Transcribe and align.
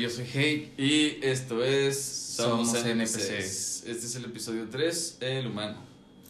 yo 0.00 0.10
soy 0.10 0.26
Hey. 0.32 0.72
Y 0.76 1.24
esto 1.24 1.64
es 1.64 1.98
Somos 2.36 2.74
NPCs. 2.74 3.84
Este 3.86 4.06
es 4.06 4.14
el 4.16 4.24
episodio 4.26 4.68
3, 4.70 5.18
El 5.20 5.46
Humano. 5.48 5.76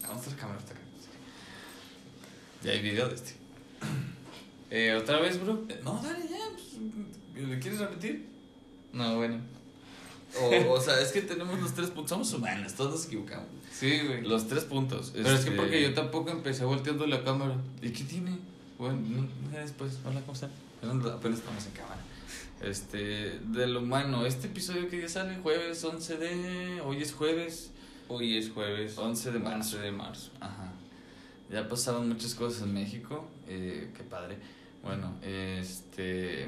Vamos 0.01 0.25
a 0.27 0.29
la 0.31 0.35
cámara 0.35 0.59
hasta 0.59 0.71
acá. 0.71 0.81
Ya 2.63 2.71
hay 2.71 2.81
video 2.81 3.07
de 3.09 3.15
este. 3.15 3.33
Eh, 4.71 4.93
¿Otra 4.93 5.19
vez, 5.19 5.41
bro? 5.41 5.65
Eh, 5.67 5.79
No, 5.83 5.99
dale, 6.03 6.25
ya. 6.29 6.37
pues, 6.53 7.43
¿Le 7.47 7.57
quieres 7.57 7.79
repetir? 7.79 8.27
No, 8.93 9.15
bueno. 9.17 9.39
O, 10.39 10.73
o 10.73 10.79
sea, 10.79 11.01
es 11.01 11.11
que 11.11 11.23
tenemos 11.23 11.59
los 11.59 11.73
tres 11.73 11.89
puntos. 11.89 12.09
Somos 12.11 12.31
humanos, 12.33 12.75
todos 12.75 12.91
nos 12.91 13.05
equivocamos. 13.07 13.47
Sí, 13.73 13.99
güey. 14.05 14.21
Los 14.21 14.47
tres 14.47 14.65
puntos. 14.65 15.09
Pero 15.15 15.27
es 15.29 15.39
que 15.39 15.49
este, 15.49 15.51
porque 15.59 15.81
yo 15.81 15.95
tampoco 15.95 16.29
empecé 16.29 16.65
volteando 16.65 17.07
la 17.07 17.23
cámara. 17.23 17.55
¿Y 17.81 17.89
qué 17.89 18.03
tiene? 18.03 18.37
Bueno, 18.77 18.99
no, 19.51 19.57
después. 19.57 19.97
Hola, 20.05 20.19
¿cómo 20.21 20.33
están? 20.33 20.51
Apenas 20.83 21.13
apenas 21.13 21.39
estamos 21.39 21.65
en 21.65 21.71
cámara. 21.71 22.01
Este, 22.61 23.39
del 23.45 23.77
humano. 23.77 24.25
Este 24.25 24.47
episodio 24.47 24.89
que 24.89 24.99
ya 25.01 25.09
sale 25.09 25.37
jueves 25.37 25.83
11 25.83 26.17
de. 26.17 26.81
Hoy 26.81 27.01
es 27.01 27.13
jueves. 27.13 27.71
Hoy 28.07 28.37
es 28.37 28.49
jueves. 28.49 28.97
11 28.97 29.31
de 29.31 29.39
marzo. 29.39 29.77
11 29.77 29.79
de 29.79 29.91
marzo. 29.91 30.31
Ajá. 30.39 30.71
Ya 31.51 31.67
pasaron 31.67 32.09
muchas 32.09 32.35
cosas 32.35 32.63
en 32.63 32.73
México. 32.73 33.27
Eh, 33.47 33.91
qué 33.95 34.03
padre. 34.03 34.37
Bueno, 34.83 35.15
este. 35.23 36.47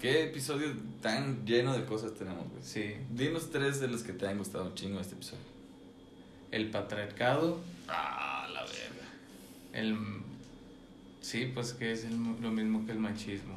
¿Qué 0.00 0.24
episodio 0.24 0.68
tan 1.00 1.46
lleno 1.46 1.72
de 1.72 1.84
cosas 1.84 2.12
tenemos, 2.14 2.48
güey? 2.50 2.62
Sí. 2.62 2.94
Dinos 3.10 3.50
tres 3.50 3.80
de 3.80 3.88
los 3.88 4.02
que 4.02 4.12
te 4.12 4.26
han 4.28 4.38
gustado 4.38 4.64
un 4.66 4.74
chingo 4.74 5.00
este 5.00 5.14
episodio. 5.14 5.42
El 6.50 6.70
patriarcado. 6.70 7.60
Ah, 7.88 8.48
la 8.52 8.60
verga. 8.62 9.06
El. 9.72 9.96
Sí, 11.20 11.50
pues 11.54 11.72
que 11.72 11.92
es 11.92 12.04
el- 12.04 12.20
lo 12.40 12.50
mismo 12.50 12.84
que 12.84 12.92
el 12.92 12.98
machismo. 12.98 13.54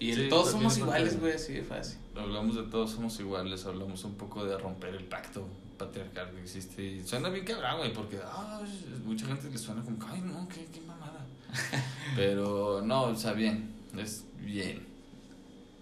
Y 0.00 0.12
el 0.12 0.16
Sí, 0.16 0.28
todos 0.30 0.50
somos 0.50 0.72
es 0.72 0.78
iguales, 0.78 1.20
güey, 1.20 1.34
así 1.34 1.52
de 1.52 1.62
fácil. 1.62 1.98
Hablamos 2.16 2.56
de 2.56 2.62
todos 2.64 2.90
somos 2.90 3.20
iguales, 3.20 3.64
hablamos 3.66 4.02
un 4.04 4.14
poco 4.14 4.44
de 4.44 4.56
romper 4.56 4.94
el 4.94 5.04
pacto 5.04 5.46
patriarcal 5.78 6.30
que 6.30 6.40
existe. 6.40 6.82
Y 6.82 7.06
suena 7.06 7.28
bien 7.28 7.44
cabrón, 7.44 7.78
güey, 7.78 7.92
porque 7.92 8.18
ah, 8.24 8.62
mucha 9.04 9.26
gente 9.26 9.50
le 9.50 9.58
suena 9.58 9.82
como, 9.82 9.98
ay, 10.08 10.22
no, 10.22 10.48
qué, 10.48 10.66
qué 10.72 10.80
mamada. 10.80 11.26
Pero 12.16 12.80
no, 12.82 13.04
o 13.04 13.14
sea, 13.14 13.34
bien, 13.34 13.74
es 13.96 14.24
bien. 14.40 14.86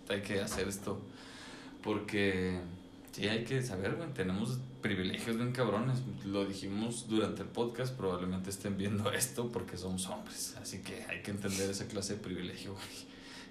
Hay 0.08 0.20
que 0.20 0.40
hacer 0.40 0.66
esto 0.66 1.00
porque 1.82 2.58
sí, 3.12 3.28
hay 3.28 3.44
que 3.44 3.62
saber, 3.62 3.94
güey, 3.94 4.12
tenemos 4.14 4.58
privilegios 4.82 5.36
bien 5.36 5.52
cabrones. 5.52 6.00
Lo 6.24 6.44
dijimos 6.44 7.08
durante 7.08 7.42
el 7.42 7.48
podcast, 7.48 7.94
probablemente 7.94 8.50
estén 8.50 8.76
viendo 8.76 9.12
esto 9.12 9.52
porque 9.52 9.76
somos 9.76 10.08
hombres. 10.08 10.56
Así 10.60 10.82
que 10.82 11.04
hay 11.04 11.22
que 11.22 11.30
entender 11.30 11.70
esa 11.70 11.86
clase 11.86 12.14
de 12.14 12.20
privilegio, 12.20 12.72
güey. 12.72 13.08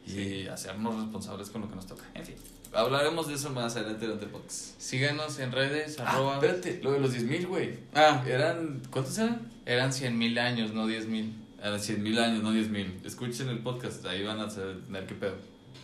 Y 0.07 0.47
hacernos 0.47 0.95
responsables 0.95 1.49
con 1.49 1.61
lo 1.61 1.69
que 1.69 1.75
nos 1.75 1.85
toca. 1.87 2.03
En 2.13 2.25
fin, 2.25 2.35
hablaremos 2.73 3.27
de 3.27 3.33
eso 3.33 3.49
más 3.49 3.75
adelante 3.75 4.05
durante 4.05 4.25
el 4.25 4.31
podcast. 4.31 4.79
Síganos 4.79 5.37
en 5.39 5.51
redes, 5.51 5.97
Ah, 5.99 6.09
arroba. 6.11 6.35
espérate, 6.35 6.79
lo 6.81 6.93
de 6.93 6.99
los 6.99 7.11
10 7.11 7.23
mil, 7.25 7.47
güey. 7.47 7.79
Ah, 7.93 8.23
Eran, 8.27 8.81
¿cuántos 8.89 9.17
eran? 9.17 9.51
eran 9.65 9.91
100 9.91 10.17
mil 10.17 10.37
años, 10.39 10.73
no 10.73 10.87
10 10.87 11.07
mil. 11.07 11.33
Eran 11.61 11.79
100 11.81 12.03
mil 12.03 12.17
años, 12.19 12.43
no 12.43 12.51
10 12.51 12.69
mil. 12.69 12.99
Escuchen 13.03 13.49
el 13.49 13.59
podcast, 13.59 14.05
ahí 14.05 14.23
van 14.23 14.39
a 14.39 14.47
tener 14.47 15.05
qué 15.07 15.15
pedo. 15.15 15.35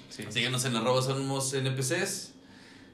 Sí. 0.10 0.24
Síguenos 0.30 0.64
en 0.66 0.76
arroba 0.76 1.02
somos 1.02 1.54
NPCs, 1.54 2.32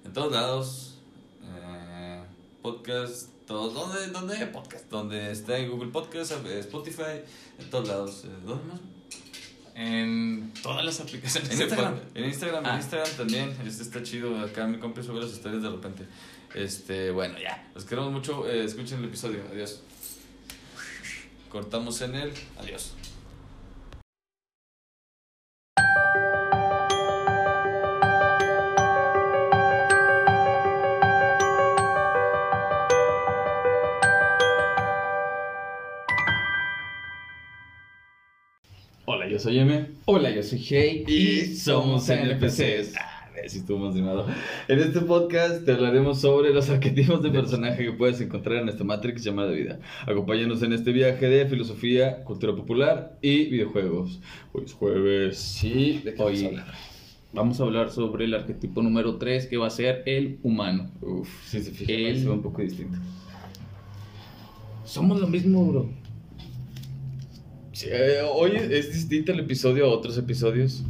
en 0.06 0.14
todos 0.14 0.32
lados. 0.32 0.98
Eh, 1.44 2.24
podcast, 2.62 3.30
todos, 3.46 3.74
¿dónde, 3.74 4.08
¿dónde? 4.08 4.48
Podcast, 4.48 4.90
donde 4.90 5.32
está 5.32 5.58
en 5.58 5.70
Google 5.70 5.92
Podcast, 5.92 6.32
Spotify, 6.32 7.22
en 7.60 7.70
todos 7.70 7.88
lados. 7.88 8.24
Eh, 8.26 8.30
¿Dónde 8.46 8.64
más? 8.66 8.80
En 9.76 10.52
todas 10.62 10.84
las 10.86 11.00
aplicaciones. 11.00 11.52
En 11.52 11.62
Instagram, 11.62 12.00
en 12.16 12.26
Instagram, 12.26 12.64
Ah. 12.66 12.70
en 12.74 12.78
Instagram 12.78 13.10
también, 13.18 13.56
este 13.66 13.84
está 13.84 14.04
chido, 14.04 14.40
acá 14.40 14.68
mi 14.68 14.78
compa 14.78 15.02
sube 15.04 15.22
las 15.22 15.32
historias 15.32 15.62
de 15.64 15.70
repente. 15.70 16.06
Este, 16.56 17.12
bueno, 17.12 17.40
ya, 17.40 17.70
los 17.76 17.86
queremos 17.86 18.12
mucho, 18.12 18.50
eh, 18.50 18.64
escuchen 18.66 19.00
el 19.00 19.06
episodio, 19.06 19.42
adiós. 19.52 19.82
Cortamos 21.50 22.02
en 22.02 22.16
el, 22.16 22.32
adiós. 22.58 22.94
Yo 39.40 39.44
soy 39.44 39.60
M. 39.60 39.86
Hola, 40.06 40.32
yo 40.32 40.44
soy 40.44 40.60
Hey. 40.60 41.06
Y 41.08 41.56
somos 41.56 42.10
NPCs. 42.10 42.94
Ah, 42.98 43.26
sí 43.48 43.60
estuvo 43.60 43.78
emocionado. 43.78 44.26
En 44.68 44.80
este 44.80 45.00
podcast 45.00 45.64
te 45.64 45.72
hablaremos 45.72 46.20
sobre 46.20 46.54
los 46.54 46.70
arquetipos 46.70 47.24
de 47.24 47.30
personaje 47.32 47.86
que 47.86 47.94
puedes 47.94 48.20
encontrar 48.20 48.62
en 48.64 48.68
esta 48.68 48.84
Matrix 48.84 49.24
llamada 49.24 49.52
vida. 49.52 49.80
Acompáñanos 50.06 50.62
en 50.64 50.74
este 50.74 50.92
viaje 50.92 51.30
de 51.30 51.46
filosofía, 51.48 52.22
cultura 52.26 52.54
popular 52.54 53.18
y 53.22 53.46
videojuegos. 53.46 54.20
Hoy 54.52 54.64
es 54.66 54.74
jueves. 54.74 55.38
Sí, 55.38 56.02
¿De 56.04 56.14
qué 56.16 56.22
hoy 56.22 56.34
vamos 56.34 56.44
a 56.44 56.48
hablar? 56.48 56.74
vamos 57.32 57.60
a 57.62 57.64
hablar 57.64 57.92
sobre 57.92 58.26
el 58.26 58.34
arquetipo 58.34 58.82
número 58.82 59.16
3 59.16 59.48
que 59.48 59.56
va 59.56 59.68
a 59.68 59.70
ser 59.70 60.04
el 60.06 60.40
humano. 60.44 60.92
Uf, 61.02 61.30
si 61.48 61.62
se 61.62 61.72
fijan, 61.72 61.96
El- 61.96 62.06
es 62.18 62.26
un 62.26 62.42
poco 62.42 62.62
distinto. 62.62 62.98
Somos 64.84 65.22
lo 65.22 65.28
mismo, 65.28 65.66
bro. 65.66 65.90
Eh, 67.86 68.22
hoy 68.34 68.56
es 68.56 68.92
distinto 68.92 69.32
el 69.32 69.40
episodio 69.40 69.86
a 69.86 69.90
otros 69.90 70.18
episodios, 70.18 70.84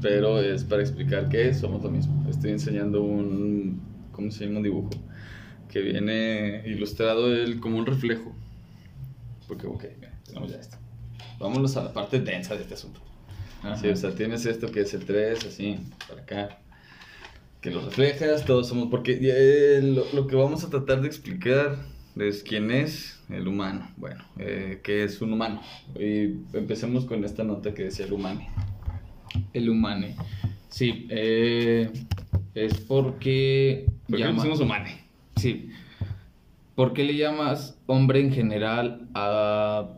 pero 0.00 0.40
es 0.40 0.64
para 0.64 0.82
explicar 0.82 1.28
que 1.28 1.52
somos 1.52 1.82
lo 1.82 1.90
mismo. 1.90 2.26
Estoy 2.30 2.52
enseñando 2.52 3.02
un, 3.02 3.80
¿cómo 4.12 4.30
se 4.30 4.46
llama? 4.46 4.58
Un 4.58 4.62
dibujo 4.62 4.90
que 5.70 5.80
viene 5.80 6.62
ilustrado 6.66 7.34
él 7.34 7.60
como 7.60 7.78
un 7.78 7.86
reflejo. 7.86 8.34
Porque, 9.46 9.66
ok, 9.66 9.84
mira, 9.98 10.18
tenemos 10.24 10.50
ya 10.50 10.58
esto. 10.58 10.78
Vámonos 11.38 11.76
a 11.76 11.84
la 11.84 11.92
parte 11.92 12.20
densa 12.20 12.54
de 12.54 12.62
este 12.62 12.74
asunto. 12.74 13.00
Sí, 13.80 13.88
o 13.88 13.96
sea, 13.96 14.14
tienes 14.14 14.46
esto 14.46 14.70
que 14.70 14.82
es 14.82 14.94
el 14.94 15.04
3, 15.04 15.44
así, 15.44 15.78
para 16.08 16.22
acá. 16.22 16.58
Que 17.60 17.70
lo 17.70 17.84
reflejas, 17.84 18.44
todos 18.44 18.68
somos. 18.68 18.88
Porque 18.90 19.18
eh, 19.20 19.82
lo, 19.82 20.06
lo 20.14 20.26
que 20.26 20.36
vamos 20.36 20.62
a 20.64 20.70
tratar 20.70 21.00
de 21.00 21.08
explicar 21.08 21.76
es 22.18 22.42
quién 22.42 22.70
es 22.70 23.22
el 23.28 23.46
humano. 23.48 23.90
Bueno, 23.96 24.24
eh, 24.38 24.80
¿qué 24.82 25.04
es 25.04 25.20
un 25.20 25.32
humano? 25.32 25.60
Y 25.98 26.34
empecemos 26.56 27.04
con 27.04 27.24
esta 27.24 27.44
nota 27.44 27.74
que 27.74 27.84
decía 27.84 28.06
el 28.06 28.12
humano. 28.12 28.40
El 29.52 29.68
humane. 29.68 30.16
Sí, 30.68 31.06
eh, 31.10 31.90
es 32.54 32.80
porque... 32.80 33.86
Porque 34.08 34.22
llama- 34.24 34.42
somos 34.42 34.60
humanos. 34.60 34.90
Sí. 35.36 35.70
¿Por 36.74 36.92
qué 36.92 37.04
le 37.04 37.16
llamas 37.16 37.78
hombre 37.86 38.20
en 38.20 38.32
general 38.32 39.08
a 39.14 39.88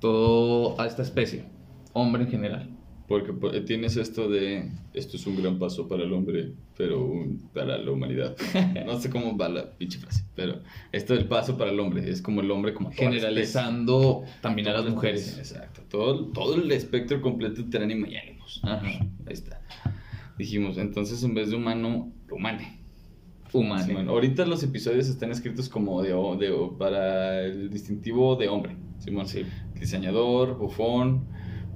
todo 0.00 0.80
a 0.80 0.86
esta 0.86 1.02
especie? 1.02 1.44
Hombre 1.92 2.24
en 2.24 2.30
general. 2.30 2.70
Porque 3.12 3.34
pues, 3.34 3.62
tienes 3.66 3.98
esto 3.98 4.30
de, 4.30 4.70
esto 4.94 5.18
es 5.18 5.26
un 5.26 5.36
gran 5.36 5.58
paso 5.58 5.86
para 5.86 6.02
el 6.02 6.14
hombre, 6.14 6.54
pero 6.78 7.04
un- 7.04 7.46
para 7.52 7.76
la 7.76 7.90
humanidad. 7.90 8.34
No 8.86 8.98
sé 8.98 9.10
cómo 9.10 9.36
va 9.36 9.50
la 9.50 9.70
pinche 9.72 9.98
frase, 9.98 10.24
pero 10.34 10.60
esto 10.92 11.12
del 11.12 11.26
paso 11.26 11.58
para 11.58 11.70
el 11.72 11.78
hombre, 11.78 12.08
es 12.08 12.22
como 12.22 12.40
el 12.40 12.50
hombre 12.50 12.72
como 12.72 12.90
Generalizando 12.90 14.24
también 14.40 14.68
a 14.68 14.72
las 14.72 14.86
mujeres. 14.88 15.36
Exacto. 15.36 15.82
Todo, 15.90 16.24
todo 16.28 16.54
el 16.54 16.72
espectro 16.72 17.20
completo 17.20 17.62
de 17.62 17.78
ánimo 17.78 18.06
y 18.06 18.16
ánimos. 18.16 18.60
Ajá. 18.64 18.80
Ahí 19.26 19.32
está. 19.34 19.60
Dijimos, 20.38 20.78
entonces 20.78 21.22
en 21.22 21.34
vez 21.34 21.50
de 21.50 21.56
humano, 21.56 22.10
humane. 22.30 22.78
Humane. 23.52 24.06
Ahorita 24.08 24.46
los 24.46 24.62
episodios 24.62 25.06
están 25.08 25.30
escritos 25.30 25.68
como 25.68 26.00
de, 26.02 26.14
de 26.14 26.68
para 26.78 27.42
el 27.44 27.68
distintivo 27.68 28.36
de 28.36 28.48
hombre. 28.48 28.74
Simón, 29.00 29.26
Sí. 29.28 29.44
diseñador, 29.78 30.56
bufón, 30.56 31.26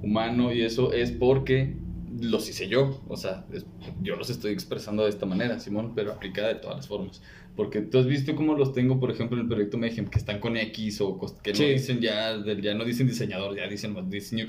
humano, 0.01 0.53
y 0.53 0.61
eso 0.61 0.93
es 0.93 1.11
porque 1.11 1.75
los 2.19 2.49
hice 2.49 2.67
yo. 2.67 3.01
O 3.07 3.17
sea, 3.17 3.45
es- 3.53 3.65
yo 4.01 4.15
los 4.15 4.29
estoy 4.29 4.51
expresando 4.51 5.03
de 5.03 5.09
esta 5.09 5.25
manera, 5.25 5.59
Simón, 5.59 5.93
pero 5.95 6.11
aplicada 6.13 6.47
de 6.49 6.55
todas 6.55 6.77
las 6.77 6.87
formas. 6.87 7.21
Porque 7.55 7.81
tú 7.81 7.97
has 7.99 8.05
visto 8.05 8.35
cómo 8.35 8.55
los 8.55 8.73
tengo, 8.73 8.99
por 8.99 9.09
ejemplo, 9.11 9.37
en 9.37 9.43
el 9.43 9.49
proyecto 9.49 9.77
Mayhem, 9.79 10.05
que 10.07 10.19
están 10.19 10.39
con 10.39 10.55
X 10.57 11.01
o 11.01 11.19
que 11.41 11.51
no 11.51 11.57
Sí. 11.57 11.65
dicen 11.65 11.99
ya, 12.01 12.37
ya 12.61 12.73
no 12.75 12.85
dicen 12.85 13.07
diseñador, 13.07 13.55
ya 13.55 13.67
dicen 13.67 13.93
más 13.93 14.07
diseño 14.09 14.47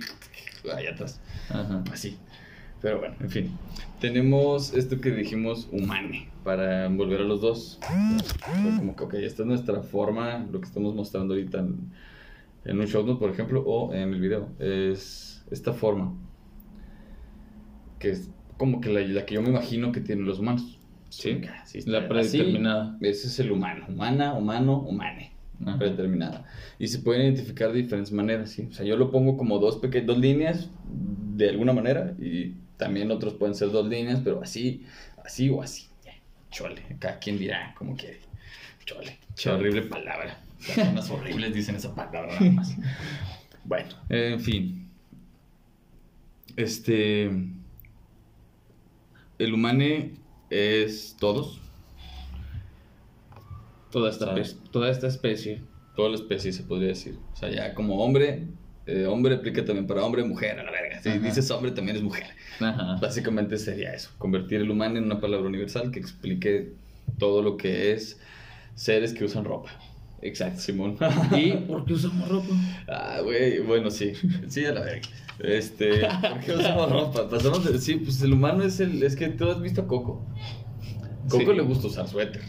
allá 0.74 0.90
atrás. 0.90 1.20
Ajá. 1.48 1.82
Así. 1.92 2.16
Pero 2.82 2.98
bueno, 3.00 3.16
en 3.20 3.30
fin. 3.30 3.50
Tenemos 4.00 4.72
esto 4.74 5.00
que 5.00 5.10
dijimos 5.10 5.68
humane 5.72 6.28
para 6.44 6.84
envolver 6.86 7.20
a 7.22 7.24
los 7.24 7.40
dos. 7.40 7.80
Como 8.78 8.94
que, 8.94 9.04
ok, 9.04 9.14
esta 9.14 9.42
es 9.42 9.48
nuestra 9.48 9.82
forma, 9.82 10.46
lo 10.52 10.60
que 10.60 10.66
estamos 10.66 10.94
mostrando 10.94 11.34
ahorita 11.34 11.58
en, 11.60 11.90
en 12.64 12.78
un 12.78 12.86
show, 12.86 13.04
¿no? 13.04 13.18
por 13.18 13.30
ejemplo, 13.30 13.62
o 13.66 13.92
en 13.94 14.12
el 14.12 14.20
video. 14.20 14.48
Es 14.58 15.27
esta 15.50 15.72
forma. 15.72 16.14
Que 17.98 18.10
es 18.10 18.30
como 18.56 18.80
que 18.80 18.90
la, 18.90 19.00
la 19.00 19.26
que 19.26 19.34
yo 19.34 19.42
me 19.42 19.48
imagino 19.48 19.92
que 19.92 20.00
tienen 20.00 20.24
los 20.24 20.38
humanos. 20.38 20.78
Sí. 21.08 21.40
Así 21.62 21.80
La 21.82 22.08
predeterminada. 22.08 22.94
Así, 22.96 23.06
ese 23.06 23.28
es 23.28 23.40
el 23.40 23.50
humano. 23.52 23.86
Humana, 23.88 24.34
humano, 24.34 24.78
humane 24.80 25.32
Ajá. 25.64 25.78
predeterminada. 25.78 26.44
Y 26.78 26.88
se 26.88 26.98
pueden 26.98 27.22
identificar 27.22 27.72
de 27.72 27.82
diferentes 27.82 28.12
maneras, 28.12 28.50
¿sí? 28.50 28.68
O 28.70 28.72
sea, 28.72 28.84
yo 28.84 28.96
lo 28.96 29.10
pongo 29.10 29.36
como 29.36 29.58
dos, 29.58 29.78
peque 29.78 30.02
dos 30.02 30.18
líneas 30.18 30.70
de 31.36 31.48
alguna 31.48 31.72
manera 31.72 32.14
y 32.18 32.54
también 32.76 33.10
otros 33.10 33.34
pueden 33.34 33.54
ser 33.54 33.70
dos 33.70 33.88
líneas, 33.88 34.20
pero 34.22 34.42
así, 34.42 34.84
así 35.24 35.48
o 35.50 35.62
así. 35.62 35.86
Chole, 36.50 36.82
cada 36.98 37.18
quien 37.18 37.38
dirá 37.38 37.74
como 37.76 37.94
quiere. 37.94 38.20
Chole, 38.84 39.18
qué 39.36 39.50
horrible 39.50 39.82
palabra. 39.82 40.40
Las 40.60 40.76
personas 40.76 41.10
horribles 41.10 41.52
dicen 41.52 41.76
esa 41.76 41.94
palabra 41.94 42.34
nada 42.38 42.50
más. 42.52 42.76
Bueno, 43.64 43.90
en 44.08 44.40
fin. 44.40 44.88
Este. 46.58 47.31
El 49.38 49.55
humane 49.55 50.14
es 50.50 51.16
todos. 51.20 51.60
Toda 53.93 54.10
esta, 54.10 54.34
toda 54.72 54.90
esta 54.90 55.06
especie. 55.06 55.62
Toda 55.94 56.08
la 56.08 56.16
especie 56.16 56.52
se 56.52 56.64
podría 56.64 56.88
decir. 56.88 57.16
O 57.32 57.37
sea, 57.37 57.49
ya 57.49 57.75
como 57.75 58.02
hombre, 58.05 58.49
eh, 58.87 59.06
hombre 59.06 59.37
aplica 59.37 59.64
también 59.64 59.87
para 59.87 60.05
hombre, 60.05 60.25
mujer, 60.25 60.58
a 60.58 60.64
la 60.64 60.72
verga. 60.72 61.00
Si 61.00 61.08
Ajá. 61.10 61.19
dices 61.20 61.49
hombre, 61.52 61.70
también 61.70 61.96
es 61.96 62.02
mujer. 62.02 62.26
Ajá. 62.58 62.99
Básicamente 63.00 63.56
sería 63.56 63.94
eso, 63.94 64.10
convertir 64.19 64.60
el 64.60 64.70
humano 64.70 64.99
en 64.99 65.05
una 65.05 65.20
palabra 65.20 65.46
universal 65.46 65.93
que 65.93 66.00
explique 66.00 66.72
todo 67.19 67.40
lo 67.40 67.56
que 67.56 67.93
es 67.93 68.20
seres 68.75 69.14
que 69.14 69.25
usan 69.25 69.44
ropa. 69.44 69.70
Exacto, 70.23 70.61
Simón. 70.61 70.97
¿Y 71.37 71.53
por 71.53 71.85
qué 71.85 71.93
usamos 71.94 72.29
ropa? 72.29 72.49
ah, 72.88 73.20
güey, 73.23 73.61
bueno, 73.61 73.91
sí, 73.91 74.12
sí, 74.49 74.65
a 74.65 74.73
la 74.73 74.81
verga. 74.82 75.09
Este, 75.38 76.00
¿por 76.00 76.41
qué 76.41 76.53
usamos 76.53 76.91
ropa? 76.93 77.29
Pasamos 77.29 77.65
de, 77.65 77.79
sí, 77.79 77.97
pues 77.97 78.20
el 78.23 78.32
humano 78.32 78.65
es 78.65 78.81
el, 78.81 79.03
es 79.03 79.15
que 79.15 79.29
tú 79.29 79.49
has 79.49 79.61
visto 79.61 79.82
a 79.82 79.87
Coco. 79.87 80.26
Coco 81.29 81.44
Sí. 81.50 81.56
le 81.56 81.62
gusta 81.62 81.87
usar 81.87 82.09
suéter. 82.09 82.43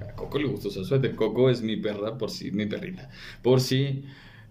A 0.00 0.14
Coco 0.14 0.38
le 0.38 0.46
gusta 0.48 0.68
usar 0.68 0.84
suéter. 0.84 1.14
Coco 1.14 1.50
es 1.50 1.60
mi 1.62 1.76
perra, 1.76 2.16
por 2.16 2.30
si, 2.30 2.50
mi 2.52 2.66
perrita. 2.66 3.10
Por 3.42 3.60
si 3.60 4.04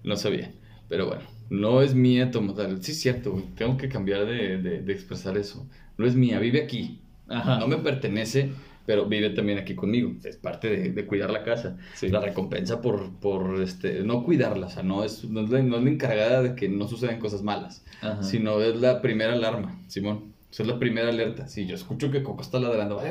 no 0.04 0.16
sabía. 0.16 0.52
Pero 0.90 1.08
bueno, 1.08 1.24
no 1.50 1.82
es 1.82 1.96
mía 1.96 2.30
tomar. 2.30 2.78
Sí, 2.82 2.92
es 2.92 3.00
cierto, 3.00 3.32
güey. 3.32 3.46
Tengo 3.56 3.78
que 3.78 3.90
cambiar 3.90 4.26
de, 4.26 4.58
de, 4.62 4.82
de 4.82 4.94
expresar 4.94 5.38
eso. 5.38 5.68
No 5.98 6.06
es 6.06 6.16
mía, 6.16 6.40
vive 6.40 6.62
aquí. 6.62 7.02
Ajá. 7.30 7.60
No 7.60 7.68
me 7.68 7.78
pertenece, 7.78 8.52
pero 8.88 9.06
vive 9.06 9.30
también 9.32 9.60
aquí 9.60 9.76
conmigo. 9.76 10.14
Es 10.24 10.38
parte 10.38 10.70
de, 10.70 10.92
de 10.94 11.06
cuidar 11.06 11.30
la 11.30 11.44
casa. 11.44 11.78
Sí. 11.94 12.08
La 12.08 12.22
recompensa 12.22 12.82
por, 12.82 13.12
por 13.20 13.62
este, 13.62 14.02
no 14.02 14.24
cuidarla. 14.24 14.68
O 14.68 14.70
sea, 14.70 14.82
no 14.82 15.04
es, 15.04 15.26
no, 15.26 15.42
es 15.42 15.50
la, 15.50 15.62
no 15.62 15.78
es 15.78 15.84
la 15.84 15.90
encargada 15.90 16.42
de 16.42 16.56
que 16.56 16.70
no 16.70 16.88
sucedan 16.88 17.20
cosas 17.20 17.44
malas, 17.44 17.84
Ajá. 18.02 18.24
sino 18.24 18.62
es 18.62 18.78
la 18.78 19.02
primera 19.02 19.34
alarma, 19.34 19.80
Simón. 19.88 20.36
Esa 20.50 20.64
es 20.64 20.70
la 20.70 20.80
primera 20.80 21.10
alerta. 21.10 21.50
Si 21.50 21.68
yo 21.68 21.76
escucho 21.76 22.10
que 22.10 22.24
Coco 22.24 22.42
está 22.42 22.58
ladrando, 22.60 23.02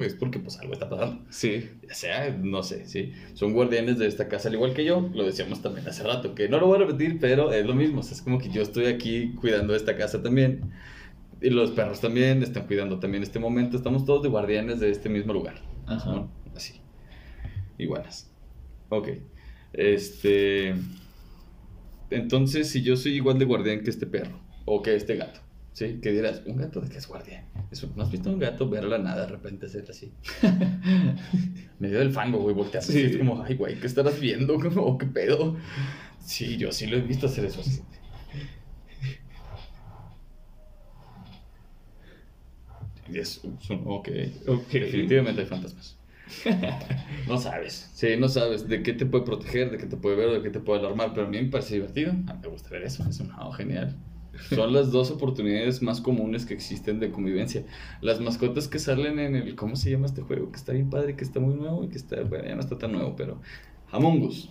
es 0.00 0.14
porque 0.14 0.38
pues 0.38 0.56
algo 0.60 0.74
está 0.74 0.88
pasando. 0.88 1.24
Sí. 1.28 1.68
Ya 1.86 1.92
sea, 1.92 2.30
no 2.30 2.62
sé, 2.62 2.86
sí. 2.86 3.12
Son 3.34 3.52
guardianes 3.52 3.98
de 3.98 4.06
esta 4.06 4.28
casa, 4.28 4.48
al 4.48 4.54
igual 4.54 4.72
que 4.72 4.84
yo. 4.84 5.10
Lo 5.12 5.24
decíamos 5.24 5.60
también 5.60 5.88
hace 5.88 6.04
rato, 6.04 6.36
que 6.36 6.48
no 6.48 6.60
lo 6.60 6.68
voy 6.68 6.76
a 6.76 6.86
repetir, 6.86 7.18
pero 7.20 7.52
es 7.52 7.66
lo 7.66 7.74
mismo. 7.74 8.00
O 8.00 8.02
sea, 8.04 8.14
es 8.14 8.22
como 8.22 8.38
que 8.38 8.48
yo 8.48 8.62
estoy 8.62 8.86
aquí 8.86 9.34
cuidando 9.34 9.74
esta 9.74 9.96
casa 9.96 10.22
también. 10.22 10.70
Y 11.46 11.50
los 11.50 11.70
perros 11.70 12.00
también 12.00 12.42
están 12.42 12.66
cuidando 12.66 12.98
también 12.98 13.22
este 13.22 13.38
momento. 13.38 13.76
Estamos 13.76 14.04
todos 14.04 14.20
de 14.20 14.28
guardianes 14.28 14.80
de 14.80 14.90
este 14.90 15.08
mismo 15.08 15.32
lugar. 15.32 15.62
Ajá. 15.86 16.26
Así. 16.56 16.80
Iguanas. 17.78 18.32
Ok. 18.88 19.10
Este. 19.72 20.74
Entonces, 22.10 22.68
si 22.68 22.82
yo 22.82 22.96
soy 22.96 23.12
igual 23.12 23.38
de 23.38 23.44
guardián 23.44 23.84
que 23.84 23.90
este 23.90 24.06
perro, 24.06 24.40
o 24.64 24.82
que 24.82 24.96
este 24.96 25.14
gato, 25.14 25.38
¿sí? 25.72 26.00
Que 26.02 26.10
dirás, 26.10 26.42
¿un 26.46 26.56
gato 26.56 26.80
de 26.80 26.88
qué 26.88 26.98
es 26.98 27.06
guardián? 27.06 27.44
Eso, 27.70 27.92
¿No 27.94 28.02
has 28.02 28.10
visto 28.10 28.28
a 28.28 28.32
un 28.32 28.40
gato 28.40 28.68
ver 28.68 28.82
la 28.82 28.98
nada 28.98 29.26
de 29.26 29.28
repente 29.28 29.66
hacer 29.66 29.84
así? 29.88 30.12
Medio 31.78 32.00
del 32.00 32.10
fango, 32.10 32.38
güey, 32.38 32.56
voltearse. 32.56 32.92
Sí. 32.92 33.04
así, 33.04 33.12
Es 33.12 33.18
como, 33.18 33.40
ay, 33.40 33.54
güey, 33.54 33.78
¿qué 33.78 33.86
estarás 33.86 34.18
viendo? 34.18 34.58
Como, 34.58 34.98
¿Qué 34.98 35.06
pedo? 35.06 35.56
Sí, 36.18 36.56
yo 36.56 36.72
sí 36.72 36.88
lo 36.88 36.96
he 36.96 37.02
visto 37.02 37.26
hacer 37.26 37.44
eso 37.44 37.60
así. 37.60 37.82
Es, 43.14 43.40
es 43.60 43.70
un- 43.70 43.82
ok. 43.86 44.08
Ok. 44.48 44.68
Definitivamente 44.72 45.42
hay 45.42 45.46
fantasmas. 45.46 45.96
No 47.28 47.38
sabes. 47.38 47.90
Sí, 47.94 48.08
no 48.18 48.28
sabes 48.28 48.68
de 48.68 48.82
qué 48.82 48.92
te 48.92 49.06
puede 49.06 49.24
proteger, 49.24 49.70
de 49.70 49.78
qué 49.78 49.86
te 49.86 49.96
puede 49.96 50.16
ver, 50.16 50.30
de 50.30 50.42
qué 50.42 50.50
te 50.50 50.60
puede 50.60 50.80
alarmar. 50.80 51.12
Pero 51.14 51.26
a 51.26 51.30
mí 51.30 51.40
me 51.40 51.48
parece 51.48 51.74
divertido. 51.74 52.10
A 52.12 52.34
mí 52.34 52.40
me 52.42 52.48
gusta 52.48 52.70
ver 52.70 52.82
eso. 52.84 53.04
Es 53.08 53.20
un 53.20 53.30
oh, 53.32 53.52
genial. 53.52 53.96
Son 54.50 54.72
las 54.72 54.92
dos 54.92 55.10
oportunidades 55.10 55.82
más 55.82 56.00
comunes 56.00 56.44
que 56.44 56.54
existen 56.54 57.00
de 57.00 57.10
convivencia. 57.10 57.64
Las 58.00 58.20
mascotas 58.20 58.68
que 58.68 58.78
salen 58.78 59.18
en 59.18 59.34
el. 59.34 59.54
¿Cómo 59.56 59.76
se 59.76 59.90
llama 59.90 60.06
este 60.06 60.22
juego? 60.22 60.50
Que 60.50 60.56
está 60.56 60.72
bien 60.72 60.90
padre, 60.90 61.16
que 61.16 61.24
está 61.24 61.40
muy 61.40 61.54
nuevo 61.54 61.84
y 61.84 61.88
que 61.88 61.96
está. 61.96 62.20
Bueno, 62.22 62.44
ya 62.46 62.54
no 62.54 62.60
está 62.60 62.76
tan 62.78 62.92
nuevo, 62.92 63.14
pero. 63.16 63.40
Among 63.90 64.22
Us. 64.24 64.48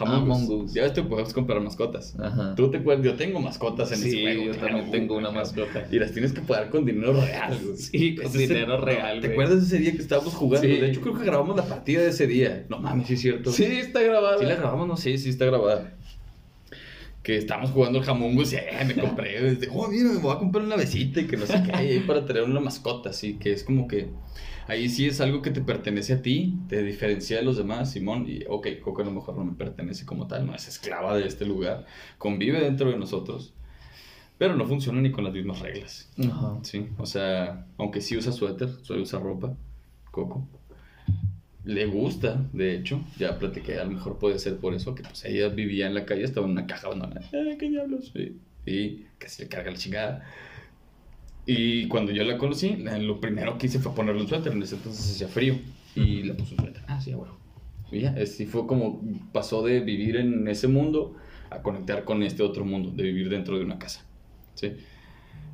Among 0.00 0.50
Us. 0.50 0.74
Ya 0.74 0.82
ves, 0.82 0.92
te 0.92 1.02
puedes 1.02 1.32
comprar 1.32 1.60
mascotas. 1.60 2.14
Ajá. 2.18 2.54
Tú 2.54 2.70
te 2.70 2.78
acuerdas, 2.78 3.04
yo 3.04 3.14
tengo 3.14 3.40
mascotas 3.40 3.92
en 3.92 3.98
ese 4.00 4.10
Sí, 4.10 4.22
juego. 4.22 4.44
yo 4.44 4.52
claro, 4.52 4.66
también 4.68 4.90
tengo 4.90 5.16
una 5.16 5.30
mascota. 5.30 5.86
Y 5.90 5.98
las 5.98 6.12
tienes 6.12 6.32
que 6.32 6.40
pagar 6.42 6.70
con 6.70 6.84
dinero 6.84 7.12
real, 7.20 7.58
güey. 7.64 7.76
Sí, 7.76 8.14
con 8.16 8.26
Ese 8.26 8.38
dinero 8.38 8.80
real, 8.80 9.20
¿Te 9.20 9.28
acuerdas 9.28 9.60
de 9.60 9.66
ese 9.66 9.78
día 9.78 9.92
que 9.92 10.02
estábamos 10.02 10.34
jugando? 10.34 10.66
Sí. 10.68 10.76
De 10.76 10.90
hecho, 10.90 11.00
creo 11.00 11.18
que 11.18 11.24
grabamos 11.24 11.56
la 11.56 11.64
partida 11.64 12.02
de 12.02 12.08
ese 12.10 12.26
día. 12.26 12.66
No 12.68 12.78
mames, 12.78 13.06
sí 13.06 13.14
es 13.14 13.20
cierto. 13.20 13.50
Sí, 13.52 13.64
está 13.64 14.00
grabado. 14.02 14.38
Sí 14.38 14.44
la 14.44 14.56
grabamos, 14.56 14.86
no 14.86 14.96
sé, 14.96 15.16
sí 15.18 15.30
está 15.30 15.46
grabada. 15.46 15.92
Que 17.22 17.36
estábamos 17.36 17.70
jugando 17.72 17.98
el 17.98 18.04
jamungus 18.04 18.52
y 18.52 18.56
eh, 18.56 18.68
me 18.86 18.94
compré. 18.94 19.40
desde, 19.42 19.68
oh, 19.72 19.88
mira, 19.88 20.10
me 20.10 20.18
voy 20.18 20.32
a 20.32 20.38
comprar 20.38 20.64
una 20.64 20.76
besita 20.76 21.20
y 21.20 21.26
que 21.26 21.36
no 21.36 21.44
sé 21.46 21.60
qué. 21.64 21.72
y 21.72 21.86
ahí 21.88 22.00
para 22.00 22.24
tener 22.24 22.44
una 22.44 22.60
mascota, 22.60 23.10
así 23.10 23.34
que 23.34 23.52
es 23.52 23.64
como 23.64 23.88
que. 23.88 24.08
Ahí 24.68 24.88
sí 24.88 25.06
es 25.06 25.20
algo 25.20 25.42
que 25.42 25.50
te 25.50 25.60
pertenece 25.60 26.14
a 26.14 26.22
ti, 26.22 26.58
te 26.68 26.82
diferencia 26.82 27.36
de 27.36 27.44
los 27.44 27.56
demás, 27.56 27.92
Simón. 27.92 28.26
Y 28.28 28.44
ok, 28.48 28.66
Coco 28.82 29.02
a 29.02 29.04
lo 29.04 29.12
mejor 29.12 29.36
no 29.36 29.44
me 29.44 29.52
pertenece 29.52 30.04
como 30.04 30.26
tal, 30.26 30.46
no 30.46 30.54
es 30.54 30.66
esclava 30.66 31.16
de 31.16 31.26
este 31.26 31.46
lugar, 31.46 31.86
convive 32.18 32.60
dentro 32.60 32.90
de 32.90 32.98
nosotros, 32.98 33.54
pero 34.38 34.56
no 34.56 34.66
funciona 34.66 35.00
ni 35.00 35.12
con 35.12 35.24
las 35.24 35.32
mismas 35.32 35.60
reglas. 35.60 36.10
Ajá. 36.18 36.58
Sí, 36.62 36.88
o 36.98 37.06
sea, 37.06 37.66
aunque 37.78 38.00
sí 38.00 38.16
usa 38.16 38.32
suéter, 38.32 38.68
suele 38.82 39.02
usar 39.02 39.22
ropa, 39.22 39.54
Coco. 40.10 40.48
Le 41.64 41.86
gusta, 41.86 42.44
de 42.52 42.76
hecho, 42.76 43.04
ya 43.18 43.38
platiqué, 43.38 43.78
a 43.78 43.84
lo 43.84 43.90
mejor 43.90 44.18
puede 44.18 44.38
ser 44.38 44.56
por 44.58 44.74
eso, 44.74 44.94
que 44.94 45.02
pues 45.02 45.24
ella 45.24 45.48
vivía 45.48 45.86
en 45.86 45.94
la 45.94 46.04
calle, 46.04 46.22
estaba 46.24 46.46
en 46.46 46.52
una 46.52 46.66
caja 46.66 46.86
abandonada. 46.86 47.28
¡Eh, 47.32 47.56
qué 47.58 47.68
diablos! 47.68 48.12
Sí, 48.12 48.38
y 48.64 49.06
casi 49.18 49.42
le 49.42 49.48
carga 49.48 49.70
la 49.70 49.76
chingada. 49.76 50.24
Y 51.46 51.86
cuando 51.86 52.10
yo 52.10 52.24
la 52.24 52.36
conocí, 52.38 52.76
lo 52.76 53.20
primero 53.20 53.56
que 53.56 53.66
hice 53.66 53.78
fue 53.78 53.94
ponerle 53.94 54.20
un 54.20 54.28
suéter, 54.28 54.52
en 54.52 54.62
ese 54.62 54.74
entonces 54.74 55.12
hacía 55.12 55.28
frío, 55.28 55.54
y 55.94 56.24
le 56.24 56.34
puse 56.34 56.54
un 56.54 56.60
suéter. 56.60 56.82
Ah, 56.88 57.00
sí, 57.00 57.14
bueno. 57.14 57.38
Y 57.90 58.00
ya, 58.00 58.16
así 58.20 58.46
fue 58.46 58.66
como 58.66 59.00
pasó 59.32 59.62
de 59.62 59.80
vivir 59.80 60.16
en 60.16 60.48
ese 60.48 60.66
mundo 60.66 61.14
a 61.50 61.62
conectar 61.62 62.04
con 62.04 62.24
este 62.24 62.42
otro 62.42 62.64
mundo, 62.64 62.90
de 62.90 63.04
vivir 63.04 63.28
dentro 63.28 63.58
de 63.58 63.64
una 63.64 63.78
casa. 63.78 64.04
¿sí? 64.54 64.72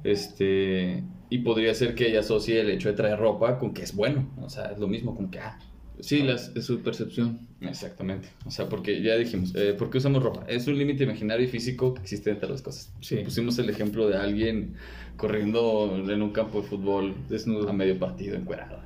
Este, 0.02 1.04
y 1.28 1.38
podría 1.38 1.74
ser 1.74 1.94
que 1.94 2.08
ella 2.08 2.20
asocie 2.20 2.60
el 2.60 2.70
hecho 2.70 2.88
de 2.88 2.94
traer 2.94 3.18
ropa 3.18 3.58
con 3.58 3.74
que 3.74 3.82
es 3.82 3.94
bueno. 3.94 4.30
O 4.40 4.48
sea, 4.48 4.72
es 4.72 4.78
lo 4.78 4.88
mismo 4.88 5.14
con 5.14 5.30
que, 5.30 5.40
ah, 5.40 5.58
Sí, 6.00 6.22
las, 6.22 6.50
es 6.56 6.64
su 6.66 6.80
percepción. 6.80 7.46
Exactamente. 7.60 8.28
O 8.44 8.50
sea, 8.50 8.68
porque 8.68 9.02
ya 9.02 9.14
dijimos, 9.16 9.54
eh, 9.54 9.74
¿por 9.78 9.88
qué 9.90 9.98
usamos 9.98 10.22
ropa? 10.22 10.44
Es 10.48 10.66
un 10.66 10.76
límite 10.76 11.04
imaginario 11.04 11.44
y 11.46 11.48
físico 11.48 11.94
que 11.94 12.02
existe 12.02 12.30
entre 12.30 12.48
las 12.48 12.62
cosas. 12.62 12.92
Sí. 13.00 13.16
Pusimos 13.24 13.58
el 13.58 13.70
ejemplo 13.70 14.08
de 14.08 14.16
alguien 14.16 14.74
corriendo 15.16 15.94
en 16.08 16.22
un 16.22 16.30
campo 16.32 16.62
de 16.62 16.66
fútbol 16.68 17.14
Desnudo. 17.28 17.68
a 17.68 17.72
medio 17.72 17.98
partido, 17.98 18.36
encuerado. 18.36 18.80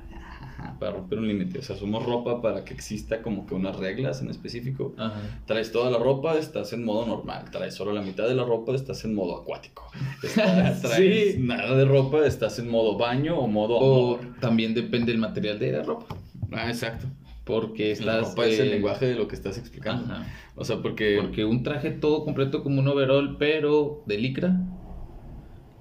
Para 0.79 0.91
romper 0.91 1.17
un 1.19 1.27
límite. 1.27 1.57
O 1.59 1.61
sea, 1.63 1.75
somos 1.75 2.05
ropa 2.05 2.41
para 2.41 2.63
que 2.65 2.73
exista 2.73 3.21
como 3.23 3.47
que 3.47 3.55
unas 3.55 3.77
reglas 3.77 4.21
en 4.21 4.29
específico. 4.29 4.93
Ajá. 4.97 5.19
Traes 5.47 5.71
toda 5.71 5.89
la 5.89 5.97
ropa, 5.97 6.37
estás 6.37 6.71
en 6.73 6.83
modo 6.83 7.05
normal. 7.07 7.45
Traes 7.51 7.73
solo 7.73 7.93
la 7.93 8.01
mitad 8.01 8.27
de 8.27 8.35
la 8.35 8.43
ropa, 8.43 8.75
estás 8.75 9.03
en 9.05 9.15
modo 9.15 9.37
acuático. 9.41 9.89
Estás- 10.23 10.81
traes 10.81 11.33
Sí. 11.35 11.39
nada 11.41 11.75
de 11.75 11.85
ropa, 11.85 12.25
estás 12.27 12.59
en 12.59 12.69
modo 12.69 12.97
baño 12.97 13.39
o 13.39 13.47
modo 13.47 13.75
O 13.77 14.17
amor. 14.17 14.35
también 14.39 14.73
depende 14.75 15.11
del 15.11 15.21
material 15.21 15.57
de 15.57 15.71
la 15.71 15.83
ropa. 15.83 16.15
Ah, 16.51 16.69
exacto. 16.69 17.07
Porque 17.43 17.91
estás. 17.91 18.35
es 18.37 18.59
el 18.59 18.67
eh, 18.67 18.71
lenguaje 18.71 19.05
de 19.05 19.15
lo 19.15 19.27
que 19.27 19.35
estás 19.35 19.57
explicando. 19.57 20.13
Ajá. 20.13 20.25
O 20.55 20.65
sea, 20.65 20.81
porque... 20.81 21.17
Porque 21.21 21.45
un 21.45 21.63
traje 21.63 21.91
todo 21.91 22.25
completo 22.25 22.61
como 22.63 22.79
un 22.79 22.87
overall, 22.87 23.37
pero 23.37 24.03
de 24.05 24.17
licra 24.17 24.59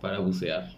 para 0.00 0.18
bucear. 0.20 0.76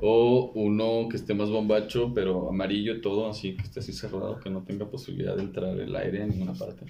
O 0.00 0.52
uno 0.54 1.08
que 1.10 1.16
esté 1.16 1.34
más 1.34 1.50
bombacho, 1.50 2.12
pero 2.14 2.48
amarillo 2.48 3.00
todo, 3.00 3.28
así 3.28 3.56
que 3.56 3.62
esté 3.62 3.80
así 3.80 3.92
cerrado, 3.92 4.38
que 4.38 4.48
no 4.48 4.62
tenga 4.62 4.88
posibilidad 4.88 5.36
de 5.36 5.42
entrar 5.42 5.78
el 5.78 5.94
aire 5.96 6.22
en 6.22 6.30
ninguna 6.30 6.54
parte. 6.54 6.86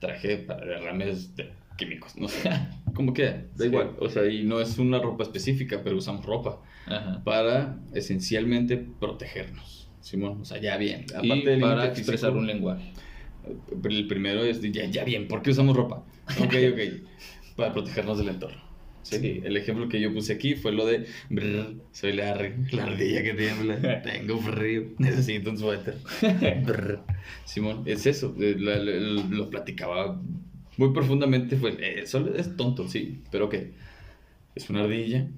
Traje 0.00 0.38
para 0.38 0.64
derrames 0.64 1.36
de 1.36 1.50
químicos, 1.76 2.16
no 2.16 2.28
sé. 2.28 2.50
Como 2.94 3.12
que, 3.12 3.24
da 3.24 3.42
Sí. 3.58 3.64
igual. 3.66 3.90
O 4.00 4.08
sea, 4.08 4.24
y 4.26 4.42
no 4.44 4.60
es 4.60 4.78
una 4.78 4.98
ropa 4.98 5.22
específica, 5.24 5.82
pero 5.84 5.96
usamos 5.96 6.24
ropa 6.24 6.60
Ajá. 6.86 7.22
para 7.24 7.78
esencialmente 7.92 8.76
protegernos. 8.78 9.83
Simón, 10.04 10.42
o 10.42 10.44
sea, 10.44 10.58
ya 10.60 10.76
bien. 10.76 11.06
y 11.22 11.42
del 11.44 11.60
para 11.60 11.86
expresar 11.86 12.32
un 12.32 12.46
lenguaje. 12.46 12.92
Pero 13.82 13.94
el 13.94 14.06
primero 14.06 14.44
es, 14.44 14.60
ya, 14.60 14.84
ya 14.84 15.02
bien, 15.02 15.28
¿por 15.28 15.40
qué 15.42 15.50
usamos 15.50 15.74
ropa? 15.74 16.04
Ok, 16.40 16.54
ok. 16.72 17.56
para 17.56 17.72
protegernos 17.72 18.18
del 18.18 18.28
entorno. 18.28 18.62
Sí. 19.02 19.18
Sí. 19.18 19.40
El 19.44 19.56
ejemplo 19.56 19.88
que 19.88 20.00
yo 20.00 20.12
puse 20.12 20.32
aquí 20.34 20.54
fue 20.56 20.72
lo 20.72 20.84
de, 20.86 21.06
"Brr, 21.30 21.74
soy 21.92 22.12
Larry, 22.12 22.52
la 22.72 22.84
ardilla 22.84 23.22
que 23.22 23.32
tiembla, 23.34 24.02
tengo 24.02 24.38
frío, 24.38 24.84
necesito 24.98 25.50
un 25.50 25.58
suéter. 25.58 25.96
Brr. 26.66 27.00
Simón, 27.46 27.82
es 27.86 28.04
eso, 28.06 28.34
eh, 28.40 28.56
la- 28.58 28.76
la- 28.76 29.22
lo 29.30 29.48
platicaba 29.50 30.20
muy 30.76 30.92
profundamente, 30.92 31.56
fue, 31.56 31.76
eh, 31.80 32.06
solo 32.06 32.34
es 32.36 32.56
tonto, 32.56 32.88
sí, 32.88 33.20
pero 33.30 33.46
ok. 33.46 33.54
Es 34.54 34.68
una 34.70 34.82
ardilla 34.84 35.28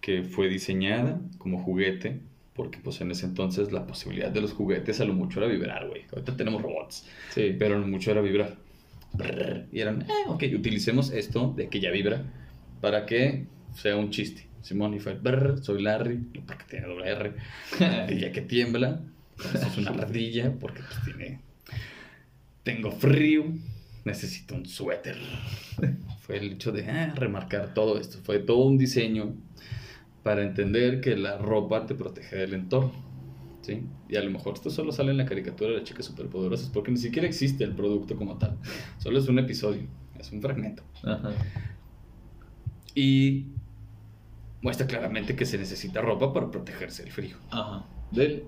que 0.00 0.22
fue 0.22 0.48
diseñada 0.48 1.20
como 1.38 1.58
juguete, 1.62 2.20
porque 2.54 2.78
pues 2.82 3.00
en 3.00 3.10
ese 3.10 3.26
entonces 3.26 3.72
la 3.72 3.86
posibilidad 3.86 4.30
de 4.30 4.40
los 4.40 4.52
juguetes 4.52 5.00
a 5.00 5.04
lo 5.04 5.14
mucho 5.14 5.40
era 5.40 5.48
vibrar, 5.48 5.88
güey. 5.88 6.02
Ahorita 6.12 6.36
tenemos 6.36 6.60
robots, 6.62 7.06
Sí. 7.30 7.54
pero 7.58 7.76
a 7.76 7.78
lo 7.78 7.86
mucho 7.86 8.10
era 8.10 8.20
vibrar. 8.20 8.56
Brrr, 9.14 9.66
Y 9.72 9.80
eran, 9.80 10.02
eh, 10.02 10.06
ok, 10.28 10.44
utilicemos 10.54 11.10
esto 11.10 11.52
de 11.56 11.68
que 11.68 11.80
ya 11.80 11.90
vibra 11.90 12.22
para 12.80 13.04
que 13.06 13.46
sea 13.74 13.96
un 13.96 14.10
chiste. 14.10 14.46
Simón 14.62 14.94
y 14.94 15.00
fue, 15.00 15.14
brr, 15.14 15.62
soy 15.62 15.82
Larry, 15.82 16.18
porque 16.46 16.64
tiene 16.70 16.86
doble 16.86 17.08
R, 17.10 17.32
y 18.14 18.20
ya 18.20 18.30
que 18.32 18.42
tiembla, 18.42 19.00
es 19.54 19.76
una 19.76 19.90
ardilla, 19.90 20.52
porque 20.58 20.82
pues 20.82 21.04
tiene, 21.04 21.40
tengo 22.62 22.92
frío, 22.92 23.44
necesito 24.04 24.54
un 24.54 24.66
suéter. 24.66 25.16
Fue 26.20 26.36
el 26.38 26.52
hecho 26.52 26.70
de 26.70 26.88
ah, 26.88 27.12
remarcar 27.16 27.74
todo 27.74 27.98
esto, 27.98 28.18
fue 28.22 28.38
todo 28.38 28.58
un 28.64 28.78
diseño 28.78 29.34
para 30.22 30.42
entender 30.42 31.00
que 31.00 31.16
la 31.16 31.38
ropa 31.38 31.86
te 31.86 31.94
protege 31.94 32.36
del 32.36 32.54
entorno. 32.54 32.92
¿sí? 33.62 33.82
Y 34.08 34.16
a 34.16 34.22
lo 34.22 34.30
mejor 34.30 34.54
esto 34.54 34.70
solo 34.70 34.92
sale 34.92 35.12
en 35.12 35.16
la 35.16 35.24
caricatura 35.24 35.70
de 35.70 35.78
las 35.78 35.84
chicas 35.84 36.06
superpoderosas, 36.06 36.68
porque 36.68 36.90
ni 36.90 36.98
siquiera 36.98 37.26
existe 37.26 37.64
el 37.64 37.72
producto 37.72 38.16
como 38.16 38.36
tal, 38.38 38.58
solo 38.98 39.18
es 39.18 39.28
un 39.28 39.38
episodio, 39.38 39.86
es 40.18 40.30
un 40.32 40.42
fragmento. 40.42 40.82
Ajá. 41.02 41.30
Y 42.94 43.46
muestra 44.60 44.86
claramente 44.86 45.34
que 45.34 45.46
se 45.46 45.58
necesita 45.58 46.00
ropa 46.00 46.32
para 46.32 46.50
protegerse 46.50 47.02
del 47.04 47.12
frío, 47.12 47.36
Ajá. 47.50 47.84
del, 48.10 48.44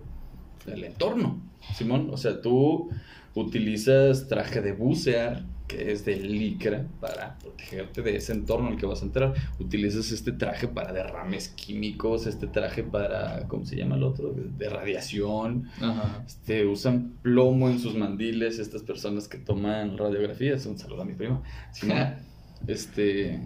del 0.66 0.84
entorno. 0.84 1.40
Simón, 1.74 2.10
o 2.12 2.16
sea, 2.16 2.40
tú 2.42 2.90
utilizas 3.34 4.28
traje 4.28 4.60
de 4.60 4.72
bucear, 4.72 5.44
que 5.74 5.92
es 5.92 6.04
de 6.04 6.16
licra, 6.16 6.86
para 7.00 7.38
protegerte 7.38 8.02
de 8.02 8.16
ese 8.16 8.32
entorno 8.32 8.68
al 8.68 8.76
que 8.76 8.86
vas 8.86 9.02
a 9.02 9.06
entrar. 9.06 9.34
Utilizas 9.58 10.12
este 10.12 10.32
traje 10.32 10.68
para 10.68 10.92
derrames 10.92 11.48
químicos, 11.48 12.26
este 12.26 12.46
traje 12.46 12.82
para, 12.82 13.46
¿cómo 13.48 13.64
se 13.64 13.76
llama 13.76 13.96
el 13.96 14.04
otro? 14.04 14.32
De, 14.32 14.68
radiación. 14.68 15.68
Ajá. 15.80 16.22
Este, 16.26 16.64
usan 16.66 17.14
plomo 17.22 17.68
en 17.68 17.78
sus 17.78 17.94
mandiles, 17.96 18.58
estas 18.58 18.82
personas 18.82 19.28
que 19.28 19.38
toman 19.38 19.96
radiografías. 19.98 20.64
Un 20.66 20.78
saludo 20.78 21.02
a 21.02 21.04
mi 21.04 21.14
prima. 21.14 21.42
Este. 22.66 23.38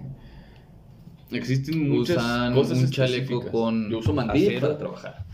Existen 1.32 1.88
muchas 1.88 2.18
Usan 2.18 2.54
cosas 2.54 2.78
un 2.78 2.90
chaleco 2.90 3.50
con 3.50 3.90
Yo 3.90 3.99
uso 3.99 4.12
mandil 4.12 4.47
acero. 4.47 4.61
para 4.61 4.78
trabajar. 4.78 5.26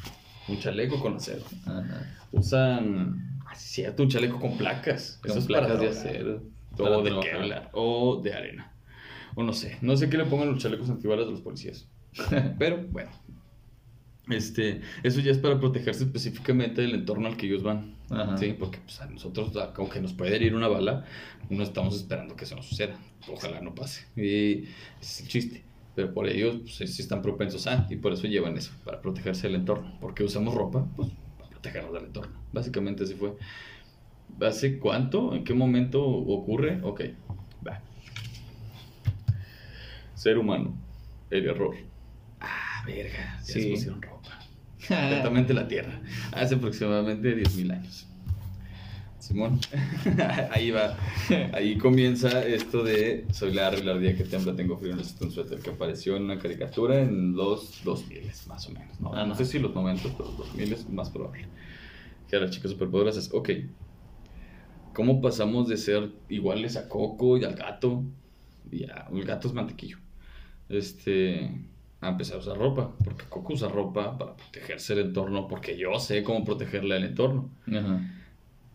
Un 0.48 0.58
chaleco 0.58 0.98
con 1.00 1.16
acero. 1.16 1.42
Ajá. 1.66 2.16
Usan. 2.32 3.40
Ah, 3.44 3.54
cierto, 3.54 4.02
un 4.02 4.08
chaleco 4.08 4.40
con 4.40 4.56
placas. 4.56 5.18
Con 5.20 5.32
Eso 5.32 5.40
es 5.40 5.46
placas 5.46 5.72
para 5.72 5.80
de 5.80 5.90
trabajar. 5.90 6.53
O 6.78 7.02
de 7.02 7.10
trabajar. 7.10 7.32
Kevlar. 7.32 7.70
O 7.72 8.20
de 8.22 8.32
arena. 8.32 8.72
O 9.34 9.42
no 9.42 9.52
sé. 9.52 9.78
No 9.80 9.96
sé 9.96 10.08
qué 10.08 10.16
le 10.16 10.24
pongan 10.24 10.50
los 10.50 10.62
chalecos 10.62 10.88
antibalas 10.90 11.26
de 11.26 11.32
los 11.32 11.40
policías. 11.40 11.88
Pero 12.58 12.86
bueno. 12.90 13.10
Este, 14.28 14.80
eso 15.02 15.20
ya 15.20 15.32
es 15.32 15.38
para 15.38 15.60
protegerse 15.60 16.04
específicamente 16.04 16.80
del 16.80 16.94
entorno 16.94 17.26
al 17.28 17.36
que 17.36 17.46
ellos 17.46 17.62
van. 17.62 17.94
Ajá. 18.10 18.38
Sí, 18.38 18.54
porque 18.58 18.78
pues, 18.78 19.00
a 19.00 19.06
nosotros, 19.06 19.52
aunque 19.76 20.00
nos 20.00 20.14
puede 20.14 20.34
herir 20.34 20.54
una 20.54 20.68
bala, 20.68 21.04
no 21.50 21.62
estamos 21.62 21.94
esperando 21.96 22.36
que 22.36 22.44
eso 22.44 22.56
nos 22.56 22.66
suceda. 22.66 22.98
Ojalá 23.30 23.60
no 23.60 23.74
pase. 23.74 24.06
Y 24.16 24.64
ese 24.64 24.68
es 25.00 25.20
el 25.20 25.28
chiste. 25.28 25.64
Pero 25.94 26.12
por 26.12 26.26
ello, 26.28 26.60
pues, 26.60 26.76
sí 26.76 27.02
están 27.02 27.22
propensos 27.22 27.66
a, 27.66 27.86
y 27.88 27.96
por 27.96 28.12
eso 28.12 28.26
llevan 28.26 28.56
eso, 28.56 28.72
para 28.84 29.00
protegerse 29.00 29.46
del 29.46 29.56
entorno. 29.56 29.96
Porque 30.00 30.24
usamos 30.24 30.54
ropa, 30.54 30.86
pues, 30.96 31.10
para 31.38 31.50
protegernos 31.50 31.92
del 31.92 32.04
entorno. 32.06 32.32
Básicamente 32.52 33.04
así 33.04 33.14
fue. 33.14 33.36
¿Hace 34.40 34.78
cuánto? 34.78 35.34
¿En 35.34 35.44
qué 35.44 35.54
momento 35.54 36.04
ocurre? 36.04 36.80
Ok, 36.82 37.02
va. 37.66 37.80
Ser 40.14 40.38
humano, 40.38 40.74
el 41.30 41.46
error. 41.46 41.74
Ah, 42.40 42.82
verga, 42.86 43.36
ya 43.38 43.42
Sí. 43.44 43.62
se 43.62 43.70
pusieron 43.70 44.02
ropa. 44.02 44.38
Completamente 44.88 45.54
la 45.54 45.66
Tierra. 45.68 46.00
Hace 46.32 46.56
aproximadamente 46.56 47.34
10.000 47.36 47.70
años. 47.72 48.06
Simón, 49.18 49.58
ahí 50.52 50.70
va. 50.70 50.98
Ahí 51.54 51.78
comienza 51.78 52.44
esto 52.46 52.84
de 52.84 53.24
soy 53.32 53.54
la 53.54 53.70
la 53.70 53.92
ardilla 53.92 54.14
que 54.14 54.24
tembla, 54.24 54.54
tengo 54.54 54.76
frío, 54.76 54.94
necesito 54.94 55.24
un 55.24 55.30
suéter 55.32 55.60
que 55.60 55.70
apareció 55.70 56.16
en 56.16 56.24
una 56.24 56.38
caricatura 56.38 57.00
en 57.00 57.34
los 57.34 57.82
2000 57.84 58.30
más 58.46 58.68
o 58.68 58.72
menos. 58.72 59.00
No, 59.00 59.14
Ah, 59.14 59.20
no 59.22 59.28
no. 59.28 59.34
sé 59.34 59.46
si 59.46 59.58
los 59.58 59.74
90, 59.74 60.02
pero 60.18 60.26
los 60.28 60.36
2000 60.36 60.72
es 60.74 60.90
más 60.90 61.08
probable. 61.08 61.46
Que 62.28 62.36
a 62.36 62.40
las 62.40 62.50
chicas 62.50 62.72
superpoderosas, 62.72 63.30
ok. 63.32 63.48
¿Cómo 64.94 65.20
pasamos 65.20 65.68
de 65.68 65.76
ser 65.76 66.10
iguales 66.28 66.76
a 66.76 66.88
Coco 66.88 67.36
y 67.36 67.44
al 67.44 67.54
gato? 67.54 68.04
Y 68.70 68.84
a, 68.84 69.08
el 69.12 69.24
gato 69.24 69.48
es 69.48 69.54
mantequillo. 69.54 69.98
Este, 70.68 71.50
a 72.00 72.08
empezar 72.08 72.36
a 72.36 72.40
usar 72.40 72.56
ropa. 72.56 72.94
Porque 73.04 73.24
Coco 73.28 73.52
usa 73.54 73.68
ropa 73.68 74.16
para 74.16 74.36
protegerse 74.36 74.94
del 74.94 75.06
entorno. 75.06 75.48
Porque 75.48 75.76
yo 75.76 75.98
sé 75.98 76.22
cómo 76.22 76.44
protegerle 76.44 76.94
del 76.94 77.04
entorno. 77.04 77.50
Ajá. 77.66 78.10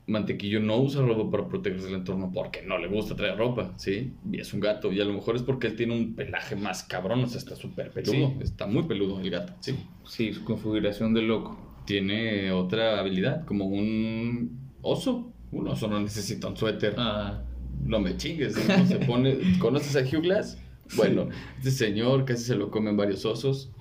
Mantequillo 0.07 0.59
no 0.59 0.77
usa 0.77 1.03
ropa 1.03 1.29
para 1.29 1.47
protegerse 1.47 1.85
del 1.85 1.95
entorno 1.95 2.31
porque 2.33 2.63
no 2.63 2.79
le 2.79 2.87
gusta 2.87 3.15
traer 3.15 3.37
ropa, 3.37 3.73
¿sí? 3.77 4.11
Y 4.31 4.39
es 4.39 4.53
un 4.55 4.59
gato. 4.59 4.91
Y 4.91 4.99
a 4.99 5.05
lo 5.05 5.13
mejor 5.13 5.35
es 5.35 5.43
porque 5.43 5.67
él 5.67 5.75
tiene 5.75 5.95
un 5.95 6.15
pelaje 6.15 6.55
más 6.55 6.83
cabrón. 6.83 7.23
O 7.23 7.27
sea, 7.27 7.37
está 7.37 7.55
súper 7.55 7.91
peludo. 7.91 8.13
Sí. 8.29 8.37
Está 8.41 8.65
muy 8.65 8.83
peludo 8.83 9.21
el 9.21 9.29
gato, 9.29 9.53
sí. 9.59 9.75
Sí, 10.05 10.33
su 10.33 10.43
configuración 10.43 11.13
de 11.13 11.21
loco. 11.21 11.57
Tiene 11.85 12.51
otra 12.51 12.99
habilidad, 12.99 13.45
como 13.45 13.65
un 13.65 14.59
oso. 14.81 15.31
Un 15.51 15.67
oso 15.67 15.87
no 15.87 15.99
necesita 15.99 16.47
un 16.47 16.57
suéter. 16.57 16.95
Ah, 16.97 17.41
No 17.85 17.99
me 17.99 18.15
chingues, 18.17 18.55
¿no? 18.67 18.85
se 18.85 18.97
pone. 18.99 19.37
¿Conoces 19.59 19.95
a 19.95 20.01
Hugh 20.01 20.21
Glass? 20.23 20.57
Bueno, 20.95 21.29
este 21.57 21.71
señor 21.71 22.25
casi 22.25 22.43
se 22.43 22.55
lo 22.55 22.71
comen 22.71 22.97
varios 22.97 23.25
osos. 23.25 23.71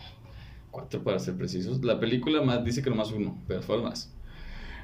Cuatro 0.70 1.02
para 1.02 1.18
ser 1.18 1.36
precisos. 1.36 1.82
La 1.84 1.98
película 1.98 2.42
más 2.42 2.64
dice 2.64 2.82
que 2.82 2.90
nomás 2.90 3.10
uno, 3.12 3.42
pero 3.48 3.62
fue 3.62 3.80
más. 3.82 4.14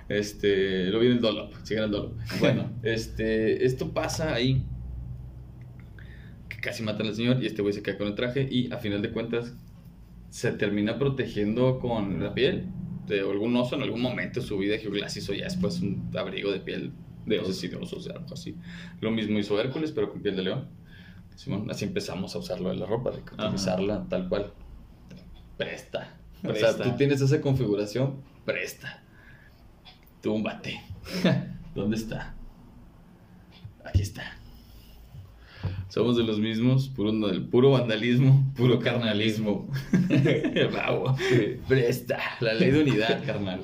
Este, 0.08 0.86
lo 0.90 0.98
vi 1.00 1.06
en 1.06 1.12
el 1.12 1.20
Dollop, 1.20 1.54
sigan 1.62 1.84
el 1.84 1.90
Dollop. 1.90 2.12
Bueno, 2.40 2.70
este, 2.82 3.64
esto 3.64 3.92
pasa 3.92 4.34
ahí. 4.34 4.64
Que 6.48 6.60
casi 6.60 6.82
matan 6.82 7.06
al 7.06 7.14
señor 7.14 7.42
y 7.42 7.46
este 7.46 7.62
güey 7.62 7.72
se 7.74 7.82
cae 7.82 7.96
con 7.96 8.06
el 8.08 8.14
traje 8.14 8.46
y 8.50 8.70
a 8.72 8.78
final 8.78 9.00
de 9.02 9.10
cuentas 9.12 9.54
se 10.30 10.50
termina 10.52 10.98
protegiendo 10.98 11.78
con 11.78 12.22
la 12.22 12.34
piel 12.34 12.66
de 13.06 13.20
algún 13.20 13.54
oso 13.56 13.76
en 13.76 13.82
algún 13.82 14.00
momento 14.00 14.40
de 14.40 14.46
su 14.46 14.56
vida. 14.58 14.76
Hugh 14.76 14.92
Glass 14.94 15.16
hizo 15.16 15.32
ya 15.34 15.44
después 15.44 15.80
un 15.80 16.10
abrigo 16.16 16.50
de 16.50 16.60
piel 16.60 16.92
de 17.26 17.38
osos 17.38 17.62
y 17.64 17.68
de 17.68 17.76
osos, 17.76 18.08
algo 18.08 18.32
así. 18.32 18.56
Lo 19.00 19.10
mismo 19.10 19.38
hizo 19.38 19.58
Hércules, 19.60 19.92
pero 19.92 20.10
con 20.10 20.20
piel 20.22 20.36
de 20.36 20.42
león. 20.42 20.68
Simón, 21.36 21.68
así 21.70 21.84
empezamos 21.84 22.34
a 22.34 22.38
usarlo 22.38 22.68
de 22.68 22.76
la 22.76 22.86
ropa, 22.86 23.10
de 23.10 23.18
Ajá. 23.18 23.46
utilizarla 23.48 24.06
tal 24.08 24.28
cual. 24.28 24.52
Presta. 25.56 26.16
O 26.42 26.48
Presta. 26.48 26.72
sea, 26.74 26.84
tú 26.84 26.96
tienes 26.96 27.20
esa 27.20 27.40
configuración, 27.40 28.22
presta. 28.44 29.02
Túmbate. 30.22 30.80
¿Dónde 31.74 31.96
está? 31.96 32.34
Aquí 33.84 34.02
está. 34.02 34.22
Somos 35.94 36.16
de 36.16 36.24
los 36.24 36.40
mismos, 36.40 36.88
puro, 36.88 37.12
puro 37.52 37.70
vandalismo, 37.70 38.52
puro 38.56 38.80
carnalismo. 38.80 39.70
Bravo. 40.72 41.16
Presta. 41.68 42.18
La 42.40 42.52
ley 42.52 42.72
de 42.72 42.82
unidad, 42.82 43.24
carnal. 43.24 43.60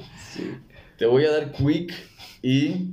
Te 0.96 1.06
voy 1.06 1.24
a 1.24 1.32
dar 1.32 1.50
quick 1.50 1.92
y 2.40 2.92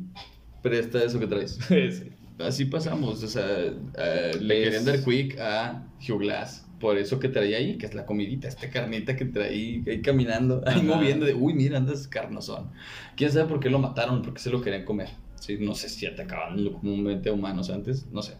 presta 0.63 1.03
eso 1.03 1.19
que 1.19 1.27
traes. 1.27 1.59
sí. 1.67 2.09
Así 2.39 2.65
pasamos, 2.65 3.23
o 3.23 3.27
sea, 3.27 3.45
eh, 3.45 4.31
le 4.41 4.63
querían 4.63 4.85
dar 4.85 5.03
quick 5.03 5.37
a 5.39 5.87
Hugh 5.99 6.19
Glass 6.21 6.67
por 6.79 6.97
eso 6.97 7.19
que 7.19 7.29
traía 7.29 7.57
ahí, 7.57 7.77
que 7.77 7.85
es 7.85 7.93
la 7.93 8.07
comidita, 8.07 8.47
esta 8.47 8.71
carnita 8.71 9.15
que 9.15 9.25
traía 9.25 9.83
ahí 9.85 10.01
caminando, 10.01 10.63
ahí 10.65 10.79
Ajá. 10.79 10.83
moviendo, 10.83 11.27
de 11.27 11.35
uy, 11.35 11.53
mira, 11.53 11.77
andas 11.77 12.07
carnosón. 12.07 12.71
¿Quién 13.15 13.31
sabe 13.31 13.47
por 13.47 13.59
qué 13.59 13.69
lo 13.69 13.77
mataron? 13.77 14.23
¿Por 14.23 14.33
qué 14.33 14.39
se 14.39 14.49
lo 14.49 14.61
querían 14.61 14.83
comer? 14.83 15.09
Sí, 15.39 15.57
no 15.59 15.75
sé 15.75 15.89
si 15.89 16.07
atacaban 16.07 16.67
comúnmente 16.73 17.29
a 17.29 17.33
humanos 17.33 17.69
antes, 17.69 18.07
no 18.11 18.23
sé. 18.23 18.33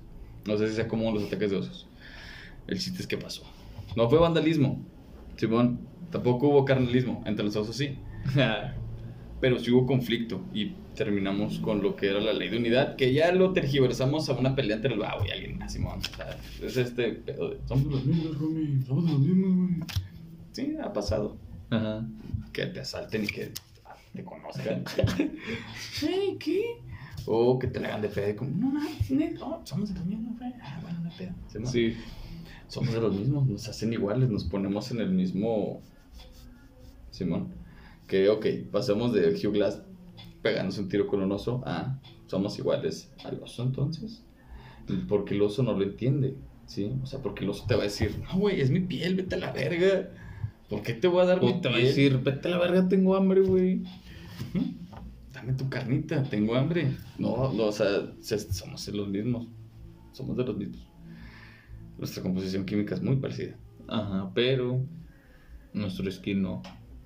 No 0.48 0.58
sé 0.58 0.70
si 0.70 0.76
sea 0.76 0.88
común 0.88 1.14
los 1.14 1.26
ataques 1.26 1.52
de 1.52 1.58
osos. 1.58 1.88
El 2.68 2.80
chiste 2.80 3.02
es 3.02 3.08
que 3.08 3.18
pasó. 3.18 3.44
No 3.96 4.10
fue 4.10 4.20
vandalismo, 4.20 4.84
Simón. 5.36 5.80
Tampoco 6.12 6.48
hubo 6.48 6.66
carnalismo, 6.66 7.22
entre 7.26 7.46
los 7.46 7.56
osos 7.56 7.76
sí. 7.76 7.98
Pero 9.42 9.60
sí 9.60 9.72
hubo 9.72 9.86
conflicto 9.86 10.42
y 10.54 10.72
terminamos 10.96 11.60
con 11.60 11.84
lo 11.84 11.96
que 11.96 12.08
era 12.08 12.20
la 12.20 12.34
ley 12.34 12.50
de 12.50 12.58
unidad, 12.58 12.96
que 12.96 13.14
ya 13.14 13.32
lo 13.32 13.54
tergiversamos 13.54 14.30
a 14.30 14.34
una 14.34 14.56
pelea 14.56 14.78
entre 14.78 14.94
el 14.94 15.00
Babo 15.00 15.26
y 15.26 15.30
alguien 15.30 15.58
más, 15.60 15.74
Simón. 15.74 16.00
O 16.00 16.16
sea, 16.16 16.40
es 16.64 16.78
este 16.78 17.12
pedo 17.12 17.50
de, 17.50 17.60
somos 17.68 17.86
los 17.86 18.06
mismos, 18.06 18.38
homie, 18.42 18.82
somos 18.86 19.12
los 19.12 19.20
mismos, 19.20 19.56
güey. 19.56 19.90
Sí, 20.54 20.76
ha 20.82 20.92
pasado. 20.92 21.38
Ajá. 21.70 22.08
Que 22.52 22.66
te 22.66 22.80
asalten 22.80 23.26
y 23.26 23.28
que 23.28 23.52
te 24.14 24.24
conozcan. 24.24 24.84
Hey, 26.02 26.38
¿qué? 26.40 26.82
O 27.28 27.60
que 27.60 27.68
te 27.68 27.80
la 27.80 27.90
hagan 27.90 28.02
de 28.02 28.10
pedo 28.10 28.36
como, 28.38 28.52
no, 28.52 28.72
no, 28.72 28.80
no, 28.80 29.62
somos 29.66 29.90
de 29.90 29.96
los 30.00 30.06
mismos, 30.06 30.40
güey. 30.40 30.54
Ah, 30.62 30.80
bueno, 30.82 31.02
no 31.02 31.10
hay 31.10 31.18
pedo. 31.18 31.34
Simón. 31.48 31.72
Sí. 31.72 31.94
Somos 32.68 32.94
de 32.94 33.02
los 33.02 33.16
mismos, 33.16 33.48
nos 33.48 33.68
hacen 33.68 33.92
iguales, 33.94 34.30
nos 34.30 34.46
ponemos 34.46 34.92
en 34.92 35.02
el 35.02 35.12
mismo. 35.12 35.82
Simón. 37.12 37.50
Que, 38.08 38.30
ok, 38.30 38.46
pasamos 38.72 39.14
de 39.14 39.30
Hugh 39.30 39.54
Glass 39.54 39.82
pegándose 40.42 40.80
un 40.82 40.88
tiro 40.88 41.08
con 41.08 41.22
un 41.22 41.32
oso 41.32 41.62
a 41.66 42.00
somos 42.28 42.58
iguales 42.60 43.12
al 43.26 43.42
oso 43.42 43.64
entonces. 43.64 44.24
Porque 45.10 45.34
el 45.34 45.42
oso 45.42 45.64
no 45.64 45.74
lo 45.74 45.84
entiende. 45.84 46.36
Sí, 46.66 46.94
o 47.02 47.06
sea, 47.06 47.22
porque 47.22 47.44
el 47.44 47.50
oso 47.50 47.66
te 47.68 47.76
va 47.76 47.82
a 47.82 47.86
decir, 47.86 48.16
no, 48.24 48.40
güey, 48.40 48.62
es 48.62 48.70
mi 48.70 48.82
piel, 48.82 49.16
vete 49.16 49.36
a 49.36 49.40
la 49.40 49.52
verga. 49.52 50.10
¿Por 50.70 50.82
qué 50.82 50.94
te 50.94 51.08
voy 51.08 51.22
a 51.22 51.26
dar 51.26 51.42
mi 51.42 51.50
O 51.50 51.62
te 51.62 51.70
va 51.70 51.76
a 51.76 51.80
decir, 51.80 52.20
vete 52.20 52.48
a 52.48 52.52
la 52.52 52.58
verga, 52.58 52.88
tengo 52.88 53.16
hambre, 53.16 53.42
güey. 53.42 53.82
Ujú. 54.54 54.66
Dame 55.38 55.54
tu 55.54 55.70
carnita, 55.70 56.24
tengo 56.24 56.56
hambre. 56.56 56.96
No, 57.20 57.54
no, 57.54 57.66
o 57.66 57.72
sea, 57.72 58.12
se- 58.22 58.40
somos 58.52 58.88
los 58.88 59.08
mismos. 59.08 59.48
Somos 60.12 60.36
de 60.36 60.44
los 60.44 60.58
mismos. 60.58 60.88
Nuestra 62.00 62.24
composición 62.24 62.66
química 62.66 62.96
es 62.96 63.04
muy 63.04 63.18
parecida. 63.18 63.56
Ajá, 63.88 64.32
pero 64.34 64.84
nuestro 65.74 66.10
skin 66.12 66.42
no. 66.42 66.64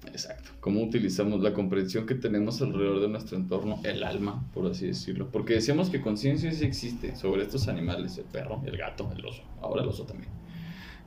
Exacto. 0.07 0.51
Cómo 0.61 0.81
utilizamos 0.81 1.41
la 1.41 1.53
comprensión 1.53 2.05
que 2.05 2.15
tenemos 2.15 2.61
alrededor 2.61 3.01
de 3.01 3.09
nuestro 3.09 3.37
entorno, 3.37 3.81
el 3.83 4.01
alma, 4.03 4.49
por 4.53 4.65
así 4.71 4.87
decirlo. 4.87 5.29
Porque 5.29 5.55
decíamos 5.55 5.89
que 5.89 5.99
conciencia 6.01 6.53
sí 6.53 6.63
existe 6.63 7.17
sobre 7.17 7.43
estos 7.43 7.67
animales, 7.67 8.17
el 8.17 8.23
perro, 8.25 8.61
el 8.65 8.77
gato, 8.77 9.11
el 9.15 9.25
oso, 9.25 9.43
ahora 9.61 9.83
el 9.83 9.89
oso 9.89 10.05
también. 10.05 10.31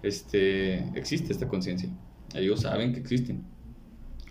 Este, 0.02 0.80
existe 0.98 1.32
esta 1.32 1.48
conciencia. 1.48 1.88
Ellos 2.34 2.60
saben 2.60 2.92
que 2.92 3.00
existen. 3.00 3.44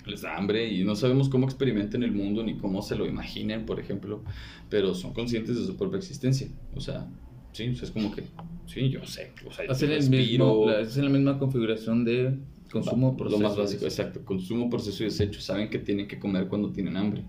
Les 0.05 0.22
da 0.22 0.36
hambre 0.36 0.67
y 0.67 0.83
no 0.83 0.95
sabemos 0.95 1.29
cómo 1.29 1.45
experimenten 1.45 2.03
el 2.03 2.12
mundo 2.12 2.43
ni 2.43 2.57
cómo 2.57 2.81
se 2.81 2.95
lo 2.95 3.05
imaginen, 3.05 3.65
por 3.65 3.79
ejemplo, 3.79 4.22
pero 4.69 4.93
son 4.93 5.13
conscientes 5.13 5.55
de 5.57 5.65
su 5.65 5.77
propia 5.77 5.98
existencia. 5.98 6.48
O 6.75 6.81
sea, 6.81 7.07
sí, 7.53 7.69
o 7.69 7.75
sea, 7.75 7.86
es 7.86 7.91
como 7.91 8.13
que, 8.13 8.24
sí, 8.65 8.89
yo 8.89 9.05
sé. 9.05 9.31
O 9.48 9.51
sea, 9.51 9.65
Hacen 9.69 9.91
el 9.91 10.10
mismo, 10.10 10.65
la, 10.67 10.79
hacen 10.79 11.05
la 11.05 11.10
misma 11.10 11.39
configuración 11.39 12.03
de 12.03 12.38
consumo, 12.72 13.12
lo 13.12 13.17
proceso. 13.17 13.41
más 13.41 13.55
básico, 13.55 13.86
exacto. 13.86 14.25
Consumo, 14.25 14.69
proceso 14.69 15.03
y 15.03 15.05
desecho. 15.05 15.39
Saben 15.39 15.69
que 15.69 15.79
tienen 15.79 16.07
que 16.07 16.19
comer 16.19 16.48
cuando 16.48 16.72
tienen 16.72 16.98
hambre. 16.98 17.24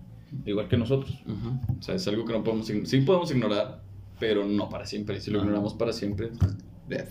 Igual 0.45 0.67
que 0.67 0.75
nosotros. 0.75 1.23
O 1.79 1.81
sea, 1.81 1.95
es 1.95 2.07
algo 2.07 2.25
que 2.25 2.33
no 2.33 2.43
podemos 2.43 2.69
ignorar. 2.69 2.89
Sí 2.89 3.01
podemos 3.01 3.31
ignorar, 3.31 3.83
pero 4.19 4.45
no 4.45 4.67
para 4.67 4.85
siempre. 4.85 5.17
Y 5.17 5.21
si 5.21 5.31
lo 5.31 5.39
ignoramos 5.39 5.73
para 5.75 5.93
siempre, 5.93 6.31
death. 6.89 7.09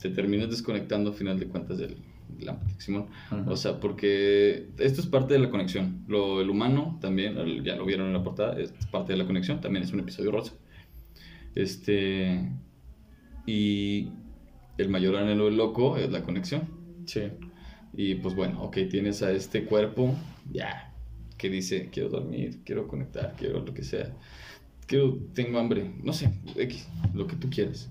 Te 0.00 0.10
terminas 0.10 0.50
desconectando 0.50 1.10
a 1.10 1.12
final 1.12 1.38
de 1.38 1.46
cuentas 1.46 1.78
del, 1.78 1.90
de 1.90 1.96
la 2.40 2.58
Simón. 2.78 3.06
O 3.46 3.56
sea, 3.56 3.80
porque 3.80 4.68
esto 4.78 5.00
es 5.00 5.06
parte 5.06 5.34
de 5.34 5.40
la 5.40 5.50
conexión. 5.50 6.04
Lo, 6.08 6.40
el 6.40 6.50
humano 6.50 6.98
también, 7.00 7.64
ya 7.64 7.76
lo 7.76 7.84
vieron 7.84 8.08
en 8.08 8.12
la 8.12 8.22
portada, 8.22 8.58
es 8.60 8.72
parte 8.90 9.12
de 9.12 9.18
la 9.18 9.26
conexión. 9.26 9.60
También 9.60 9.84
es 9.84 9.92
un 9.92 10.00
episodio 10.00 10.30
rosa. 10.30 10.52
Este. 11.54 12.50
Y 13.46 14.08
el 14.78 14.88
mayor 14.88 15.16
anhelo 15.16 15.46
del 15.46 15.56
loco 15.56 15.96
es 15.96 16.10
la 16.10 16.22
conexión. 16.22 16.62
Sí. 17.06 17.22
Y 17.96 18.16
pues 18.16 18.34
bueno, 18.34 18.62
ok, 18.62 18.78
tienes 18.90 19.22
a 19.22 19.30
este 19.30 19.64
cuerpo, 19.64 20.14
ya, 20.50 20.92
que 21.38 21.48
dice, 21.48 21.90
quiero 21.92 22.08
dormir, 22.08 22.60
quiero 22.64 22.88
conectar, 22.88 23.34
quiero 23.38 23.60
lo 23.60 23.72
que 23.72 23.84
sea. 23.84 24.16
Quiero, 24.86 25.16
tengo 25.32 25.58
hambre, 25.58 25.94
no 26.02 26.12
sé, 26.12 26.32
X, 26.56 26.88
lo 27.14 27.26
que 27.26 27.36
tú 27.36 27.48
quieras. 27.48 27.88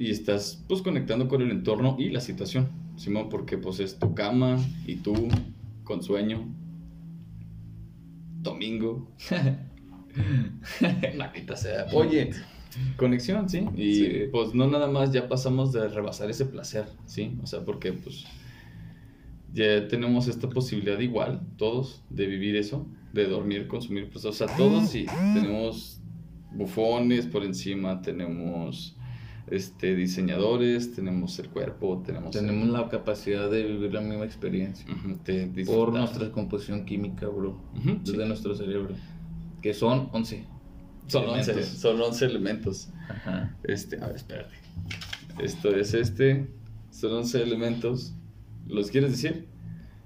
Y 0.00 0.10
estás 0.10 0.64
pues 0.66 0.80
conectando 0.80 1.28
con 1.28 1.42
el 1.42 1.50
entorno 1.50 1.94
y 1.98 2.08
la 2.08 2.20
situación, 2.20 2.68
Simón, 2.96 3.28
porque 3.28 3.58
pues 3.58 3.80
es 3.80 3.98
tu 3.98 4.14
cama 4.14 4.58
y 4.86 4.96
tú 4.96 5.28
con 5.84 6.02
sueño. 6.02 6.48
Domingo. 8.40 9.10
Maldita 11.18 11.54
sea. 11.54 11.86
Oye, 11.92 12.30
conexión, 12.96 13.48
¿sí? 13.50 13.66
Y 13.76 13.94
Sí. 13.94 14.10
pues 14.32 14.54
no 14.54 14.66
nada 14.68 14.88
más 14.88 15.12
ya 15.12 15.28
pasamos 15.28 15.72
de 15.72 15.86
rebasar 15.88 16.30
ese 16.30 16.46
placer, 16.46 16.86
¿sí? 17.04 17.38
O 17.42 17.46
sea, 17.46 17.64
porque 17.64 17.92
pues 17.92 18.24
ya 19.52 19.86
tenemos 19.88 20.28
esta 20.28 20.48
posibilidad 20.48 20.98
igual, 21.00 21.42
todos, 21.58 22.02
de 22.08 22.26
vivir 22.26 22.56
eso, 22.56 22.86
de 23.12 23.26
dormir, 23.26 23.66
consumir, 23.68 24.08
pues, 24.10 24.24
o 24.24 24.32
sea, 24.32 24.46
todos 24.56 24.88
sí, 24.88 25.04
tenemos 25.34 26.00
bufones 26.52 27.26
por 27.26 27.44
encima, 27.44 28.00
tenemos 28.00 28.96
este 29.50 29.94
diseñadores, 29.94 30.94
tenemos 30.94 31.38
el 31.38 31.48
cuerpo, 31.48 32.02
tenemos... 32.04 32.30
Tenemos 32.30 32.68
la 32.68 32.88
capacidad 32.88 33.50
de 33.50 33.64
vivir 33.64 33.92
la 33.92 34.00
misma 34.00 34.24
experiencia. 34.24 34.86
Ujú, 34.92 35.18
de 35.24 35.64
Por 35.66 35.92
nuestra 35.92 36.30
composición 36.30 36.84
química, 36.84 37.26
bro. 37.28 37.60
Ujú, 37.76 37.98
Desde 38.04 38.22
sí. 38.22 38.28
nuestro 38.28 38.54
cerebro. 38.54 38.94
Que 39.62 39.74
son 39.74 40.08
11. 40.12 40.44
Son 41.08 41.28
11, 41.28 41.50
elementos. 41.50 41.78
son 41.78 42.00
11 42.00 42.24
elementos. 42.26 42.88
Ajá. 43.08 43.56
Este, 43.64 43.96
a 44.00 44.06
ver, 44.06 44.16
espérate. 44.16 44.54
Esto 45.42 45.74
es 45.74 45.94
este, 45.94 46.46
son 46.90 47.12
11 47.12 47.42
elementos. 47.42 48.14
¿Los 48.68 48.90
quieres 48.90 49.10
decir? 49.10 49.46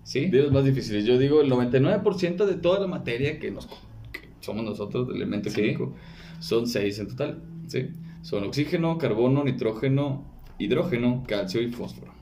¿Sí? 0.04 0.26
De 0.30 0.42
los 0.42 0.52
más 0.52 0.64
difíciles. 0.64 1.04
Yo 1.04 1.18
digo 1.18 1.40
el 1.42 1.50
99% 1.50 2.46
de 2.46 2.54
toda 2.54 2.80
la 2.80 2.86
materia 2.86 3.38
que, 3.38 3.50
nos, 3.50 3.66
que 3.66 4.28
somos 4.40 4.64
nosotros, 4.64 5.08
de 5.08 5.14
elemento 5.14 5.50
Sí. 5.50 5.56
químico, 5.56 5.94
son 6.40 6.66
6 6.66 6.98
en 7.00 7.08
total. 7.08 7.42
¿sí? 7.66 7.88
Son 8.24 8.42
oxígeno, 8.42 8.96
carbono, 8.96 9.44
nitrógeno, 9.44 10.24
hidrógeno, 10.58 11.22
calcio 11.28 11.60
y 11.60 11.68
fósforo. 11.68 12.14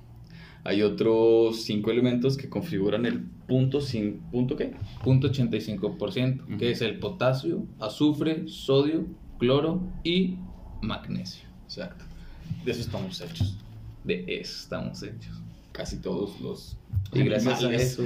Hay 0.64 0.82
otros 0.82 1.62
5 1.62 1.92
elementos 1.92 2.36
que 2.36 2.48
configuran 2.48 3.06
el 3.06 3.20
punto 3.46 3.80
sin 3.80 4.18
punto 4.32 4.56
qué? 4.56 4.74
Punto 5.04 5.28
85%, 5.30 6.42
Ujú. 6.42 6.58
que 6.58 6.72
es 6.72 6.82
el 6.82 6.98
potasio, 6.98 7.64
azufre, 7.78 8.48
sodio, 8.48 9.06
cloro 9.38 9.80
y 10.02 10.38
magnesio. 10.82 11.48
Exacto. 11.66 12.04
De 12.64 12.72
eso 12.72 12.80
estamos 12.80 13.20
hechos. 13.20 13.56
De 14.02 14.24
eso 14.26 14.56
estamos 14.60 15.00
hechos. 15.04 15.40
Casi 15.70 15.98
todos 15.98 16.40
los 16.40 16.76
Y 17.12 17.22
gracias 17.22 17.62
a 17.62 17.72
eso 17.72 18.02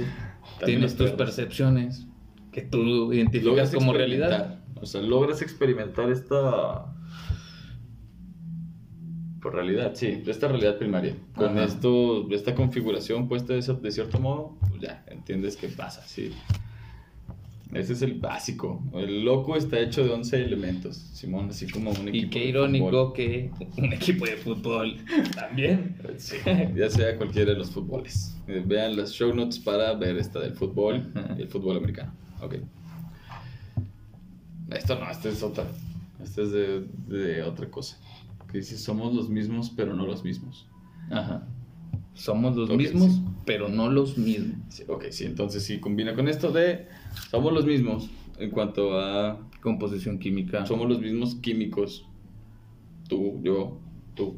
tienes 0.63 0.95
tus 0.95 1.09
percepciones 1.11 2.05
que 2.51 2.61
tú 2.61 3.11
identificas 3.11 3.45
logras 3.45 3.73
como 3.73 3.91
realidad. 3.93 4.59
O 4.79 4.85
sea, 4.85 5.01
logras 5.01 5.41
experimentar 5.41 6.11
esta. 6.11 6.93
Por 9.41 9.53
realidad, 9.53 9.91
sí, 9.95 10.23
esta 10.25 10.47
realidad 10.47 10.77
primaria. 10.77 11.15
Con 11.35 11.49
Ajá. 11.57 11.65
esto, 11.65 12.27
esta 12.31 12.55
configuración 12.55 13.27
puesta 13.27 13.53
de, 13.53 13.91
cierto 13.91 14.19
modo, 14.19 14.57
pues 14.69 14.81
ya 14.81 15.03
entiendes 15.07 15.55
qué 15.57 15.67
pasa, 15.67 16.01
sí. 16.05 16.31
Ese 17.73 17.93
es 17.93 18.01
el 18.01 18.13
básico. 18.15 18.81
El 18.93 19.25
loco 19.25 19.55
está 19.57 19.77
hecho 19.79 20.03
de 20.03 20.11
11 20.11 20.41
elementos, 20.43 20.95
Simón, 20.95 21.49
así 21.49 21.67
como 21.67 21.91
un 21.91 22.07
equipo. 22.07 22.25
Y 22.27 22.29
qué 22.29 22.39
de 22.39 22.45
irónico 22.45 22.85
fútbol. 22.89 23.13
que 23.13 23.51
un 23.77 23.93
equipo 23.93 24.25
de 24.25 24.37
fútbol 24.37 24.97
también. 25.35 25.95
Sí, 26.17 26.37
ya 26.75 26.89
sea 26.89 27.17
cualquiera 27.17 27.51
de 27.51 27.57
los 27.59 27.69
fútboles. 27.69 28.35
Eh, 28.47 28.63
Vean 28.65 28.95
las 28.95 29.11
show 29.11 29.33
notes 29.35 29.59
para 29.59 29.93
ver 29.93 30.17
esta 30.17 30.39
del 30.39 30.53
fútbol 30.53 31.11
y 31.37 31.41
el 31.41 31.47
fútbol 31.49 31.77
americano. 31.77 32.13
Ok. 32.41 32.55
Esto 34.71 34.97
no, 34.99 35.09
esta 35.11 35.29
es 35.29 35.43
otra. 35.43 35.65
Esta 36.23 36.41
es 36.41 36.51
de, 36.51 36.85
de 37.07 37.43
otra 37.43 37.69
cosa. 37.69 37.97
Que 38.51 38.59
dice, 38.59 38.77
somos 38.77 39.13
los 39.13 39.29
mismos, 39.29 39.71
pero 39.75 39.93
no 39.93 40.05
los 40.05 40.23
mismos. 40.23 40.67
Ajá. 41.11 41.47
Somos 42.13 42.55
los 42.55 42.69
Ok, 42.69 42.77
mismos, 42.77 43.11
sí. 43.13 43.21
pero 43.45 43.69
no 43.69 43.89
los 43.91 44.17
mismos. 44.17 44.57
Sí, 44.69 44.83
ok, 44.87 45.05
sí, 45.11 45.25
entonces 45.25 45.63
sí 45.63 45.79
combina 45.79 46.15
con 46.15 46.27
esto 46.27 46.51
de 46.51 46.87
somos 47.29 47.53
los 47.53 47.65
mismos 47.65 48.09
en 48.39 48.49
cuanto 48.51 48.99
a 48.99 49.39
Composición 49.61 50.17
química. 50.19 50.65
somos 50.65 50.87
los 50.89 50.99
mismos 51.01 51.35
químicos. 51.35 52.05
Tú, 53.09 53.39
yo, 53.43 53.77
tú. 54.15 54.37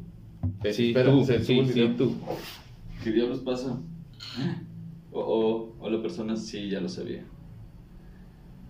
Eh, 0.64 0.72
Sí, 0.72 0.88
espera, 0.88 1.10
tú, 1.10 1.24
se 1.24 1.42
sí, 1.44 1.62
sí, 1.72 1.94
tú. 1.96 2.12
¿Qué 3.04 3.12
diablos 3.12 3.40
pasa? 3.40 3.80
Oh, 5.12 5.18
oh, 5.20 5.74
hola 5.80 6.00
persona, 6.00 6.36
sí, 6.36 6.68
ya 6.68 6.80
lo 6.80 6.88
sabía. 6.88 7.24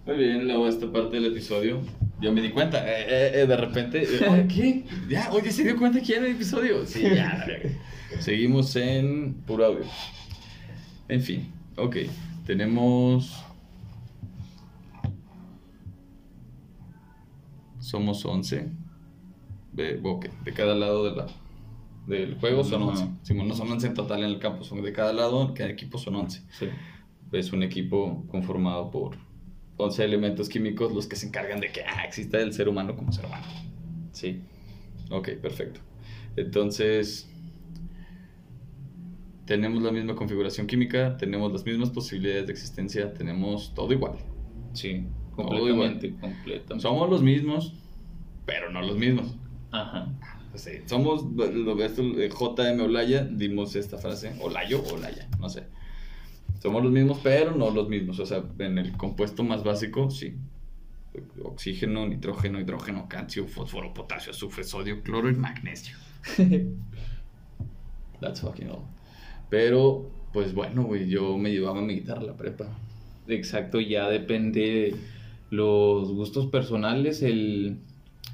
Muy 0.06 0.16
bien, 0.16 0.46
luego 0.46 0.66
esta 0.68 0.90
parte 0.90 1.16
del 1.16 1.26
episodio. 1.26 1.80
Yo 2.20 2.32
me 2.32 2.42
di 2.42 2.50
cuenta, 2.50 2.86
eh, 2.86 3.06
eh, 3.08 3.42
eh, 3.42 3.46
de 3.46 3.56
repente, 3.56 4.02
eh, 4.02 4.28
oye, 4.30 4.46
¿qué? 4.46 4.84
Ya, 5.08 5.30
oye, 5.32 5.50
¿se 5.50 5.64
dio 5.64 5.76
cuenta 5.78 6.00
quién 6.00 6.18
era 6.18 6.26
el 6.26 6.36
episodio? 6.36 6.84
Sí, 6.84 7.02
ya. 7.14 7.46
Seguimos 8.18 8.76
en 8.76 9.34
puro 9.46 9.64
audio. 9.64 9.84
En 11.08 11.22
fin, 11.22 11.50
ok, 11.76 11.96
tenemos... 12.44 13.44
Somos 17.78 18.24
11. 18.24 18.68
De, 19.72 20.02
de 20.44 20.52
cada 20.52 20.74
lado 20.74 21.10
de 21.10 21.16
la, 21.16 21.26
del 22.06 22.34
juego 22.38 22.64
son 22.64 22.82
Ajá. 22.82 22.90
11. 22.92 23.08
Simón, 23.22 23.48
no 23.48 23.54
son 23.54 23.70
11 23.70 23.86
en 23.86 23.94
total 23.94 24.18
en 24.24 24.30
el 24.30 24.38
campo, 24.38 24.64
son 24.64 24.82
de 24.82 24.92
cada 24.92 25.12
lado, 25.12 25.54
cada 25.54 25.70
equipo 25.70 25.96
son 25.96 26.16
11. 26.16 26.42
Sí. 26.50 26.66
Es 27.32 27.52
un 27.52 27.62
equipo 27.62 28.24
conformado 28.28 28.90
por 28.90 29.16
11 29.80 30.04
elementos 30.04 30.48
químicos 30.48 30.92
los 30.92 31.06
que 31.06 31.16
se 31.16 31.26
encargan 31.26 31.60
de 31.60 31.70
que 31.72 31.82
ah, 31.82 32.04
exista 32.04 32.38
el 32.38 32.52
ser 32.52 32.68
humano 32.68 32.96
como 32.96 33.12
ser 33.12 33.26
humano. 33.26 33.46
Sí. 34.12 34.40
Ok, 35.10 35.30
perfecto. 35.40 35.80
Entonces, 36.36 37.28
tenemos 39.44 39.82
la 39.82 39.90
misma 39.90 40.14
configuración 40.14 40.66
química, 40.66 41.16
tenemos 41.16 41.52
las 41.52 41.64
mismas 41.64 41.90
posibilidades 41.90 42.46
de 42.46 42.52
existencia, 42.52 43.12
tenemos 43.12 43.74
todo 43.74 43.92
igual. 43.92 44.12
Sí. 44.72 45.04
Completamente, 45.34 46.10
completamente. 46.10 46.80
Somos 46.80 47.10
los 47.10 47.22
mismos, 47.22 47.74
pero 48.46 48.70
no 48.70 48.82
los 48.82 48.96
mismos. 48.96 49.34
Ajá. 49.70 50.08
Sí, 50.54 50.70
somos, 50.86 51.24
lo 51.24 51.80
eh, 51.82 52.28
JM 52.28 52.80
Olaya, 52.80 53.24
dimos 53.24 53.76
esta 53.76 53.98
frase, 53.98 54.36
Olayo 54.40 54.82
Olaya, 54.92 55.28
no 55.38 55.48
sé. 55.48 55.64
Somos 56.60 56.82
los 56.82 56.92
mismos, 56.92 57.20
pero 57.22 57.54
no 57.56 57.70
los 57.70 57.88
mismos. 57.88 58.20
O 58.20 58.26
sea, 58.26 58.44
en 58.58 58.78
el 58.78 58.96
compuesto 58.96 59.42
más 59.42 59.64
básico, 59.64 60.10
sí. 60.10 60.34
oxígeno, 61.42 62.06
nitrógeno, 62.06 62.60
hidrógeno, 62.60 63.08
calcio, 63.08 63.46
fósforo, 63.48 63.94
potasio, 63.94 64.32
azufre, 64.32 64.62
sodio, 64.62 65.02
cloro 65.02 65.30
y 65.30 65.34
magnesio. 65.34 65.96
That's 68.20 68.42
fucking 68.42 68.68
all. 68.68 68.84
Pero, 69.48 70.10
pues 70.34 70.52
bueno, 70.54 70.84
güey, 70.84 71.08
yo 71.08 71.38
me 71.38 71.50
llevaba 71.50 71.80
mi 71.80 71.94
guitarra 71.94 72.20
a 72.20 72.24
la 72.24 72.36
prepa. 72.36 72.66
Exacto, 73.26 73.80
ya 73.80 74.08
depende 74.08 74.94
los 75.50 76.12
gustos 76.12 76.46
personales, 76.46 77.22
el... 77.22 77.78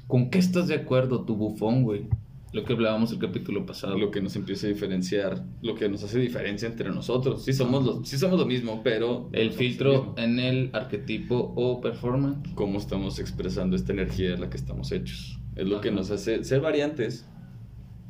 ¿Con 0.07 0.29
qué 0.29 0.39
estás 0.39 0.67
de 0.67 0.75
acuerdo, 0.75 1.23
tu 1.23 1.35
bufón, 1.35 1.83
güey? 1.83 2.07
Lo 2.53 2.63
que 2.63 2.73
hablábamos 2.73 3.11
el 3.11 3.19
capítulo 3.19 3.65
pasado. 3.65 3.97
Lo 3.97 4.09
que 4.09 4.21
nos 4.21 4.35
empieza 4.35 4.67
a 4.67 4.69
diferenciar, 4.69 5.43
lo 5.61 5.75
que 5.75 5.89
nos 5.89 6.03
hace 6.03 6.17
diferencia 6.19 6.67
entre 6.67 6.89
nosotros. 6.89 7.43
Sí 7.43 7.51
somos, 7.51 7.85
lo, 7.85 8.05
sí 8.05 8.17
somos 8.17 8.39
lo 8.39 8.45
mismo, 8.45 8.81
pero... 8.83 9.29
El 9.33 9.49
no 9.49 9.53
filtro 9.53 9.91
mismo. 9.91 10.15
en 10.17 10.39
el 10.39 10.69
arquetipo 10.73 11.53
o 11.55 11.81
performance. 11.81 12.49
Cómo 12.55 12.79
estamos 12.79 13.19
expresando 13.19 13.75
esta 13.75 13.91
energía 13.91 14.31
de 14.31 14.37
la 14.37 14.49
que 14.49 14.57
estamos 14.57 14.91
hechos. 14.93 15.39
Es 15.55 15.67
lo 15.67 15.81
que 15.81 15.89
Ajá. 15.89 15.97
nos 15.97 16.09
hace 16.11 16.43
ser 16.43 16.61
variantes, 16.61 17.27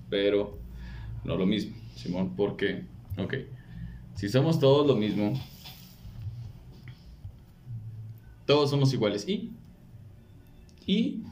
pero 0.09 0.59
no 1.23 1.35
lo 1.35 1.45
mismo, 1.45 1.75
Simón. 1.95 2.35
Porque, 2.35 2.85
ok, 3.17 3.33
si 4.13 4.29
somos 4.29 4.59
todos 4.59 4.85
lo 4.85 4.95
mismo, 4.95 5.33
todos 8.45 8.69
somos 8.69 8.93
iguales. 8.93 9.27
¿Y? 9.27 9.51
¿Y? 10.85 11.23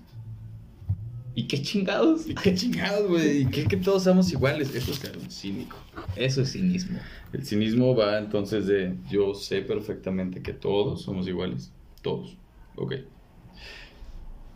¿Y 1.37 1.47
qué 1.47 1.61
chingados? 1.61 2.27
¿Y 2.29 2.33
qué 2.35 2.55
chingados, 2.55 3.09
güey? 3.09 3.41
¿Y 3.41 3.45
qué 3.47 3.65
que 3.65 3.75
todos 3.77 4.03
somos 4.03 4.31
iguales? 4.31 4.73
Eso 4.73 4.91
es 4.91 4.99
claro, 4.99 5.19
cínico. 5.29 5.75
Eso 6.15 6.41
es 6.41 6.53
cinismo. 6.53 6.97
El 7.33 7.45
cinismo 7.45 7.93
va 7.95 8.17
entonces 8.17 8.67
de 8.67 8.95
yo 9.11 9.33
sé 9.35 9.61
perfectamente 9.61 10.41
que 10.41 10.53
todos 10.53 11.01
somos 11.01 11.27
iguales. 11.27 11.71
Todos. 12.01 12.37
Ok. 12.77 12.93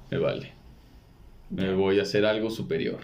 Me 0.09 0.17
vale. 0.17 0.53
Me 1.49 1.73
voy 1.73 1.99
a 1.99 2.03
hacer 2.03 2.25
algo 2.25 2.49
superior. 2.49 2.99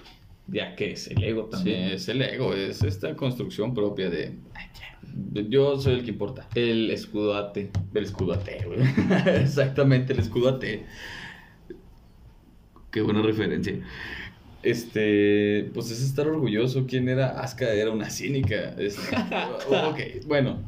Ya 0.48 0.76
que 0.76 0.92
es 0.92 1.08
el 1.08 1.24
ego 1.24 1.46
Sí, 1.46 1.50
también. 1.52 1.82
es 1.90 2.08
el 2.08 2.22
ego, 2.22 2.54
es 2.54 2.84
esta 2.84 3.16
construcción 3.16 3.74
propia 3.74 4.10
de 4.12 4.36
"Ay, 4.54 4.68
ya, 4.80 5.42
yo 5.50 5.80
soy 5.80 5.96
el 5.96 6.04
que 6.04 6.12
importa. 6.12 6.48
El 6.54 6.92
escudo 6.92 7.36
ate. 7.36 7.72
El 7.96 8.04
escudo 8.04 8.34
AT, 8.34 8.48
güey. 8.66 8.80
Exactamente, 9.42 10.14
el 10.14 10.20
escudo 10.20 10.50
AT. 10.50 10.64
Qué 12.96 13.02
buena 13.02 13.22
referencia. 13.22 13.78
Este, 14.64 15.70
pues 15.74 15.92
es 15.92 16.02
estar 16.02 16.30
orgulloso. 16.30 16.86
¿Quién 16.88 17.10
era? 17.10 17.42
Aska 17.42 17.74
era 17.74 17.92
una 17.92 18.10
cínica. 18.10 18.74
Este, 18.78 19.14
ok, 19.68 20.26
bueno. 20.26 20.60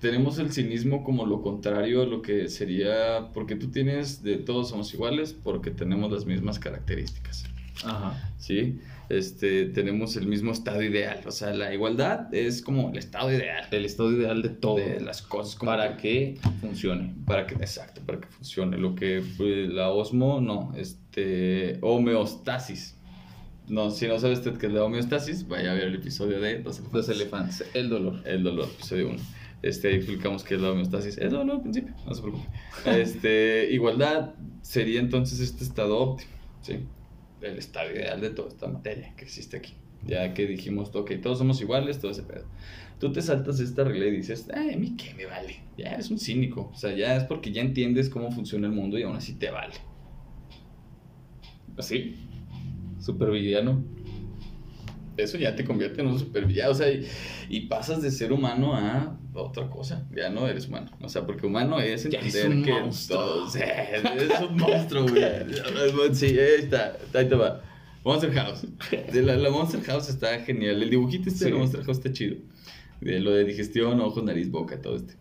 Tenemos 0.00 0.38
el 0.38 0.50
cinismo 0.50 1.04
como 1.04 1.26
lo 1.26 1.42
contrario 1.42 2.00
a 2.00 2.06
lo 2.06 2.22
que 2.22 2.48
sería, 2.48 3.28
porque 3.34 3.54
tú 3.54 3.68
tienes 3.68 4.22
de 4.22 4.36
todos 4.36 4.70
somos 4.70 4.94
iguales, 4.94 5.34
porque 5.34 5.70
tenemos 5.70 6.10
las 6.10 6.24
mismas 6.24 6.58
características. 6.58 7.44
Ajá. 7.84 8.32
¿sí? 8.38 8.78
Este, 9.08 9.66
tenemos 9.66 10.16
el 10.16 10.26
mismo 10.26 10.52
estado 10.52 10.82
ideal. 10.82 11.20
O 11.26 11.30
sea, 11.32 11.52
la 11.52 11.74
igualdad 11.74 12.32
es 12.32 12.62
como 12.62 12.90
el 12.90 12.98
estado 12.98 13.32
ideal 13.32 13.66
El 13.72 13.84
estado 13.84 14.12
ideal 14.12 14.40
de 14.40 14.50
todo. 14.50 14.76
de 14.76 15.00
las 15.00 15.22
cosas. 15.22 15.56
como 15.56 15.72
para 15.72 15.96
que 15.96 16.38
funcione. 16.60 17.14
para 17.26 17.46
que, 17.46 17.54
exacto, 17.54 18.00
para 18.06 18.20
que 18.20 18.28
funcione. 18.28 18.78
Lo 18.78 18.94
que 18.94 19.22
pues, 19.36 19.68
la 19.68 19.90
osmo, 19.90 20.40
no, 20.40 20.72
este, 20.76 21.78
homeostasis. 21.82 22.96
No, 23.68 23.90
si 23.90 24.06
no 24.08 24.18
sabe 24.18 24.34
usted 24.34 24.56
qué 24.58 24.66
es 24.66 24.72
la 24.72 24.84
homeostasis, 24.84 25.46
vaya 25.46 25.72
a 25.72 25.74
ver 25.74 25.84
el 25.84 25.94
episodio 25.96 26.40
de 26.40 26.60
Los 26.60 26.78
elefantes. 26.78 26.92
Los 26.92 27.08
elefantes. 27.08 27.64
El 27.74 27.88
dolor. 27.88 28.22
El 28.24 28.42
dolor, 28.42 28.68
episodio 28.72 29.08
1. 29.10 29.18
Este, 29.62 29.94
explicamos 29.94 30.42
qué 30.44 30.54
es 30.54 30.60
la 30.60 30.70
homeostasis. 30.70 31.18
Es 31.18 31.30
dolor 31.32 31.56
al 31.56 31.62
principio, 31.62 31.94
no 32.06 32.14
se 32.14 32.22
preocupe. 32.22 32.46
Este, 32.86 33.68
igualdad 33.72 34.34
sería 34.62 35.00
entonces 35.00 35.40
este 35.40 35.64
estado 35.64 35.98
óptimo, 35.98 36.30
¿sí? 36.62 36.78
El 37.42 37.58
estado 37.58 37.90
ideal 37.90 38.20
de 38.20 38.30
toda 38.30 38.48
esta 38.48 38.66
materia 38.68 39.14
que 39.16 39.24
existe 39.24 39.56
aquí. 39.56 39.74
Ya 40.06 40.32
que 40.34 40.46
dijimos, 40.46 40.94
ok, 40.94 41.12
todos 41.22 41.38
somos 41.38 41.60
iguales, 41.60 42.00
todo 42.00 42.10
ese 42.10 42.22
pedo. 42.22 42.44
Tú 42.98 43.12
te 43.12 43.22
saltas 43.22 43.60
esta 43.60 43.84
regla 43.84 44.06
y 44.06 44.10
dices, 44.12 44.48
ay, 44.54 44.74
a 44.74 44.76
mí 44.76 44.96
qué 44.96 45.14
me 45.14 45.26
vale. 45.26 45.60
Ya 45.76 45.92
eres 45.92 46.10
un 46.10 46.18
cínico. 46.18 46.70
O 46.72 46.76
sea, 46.76 46.94
ya 46.94 47.16
es 47.16 47.24
porque 47.24 47.52
ya 47.52 47.62
entiendes 47.62 48.08
cómo 48.08 48.30
funciona 48.30 48.66
el 48.66 48.72
mundo 48.72 48.98
y 48.98 49.02
aún 49.02 49.16
así 49.16 49.34
te 49.34 49.50
vale. 49.50 49.74
Así. 51.76 52.16
Supervillano. 52.98 53.84
Eso 55.16 55.38
ya 55.38 55.54
te 55.54 55.64
convierte 55.64 56.00
en 56.00 56.08
un 56.08 56.18
supervillano. 56.18 56.70
O 56.70 56.74
sea, 56.74 56.90
y, 56.90 57.06
y 57.48 57.66
pasas 57.66 58.02
de 58.02 58.10
ser 58.10 58.32
humano 58.32 58.74
a 58.74 59.19
otra 59.34 59.68
cosa. 59.68 60.06
Ya 60.14 60.30
no 60.30 60.46
eres 60.48 60.68
humano. 60.68 60.90
O 61.00 61.08
sea, 61.08 61.26
porque 61.26 61.46
humano 61.46 61.80
es 61.80 62.04
entender 62.04 62.46
es 62.46 62.54
un 62.56 62.62
que 62.64 62.72
monstruo. 62.72 63.18
todos- 63.18 63.54
un 64.50 64.56
monstruo, 64.56 65.06
güey. 65.08 65.22
Sí, 66.14 66.26
ahí 66.26 66.60
está. 66.60 66.96
Ahí 67.14 67.28
te 67.28 67.34
va. 67.34 67.62
Monster 68.04 68.32
House. 68.32 68.66
La, 69.12 69.36
la 69.36 69.50
Monster 69.50 69.82
House 69.82 70.08
está 70.08 70.38
genial. 70.40 70.82
El 70.82 70.90
dibujito 70.90 71.28
este 71.28 71.46
de 71.46 71.50
la. 71.52 71.58
Monster 71.58 71.84
House 71.84 71.98
está 71.98 72.12
chido. 72.12 72.36
De 73.00 73.20
lo 73.20 73.30
de 73.32 73.44
digestión, 73.44 74.00
ojos, 74.00 74.24
nariz, 74.24 74.50
boca, 74.50 74.80
todo 74.80 74.96
este. 74.96 75.14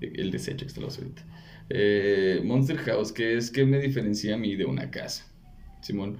El 0.00 0.30
desecho 0.30 0.64
que 0.64 0.66
está 0.66 0.80
lo 0.80 0.88
ahorita. 0.88 1.24
Eh, 1.68 2.40
Monster 2.44 2.76
House, 2.78 3.12
¿qué 3.12 3.36
es? 3.36 3.50
¿Qué 3.50 3.64
me 3.64 3.78
diferencia 3.80 4.34
a 4.34 4.38
mí 4.38 4.54
de 4.56 4.64
una 4.64 4.90
casa? 4.90 5.26
Simón, 5.80 6.18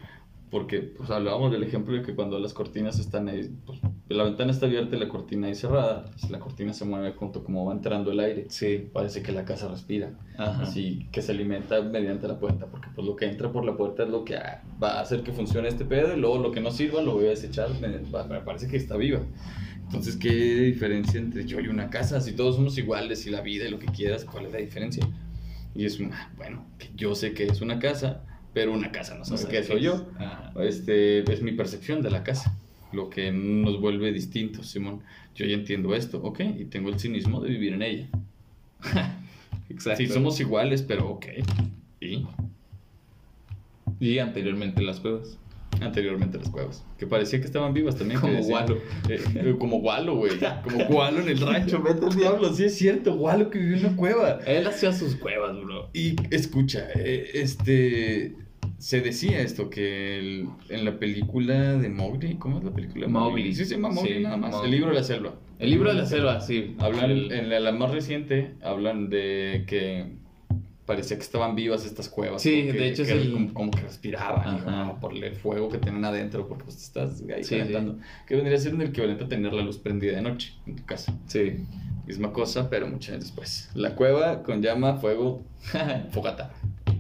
porque 0.51 0.81
pues 0.81 1.11
hablábamos 1.11 1.53
del 1.53 1.63
ejemplo 1.63 1.95
de 1.95 2.03
que 2.03 2.15
cuando 2.15 2.39
las 2.39 2.53
cortinas 2.53 2.99
están 2.99 3.29
ahí, 3.29 3.51
pues, 3.65 3.79
la 4.15 4.23
ventana 4.23 4.53
está 4.53 4.67
abierta 4.67 4.95
y 4.95 5.01
la 5.01 5.09
cortina 5.09 5.49
ahí 5.49 5.55
cerrada, 5.57 6.05
pues, 6.13 6.31
la 6.31 6.39
cortina 6.39 6.73
se 6.73 6.85
mueve 6.85 7.13
junto 7.13 7.43
como 7.43 7.65
va 7.65 7.73
entrando 7.73 8.13
el 8.13 8.21
aire. 8.21 8.47
Sí. 8.49 8.89
Parece 8.93 9.23
que 9.23 9.33
la 9.33 9.45
casa 9.45 9.67
respira. 9.67 10.13
Ajá. 10.39 10.63
Así 10.63 11.09
que 11.11 11.23
se 11.23 11.33
alimenta 11.33 11.83
mediante 11.83 12.29
la 12.29 12.39
puerta, 12.39 12.67
porque 12.67 12.89
pues 12.95 13.05
lo 13.05 13.17
que 13.17 13.27
entra 13.27 13.51
por 13.51 13.65
la 13.65 13.77
puerta 13.77 14.05
es 14.05 14.11
lo 14.11 14.25
que 14.25 14.37
ah, 14.37 14.63
va 14.81 14.99
a 14.99 15.01
hacer 15.01 15.23
que 15.23 15.33
funcione 15.33 15.69
este 15.69 15.85
pedo 15.85 16.17
y 16.17 16.21
luego 16.21 16.39
lo 16.39 16.53
que 16.53 16.61
no 16.61 16.71
sirva 16.71 17.03
lo 17.03 17.15
voy 17.15 17.27
a 17.27 17.31
desechar, 17.31 17.69
me, 17.81 17.89
parece 18.41 18.69
que 18.69 18.77
está 18.77 18.97
viva. 18.97 19.21
Entonces, 19.83 20.17
¿qué 20.17 20.31
diferencia 20.31 21.19
entre 21.19 21.45
yo 21.45 21.59
y 21.61 21.69
una 21.69 21.91
casa? 21.91 22.21
Si 22.21 22.33
todos 22.33 22.57
somos 22.57 22.79
iguales 22.79 23.27
y 23.27 23.31
la 23.31 23.41
vida 23.41 23.67
y 23.67 23.71
lo 23.71 23.79
que 23.79 23.87
quieras, 23.87 24.25
¿cuál 24.25 24.47
es 24.47 24.53
la 24.53 24.59
diferencia? 24.59 25.07
Y 25.75 25.85
es 25.85 25.99
una, 25.99 26.33
bueno, 26.37 26.65
que 26.79 26.91
yo 26.95 27.15
sé 27.15 27.35
que 27.35 27.45
es 27.45 27.61
una 27.61 27.79
casa, 27.79 28.25
pero 28.53 28.73
una 28.73 28.91
casa 28.91 29.17
no 29.17 29.25
sabe 29.25 29.39
sabe 29.39 29.53
qué 29.53 29.61
qué 29.61 29.67
soy 29.67 29.77
es. 29.79 29.83
yo. 29.83 30.07
Ajá. 30.19 30.53
Este, 30.61 31.31
es 31.31 31.43
mi 31.43 31.53
percepción 31.53 32.03
de 32.03 32.11
la 32.11 32.25
casa, 32.25 32.57
lo 32.97 33.11
que 33.11 33.31
nos 33.31 33.81
vuelve 33.81 34.11
distintos, 34.13 34.67
Simón. 34.67 35.03
Yo 35.35 35.45
ya 35.45 35.55
entiendo 35.55 35.95
esto, 35.95 36.21
ok, 36.23 36.41
y 36.59 36.65
tengo 36.65 36.89
el 36.89 36.99
cinismo 36.99 37.41
de 37.41 37.51
vivir 37.51 37.75
en 37.75 37.83
ella. 37.83 38.09
Exacto. 39.69 40.03
Sí, 40.03 40.09
somos 40.09 40.41
iguales, 40.41 40.83
pero 40.83 41.09
ok. 41.11 41.27
¿Y? 42.01 42.27
Y 44.01 44.19
anteriormente 44.19 44.83
las 44.83 45.01
cuevas. 45.01 45.39
Anteriormente 45.81 46.39
las 46.39 46.49
cuevas. 46.49 46.85
Que 46.97 47.07
parecía 47.07 47.39
que 47.39 47.47
estaban 47.47 47.75
vivas 47.75 47.97
también. 47.97 48.21
Como 48.21 48.41
Wallo. 48.41 48.77
Eh, 49.09 49.21
eh, 49.35 49.57
como 49.59 49.77
Walo, 49.77 50.17
güey. 50.17 50.33
Como 50.65 50.85
Walo 50.87 51.21
en 51.21 51.29
el 51.29 51.41
rancho. 51.41 51.83
Vete 51.83 52.07
al 52.07 52.17
diablo. 52.17 52.53
Sí, 52.55 52.65
es 52.65 52.79
cierto. 52.79 53.15
Walo 53.15 53.51
que 53.51 53.59
vivió 53.59 53.77
en 53.77 53.87
una 53.87 53.97
cueva. 53.97 54.39
Él 54.47 54.67
hacía 54.67 54.93
sus 54.93 55.17
cuevas, 55.17 55.55
bro. 55.61 55.91
Y 55.93 56.17
escucha, 56.31 56.89
eh, 56.95 57.31
este. 57.35 58.35
Se 58.79 59.01
decía 59.01 59.41
esto, 59.41 59.71
que 59.71 60.19
el- 60.19 60.49
en 60.69 60.85
la 60.85 60.99
película 60.99 61.75
de 61.75 61.89
Mowgli, 61.89 62.37
¿cómo 62.37 62.59
es 62.59 62.65
la 62.65 62.71
película? 62.73 63.07
de 63.07 63.13
Mowgli. 63.13 63.55
Sí, 63.55 63.65
se 63.65 63.75
llama 63.77 63.91
Mowgli 63.91 64.15
Sí, 64.15 64.21
nada 64.21 64.37
más. 64.37 64.51
Mowgli. 64.53 64.67
El 64.67 64.71
libro 64.73 64.89
de 64.91 64.97
la 64.97 65.03
selva. 65.05 65.35
El 65.59 65.71
libro 65.71 65.89
de 65.91 65.95
la 65.99 66.07
selva, 66.07 66.41
sí. 66.41 66.77
Hablan, 66.79 67.11
El- 67.11 67.33
en 67.33 67.49
la, 67.51 67.61
la 67.61 67.73
más 67.73 67.91
reciente, 67.91 68.53
hablan 68.63 69.09
de 69.09 69.65
que 69.67 70.05
parecía 70.85 71.17
que 71.17 71.23
estaban 71.23 71.57
vivas 71.57 71.85
estas 71.87 72.09
cuevas. 72.11 72.43
Sí, 72.43 72.65
porque- 72.67 72.79
de 72.79 72.89
hecho 72.89 73.05
que 73.05 73.13
es 73.13 73.27
el- 73.27 73.33
como, 73.33 73.55
como 73.55 73.71
que 73.73 73.81
respiraban 73.81 75.01
por 75.01 75.15
el 75.17 75.35
fuego 75.35 75.69
que 75.71 75.79
tienen 75.79 76.05
adentro, 76.05 76.47
porque 76.47 76.65
pues 76.65 76.77
estás 76.77 77.23
ahí 77.35 77.43
Sí, 77.43 77.57
calentando. 77.57 77.99
Que 78.29 78.37
vendría 78.37 78.57
a 78.57 78.61
ser 78.61 78.75
un 78.75 78.83
equivalente 78.83 79.25
a 79.25 79.29
tener 79.29 79.53
la 79.53 79.63
luz 79.63 79.79
prendida 79.79 80.15
de 80.17 80.23
noche 80.23 80.53
en 80.67 80.77
tu 80.77 80.85
casa. 80.85 81.13
Sí. 81.27 81.65
Misma 82.07 82.33
cosa, 82.33 82.71
pero 82.71 82.87
muchos 82.87 83.11
años 83.15 83.25
después. 83.25 83.69
La 83.75 83.97
cueva 83.97 84.43
con 84.45 84.63
llama, 84.63 84.97
fuego, 84.99 85.43
fogata. 86.13 86.53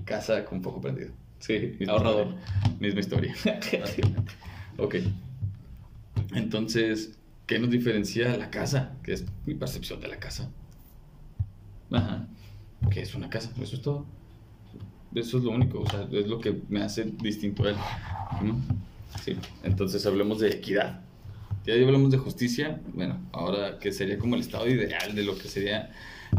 Casa 0.04 0.44
con 0.44 0.62
fuego 0.62 0.80
prendido. 0.80 1.10
Sí, 1.38 1.76
Misma 1.78 1.94
ahorrador. 1.94 2.26
historia. 2.28 2.78
Misma 2.80 3.00
historia. 3.00 3.34
ok. 4.78 4.94
Entonces, 6.34 7.18
¿qué 7.46 7.58
nos 7.58 7.70
diferencia 7.70 8.32
de 8.32 8.38
la 8.38 8.50
casa? 8.50 8.96
Que 9.02 9.12
es 9.12 9.24
mi 9.44 9.54
percepción 9.54 10.00
de 10.00 10.08
la 10.08 10.18
casa. 10.18 10.50
Ajá. 11.90 12.26
Que 12.90 13.02
es 13.02 13.14
una 13.14 13.30
casa. 13.30 13.52
Eso 13.60 13.76
es 13.76 13.82
todo. 13.82 14.06
Eso 15.14 15.38
es 15.38 15.44
lo 15.44 15.50
único. 15.50 15.80
O 15.80 15.88
sea, 15.88 16.08
es 16.10 16.26
lo 16.26 16.40
que 16.40 16.60
me 16.68 16.82
hace 16.82 17.04
distinto 17.04 17.64
a 17.64 17.70
él. 17.70 17.76
¿no? 18.42 18.60
Sí. 19.24 19.36
Entonces, 19.62 20.04
hablemos 20.06 20.40
de 20.40 20.50
equidad. 20.50 21.00
Ya 21.64 21.74
hablamos 21.74 22.10
de 22.10 22.18
justicia. 22.18 22.80
Bueno, 22.94 23.20
ahora 23.32 23.78
que 23.78 23.92
sería 23.92 24.18
como 24.18 24.34
el 24.36 24.40
estado 24.40 24.68
ideal 24.68 25.14
de 25.14 25.22
lo 25.24 25.36
que 25.36 25.48
sería. 25.48 25.90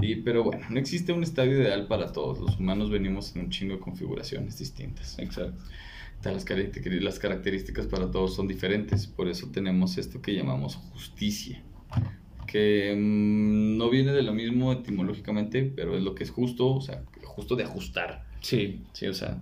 Y, 0.02 0.16
pero 0.18 0.44
bueno, 0.44 0.66
no 0.70 0.80
existe 0.80 1.14
un 1.14 1.24
estado 1.24 1.50
ideal 1.52 1.88
para 1.88 2.12
todos. 2.12 2.40
Los 2.40 2.60
humanos 2.60 2.90
venimos 2.90 3.36
en 3.36 3.44
un 3.44 3.50
chingo 3.50 3.76
de 3.76 3.80
configuraciones 3.80 4.58
distintas. 4.58 5.18
Exacto. 5.20 5.62
Las, 6.24 6.46
las 7.02 7.20
características 7.20 7.86
para 7.88 8.10
todos 8.12 8.36
son 8.36 8.48
diferentes, 8.48 9.06
por 9.08 9.28
eso 9.28 9.48
tenemos 9.52 9.98
esto 9.98 10.22
que 10.22 10.34
llamamos 10.34 10.76
justicia, 10.76 11.62
que 12.48 12.94
mm, 12.98 13.78
no 13.78 13.90
viene 13.90 14.12
de 14.14 14.24
lo 14.24 14.34
mismo 14.34 14.74
etimológicamente, 14.74 15.72
pero 15.76 15.96
es 15.96 16.04
lo 16.04 16.16
que 16.16 16.24
es 16.24 16.32
justo, 16.32 16.68
o 16.74 16.82
sea, 16.82 17.04
justo 17.24 17.56
de 17.56 17.64
ajustar. 17.64 18.26
Sí, 18.42 18.82
Sí, 18.94 19.08
o 19.08 19.14
sea, 19.14 19.38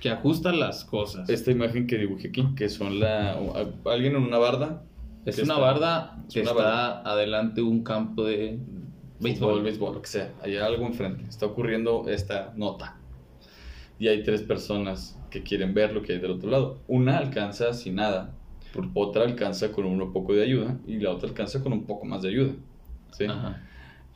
que 0.00 0.10
ajusta 0.10 0.52
las 0.52 0.84
cosas. 0.84 1.28
esta 1.30 1.50
imagen 1.52 1.86
que 1.86 1.96
dibujé 1.98 2.28
aquí, 2.28 2.44
que 2.56 2.68
son 2.68 2.98
la 3.00 3.38
alguien 3.86 4.16
en 4.16 4.22
una 4.22 4.38
barda. 4.38 4.82
Es 5.26 5.36
que 5.36 5.42
una 5.42 5.54
está- 5.54 5.64
barda 5.64 6.24
es 6.26 6.34
que 6.34 6.40
una 6.40 6.50
está 6.50 6.62
barda. 6.62 7.02
adelante 7.12 7.62
un 7.62 7.84
campo 7.84 8.24
de 8.24 8.58
béisbol, 9.20 9.62
béisbol. 9.62 9.94
lo 9.94 10.02
que 10.02 10.08
sea. 10.08 10.32
Hay 10.42 10.56
algo 10.56 10.86
enfrente. 10.86 11.24
Está 11.28 11.46
ocurriendo 11.46 12.08
esta 12.08 12.52
nota. 12.56 12.96
Y 13.98 14.08
hay 14.08 14.22
tres 14.22 14.42
personas 14.42 15.18
que 15.30 15.42
quieren 15.42 15.74
ver 15.74 15.92
lo 15.92 16.02
que 16.02 16.14
hay 16.14 16.18
del 16.18 16.32
otro 16.32 16.50
lado. 16.50 16.78
Una 16.88 17.18
alcanza 17.18 17.72
sin 17.72 17.96
nada. 17.96 18.34
Otra 18.94 19.24
alcanza 19.24 19.72
con 19.72 19.84
un 19.84 20.12
poco 20.12 20.34
de 20.34 20.42
ayuda. 20.42 20.78
Y 20.86 20.98
la 20.98 21.10
otra 21.10 21.28
alcanza 21.28 21.62
con 21.62 21.72
un 21.72 21.84
poco 21.84 22.06
más 22.06 22.22
de 22.22 22.30
ayuda. 22.30 22.52
¿sí? 23.12 23.24
Ajá. 23.24 23.62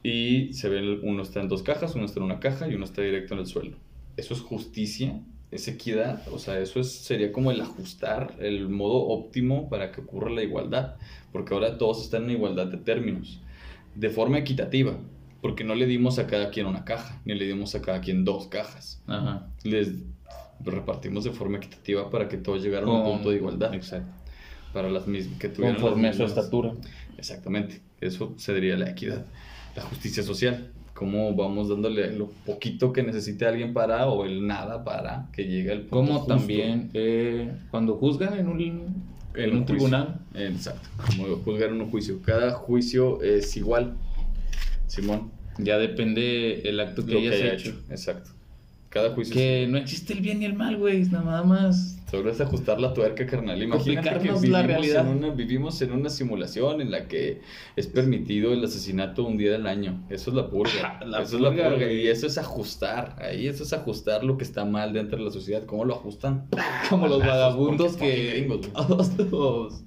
Y 0.04 0.52
se 0.52 0.68
ve, 0.68 1.00
uno 1.02 1.22
está 1.22 1.40
en 1.40 1.48
dos 1.48 1.62
cajas, 1.62 1.94
uno 1.94 2.04
está 2.04 2.20
en 2.20 2.26
una 2.26 2.38
caja 2.38 2.68
y 2.68 2.74
uno 2.74 2.84
está 2.84 3.00
directo 3.00 3.32
en 3.32 3.40
el 3.40 3.46
suelo. 3.46 3.78
Eso 4.18 4.34
es 4.34 4.40
justicia, 4.42 5.18
es 5.50 5.66
equidad, 5.66 6.28
o 6.30 6.38
sea, 6.38 6.58
eso 6.58 6.78
es, 6.78 6.92
sería 6.92 7.32
como 7.32 7.50
el 7.50 7.60
ajustar 7.62 8.34
el 8.38 8.68
modo 8.68 9.06
óptimo 9.08 9.70
para 9.70 9.92
que 9.92 10.02
ocurra 10.02 10.30
la 10.30 10.42
igualdad, 10.42 10.96
porque 11.32 11.54
ahora 11.54 11.78
todos 11.78 12.02
están 12.02 12.24
en 12.24 12.32
igualdad 12.32 12.66
de 12.66 12.76
términos, 12.76 13.40
de 13.94 14.10
forma 14.10 14.38
equitativa, 14.38 14.96
porque 15.40 15.64
no 15.64 15.74
le 15.74 15.86
dimos 15.86 16.18
a 16.18 16.26
cada 16.26 16.50
quien 16.50 16.66
una 16.66 16.84
caja, 16.84 17.20
ni 17.24 17.34
le 17.34 17.46
dimos 17.46 17.74
a 17.74 17.82
cada 17.82 18.00
quien 18.00 18.24
dos 18.24 18.46
cajas, 18.48 19.02
Ajá. 19.06 19.46
les 19.62 19.92
repartimos 20.60 21.24
de 21.24 21.30
forma 21.32 21.58
equitativa 21.58 22.10
para 22.10 22.28
que 22.28 22.36
todos 22.38 22.62
llegaran 22.62 22.88
a 22.88 22.92
un 22.92 23.04
punto 23.04 23.30
de 23.30 23.36
igualdad, 23.36 23.74
Exacto. 23.74 24.10
para 24.72 24.88
las 24.90 25.06
mismas, 25.06 25.38
que 25.38 25.48
tuvieran 25.48 25.76
Conforme 25.80 26.08
a 26.08 26.12
su 26.12 26.24
estatura. 26.24 26.72
Exactamente, 27.18 27.80
eso 28.00 28.34
sería 28.36 28.76
la 28.76 28.90
equidad, 28.90 29.26
la 29.76 29.82
justicia 29.82 30.22
social. 30.22 30.70
Cómo 30.94 31.34
vamos 31.34 31.68
dándole 31.68 32.12
lo 32.12 32.28
poquito 32.46 32.92
que 32.92 33.02
necesite 33.02 33.46
alguien 33.46 33.74
para 33.74 34.06
o 34.08 34.24
el 34.24 34.46
nada 34.46 34.84
para 34.84 35.28
que 35.32 35.42
llegue 35.44 35.72
al 35.72 35.80
punto 35.80 35.96
Como 35.96 36.18
justo. 36.20 36.36
también 36.36 36.90
eh, 36.94 37.50
cuando 37.72 37.96
juzgan 37.96 38.38
en 38.38 38.46
un, 38.46 39.13
en 39.34 39.50
un 39.50 39.56
un 39.58 39.66
tribunal. 39.66 40.20
Exacto, 40.34 40.88
como 41.06 41.36
juzgar 41.36 41.70
en 41.70 41.80
un 41.80 41.90
juicio. 41.90 42.20
Cada 42.22 42.52
juicio 42.52 43.22
es 43.22 43.56
igual, 43.56 43.94
Simón, 44.86 45.30
Ya 45.58 45.78
depende 45.78 46.68
el 46.68 46.80
acto 46.80 47.04
que 47.04 47.12
lo 47.12 47.18
hayas 47.18 47.34
que 47.36 47.42
haya 47.42 47.54
hecho. 47.54 47.68
hecho. 47.70 47.80
Exacto. 47.90 48.30
Cada 48.94 49.10
juicio 49.10 49.34
Que 49.34 49.66
no 49.68 49.76
existe 49.76 50.12
el 50.12 50.20
bien 50.20 50.40
y 50.40 50.44
el 50.44 50.54
mal, 50.54 50.76
güey. 50.76 51.02
Nada 51.06 51.42
más. 51.42 51.98
Solo 52.08 52.30
es 52.30 52.40
ajustar 52.40 52.80
la 52.80 52.94
tuerca, 52.94 53.26
carnal. 53.26 53.60
Imagínate 53.60 54.08
que 54.08 54.18
vivimos, 54.18 54.48
la 54.48 54.62
realidad. 54.62 55.10
En 55.10 55.16
una, 55.18 55.30
vivimos 55.30 55.82
en 55.82 55.90
una 55.90 56.08
simulación 56.08 56.80
en 56.80 56.92
la 56.92 57.08
que 57.08 57.40
es 57.74 57.88
permitido 57.88 58.52
el 58.52 58.64
asesinato 58.64 59.24
un 59.24 59.36
día 59.36 59.50
del 59.50 59.66
año. 59.66 60.00
Eso 60.10 60.30
es 60.30 60.36
la 60.36 60.48
purga. 60.48 61.00
La 61.04 61.22
eso 61.22 61.36
es 61.36 61.42
la 61.42 61.50
purga, 61.50 61.74
güey. 61.74 62.02
Y 62.02 62.06
eso 62.06 62.28
es 62.28 62.38
ajustar. 62.38 63.16
Ahí 63.18 63.48
eso 63.48 63.64
es 63.64 63.72
ajustar 63.72 64.22
lo 64.22 64.38
que 64.38 64.44
está 64.44 64.64
mal 64.64 64.92
dentro 64.92 65.18
de 65.18 65.24
la 65.24 65.30
sociedad. 65.32 65.64
¿Cómo 65.66 65.84
lo 65.84 65.94
ajustan? 65.94 66.46
Como 66.88 67.08
los 67.08 67.18
vagabundos 67.18 67.96
que. 67.96 68.48
Todos 69.28 69.82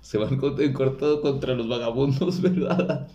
se 0.00 0.18
van 0.18 0.40
en 0.58 0.72
corto 0.72 1.20
contra 1.20 1.54
los 1.54 1.68
vagabundos, 1.68 2.40
¿verdad? 2.42 3.08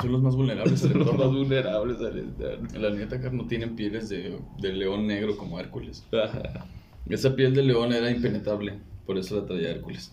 Son 0.00 0.12
los 0.12 0.22
más 0.22 0.36
vulnerables 0.36 0.80
Son 0.80 0.98
los 0.98 1.16
más 1.16 1.28
vulnerables 1.28 1.98
al 2.00 2.18
entorno. 2.18 2.78
La 2.78 2.90
neta, 2.90 3.18
no 3.30 3.46
tienen 3.46 3.76
pieles 3.76 4.08
de, 4.08 4.38
de 4.58 4.72
león 4.72 5.06
negro 5.06 5.36
como 5.36 5.58
Hércules. 5.60 6.04
Ajá. 6.12 6.66
Esa 7.08 7.34
piel 7.34 7.54
de 7.54 7.62
león 7.62 7.92
era 7.92 8.10
impenetrable, 8.10 8.78
por 9.06 9.18
eso 9.18 9.40
la 9.40 9.46
traía 9.46 9.70
Hércules. 9.70 10.12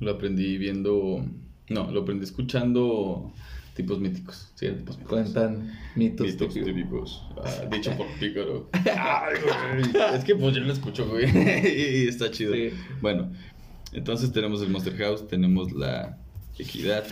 Lo 0.00 0.12
aprendí 0.12 0.58
viendo. 0.58 1.24
No, 1.68 1.90
lo 1.90 2.02
aprendí 2.02 2.24
escuchando 2.24 3.32
tipos 3.74 4.00
míticos. 4.00 4.50
Sí, 4.54 4.66
eran 4.66 4.78
tipos 4.78 4.96
míticos. 4.98 5.20
Cuentan 5.20 5.72
mitos. 5.96 6.26
Mitos 6.26 6.54
típicos. 6.54 7.22
Ah, 7.42 7.66
dicho 7.70 7.96
por 7.96 8.06
Pícaro. 8.18 8.70
Es 10.14 10.24
que 10.24 10.34
pues 10.34 10.54
yo 10.54 10.62
lo 10.62 10.72
escucho, 10.72 11.06
güey. 11.08 11.26
Y 12.04 12.08
está 12.08 12.30
chido. 12.30 12.54
Sí. 12.54 12.70
Bueno, 13.00 13.30
entonces 13.92 14.32
tenemos 14.32 14.62
el 14.62 14.70
Monster 14.70 14.96
House, 14.96 15.26
tenemos 15.28 15.72
la 15.72 16.18
equidad, 16.58 17.04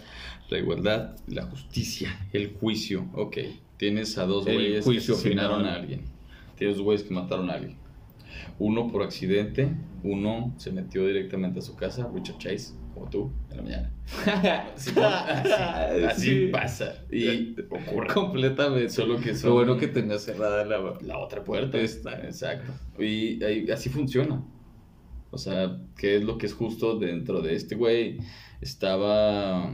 la 0.52 0.58
igualdad, 0.58 1.16
la 1.26 1.42
justicia, 1.46 2.28
el 2.32 2.52
juicio. 2.54 3.08
Ok, 3.14 3.38
tienes 3.76 4.16
a 4.18 4.26
dos 4.26 4.44
güeyes 4.44 4.84
que 4.86 4.98
asesinaron 4.98 5.58
final. 5.60 5.74
a 5.74 5.74
alguien. 5.76 6.02
Tienes 6.56 6.76
dos 6.76 6.84
güeyes 6.84 7.02
que 7.02 7.12
mataron 7.14 7.50
a 7.50 7.54
alguien. 7.54 7.76
Uno 8.58 8.90
por 8.92 9.02
accidente, 9.02 9.72
uno 10.04 10.54
se 10.58 10.70
metió 10.72 11.06
directamente 11.06 11.58
a 11.58 11.62
su 11.62 11.74
casa, 11.76 12.08
Richard 12.14 12.38
Chase, 12.38 12.74
como 12.94 13.08
tú, 13.10 13.32
en 13.50 13.56
la 13.56 13.62
mañana. 13.62 13.90
Así, 14.74 14.90
así 16.06 16.30
Sí. 16.46 16.46
pasa. 16.52 16.94
Y 17.10 17.54
ocurre. 17.70 18.08
Completamente. 18.12 18.90
Solo 18.90 19.18
que 19.20 19.32
Lo 19.44 19.54
bueno 19.54 19.76
que 19.76 19.88
tengas 19.88 20.22
cerrada 20.22 20.64
la. 20.64 20.98
la 21.02 21.18
otra 21.18 21.42
puerta. 21.44 21.78
Esta. 21.78 22.20
Exacto. 22.24 22.72
Y 23.02 23.42
ahí- 23.42 23.70
así 23.70 23.88
funciona. 23.88 24.42
O 25.30 25.38
sea, 25.38 25.78
¿qué 25.96 26.16
es 26.16 26.24
lo 26.24 26.36
que 26.36 26.46
es 26.46 26.52
justo 26.54 26.98
dentro 26.98 27.40
de 27.40 27.54
este 27.54 27.74
güey? 27.74 28.18
Estaba 28.60 29.72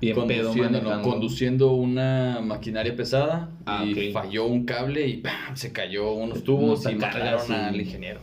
Bien 0.00 0.14
pedo 0.26 0.48
conduciendo, 0.52 0.78
no, 0.78 0.84
manejando. 0.90 1.10
conduciendo 1.10 1.72
una 1.72 2.40
maquinaria 2.42 2.94
pesada 2.94 3.50
Ah, 3.66 3.84
y 3.84 4.12
falló 4.12 4.46
un 4.46 4.64
cable 4.64 5.06
y 5.06 5.16
¡pam! 5.18 5.54
se 5.56 5.72
cayó 5.72 6.12
unos 6.12 6.44
tubos 6.44 6.84
y 6.90 6.94
mataron 6.94 7.50
al 7.52 7.80
ingeniero. 7.80 8.20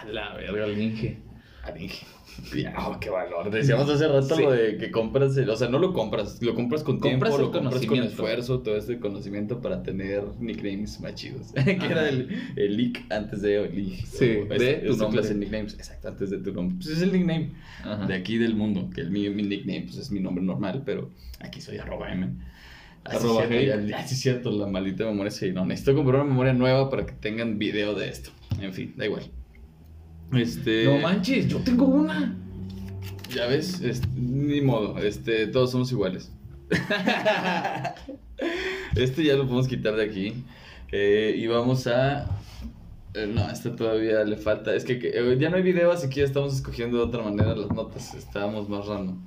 A 0.00 0.04
la 0.06 0.34
verga, 0.34 0.66
el 0.66 0.80
Inge. 0.80 1.18
Al 1.64 1.80
Inge. 1.82 2.06
Ya, 2.54 2.74
oh, 2.78 2.98
qué 3.00 3.10
valor. 3.10 3.50
Decíamos 3.50 3.88
hace 3.88 4.06
rato 4.08 4.36
Sí. 4.36 4.42
lo 4.42 4.52
de 4.52 4.76
que 4.76 4.90
compras, 4.90 5.36
o 5.36 5.56
sea, 5.56 5.68
no 5.68 5.78
lo 5.78 5.92
compras, 5.92 6.42
lo 6.42 6.54
compras 6.54 6.82
con 6.82 6.98
Compras 6.98 7.32
tiempo, 7.36 7.38
lo 7.38 7.52
compras 7.52 7.86
con 7.86 7.98
esfuerzo, 8.02 8.60
todo 8.60 8.76
este 8.76 8.98
conocimiento 8.98 9.60
para 9.60 9.82
tener 9.82 10.22
nicknames 10.40 11.00
más 11.00 11.14
chidos. 11.14 11.52
que 11.64 11.70
era 11.72 12.08
el, 12.08 12.28
el 12.56 12.76
leak 12.76 13.04
antes 13.10 13.42
de 13.42 13.64
el 13.64 13.74
leak. 13.74 14.04
Sí, 14.06 14.26
de 14.26 14.82
tu 14.86 14.96
nombre. 14.96 15.20
clase 15.20 15.34
de 15.34 15.40
nicknames, 15.40 15.74
exacto, 15.74 16.08
antes 16.08 16.30
de 16.30 16.38
tu 16.38 16.52
nombre. 16.52 16.76
Pues 16.76 16.88
es 16.88 17.02
el 17.02 17.12
nickname 17.12 17.52
Ajá. 17.82 18.06
de 18.06 18.14
aquí 18.14 18.38
del 18.38 18.54
mundo, 18.54 18.90
que 18.94 19.00
el 19.00 19.10
mío, 19.10 19.30
mi 19.32 19.42
nickname 19.42 19.82
pues 19.82 19.96
es 19.96 20.10
mi 20.10 20.20
nombre 20.20 20.44
normal, 20.44 20.82
pero 20.84 21.10
aquí 21.40 21.60
soy 21.60 21.78
arroba 21.78 22.12
M. 22.12 22.30
Así 23.04 23.16
Arroba 23.18 23.44
es 23.44 24.08
cierto, 24.20 24.50
ya- 24.50 24.56
la 24.56 24.66
maldita 24.66 25.04
memoria 25.04 25.30
sí, 25.30 25.52
no, 25.52 25.66
necesito 25.66 25.94
comprar 25.94 26.22
una 26.22 26.30
memoria 26.30 26.54
nueva 26.54 26.88
para 26.88 27.04
que 27.04 27.12
tengan 27.12 27.58
video 27.58 27.94
de 27.94 28.08
esto. 28.08 28.30
En 28.60 28.72
fin, 28.72 28.94
da 28.96 29.04
igual. 29.04 29.24
Este... 30.32 30.84
No 30.84 30.98
manches, 30.98 31.48
yo 31.48 31.58
tengo 31.58 31.86
una. 31.86 32.36
Ya 33.30 33.46
ves, 33.46 33.80
Este, 33.80 34.06
ni 34.14 34.60
modo, 34.60 34.98
este, 34.98 35.46
todos 35.48 35.72
somos 35.72 35.90
iguales. 35.92 36.32
este 38.96 39.24
ya 39.24 39.34
lo 39.34 39.44
podemos 39.44 39.68
quitar 39.68 39.96
de 39.96 40.04
aquí. 40.04 40.44
Eh, 40.92 41.34
y 41.36 41.46
vamos 41.46 41.86
a... 41.86 42.40
eh, 43.14 43.26
no, 43.26 43.50
este 43.50 43.70
todavía 43.70 44.24
le 44.24 44.36
falta. 44.36 44.74
Es 44.74 44.84
que, 44.84 44.98
eh, 45.02 45.36
ya 45.38 45.50
no 45.50 45.56
hay 45.56 45.62
video, 45.62 45.90
así 45.90 46.08
que 46.08 46.20
ya 46.20 46.26
estamos 46.26 46.54
escogiendo 46.54 46.98
de 46.98 47.04
otra 47.04 47.22
manera 47.22 47.54
las 47.54 47.70
notas. 47.70 48.14
Estábamos 48.14 48.68
más 48.68 48.86
random. 48.86 49.18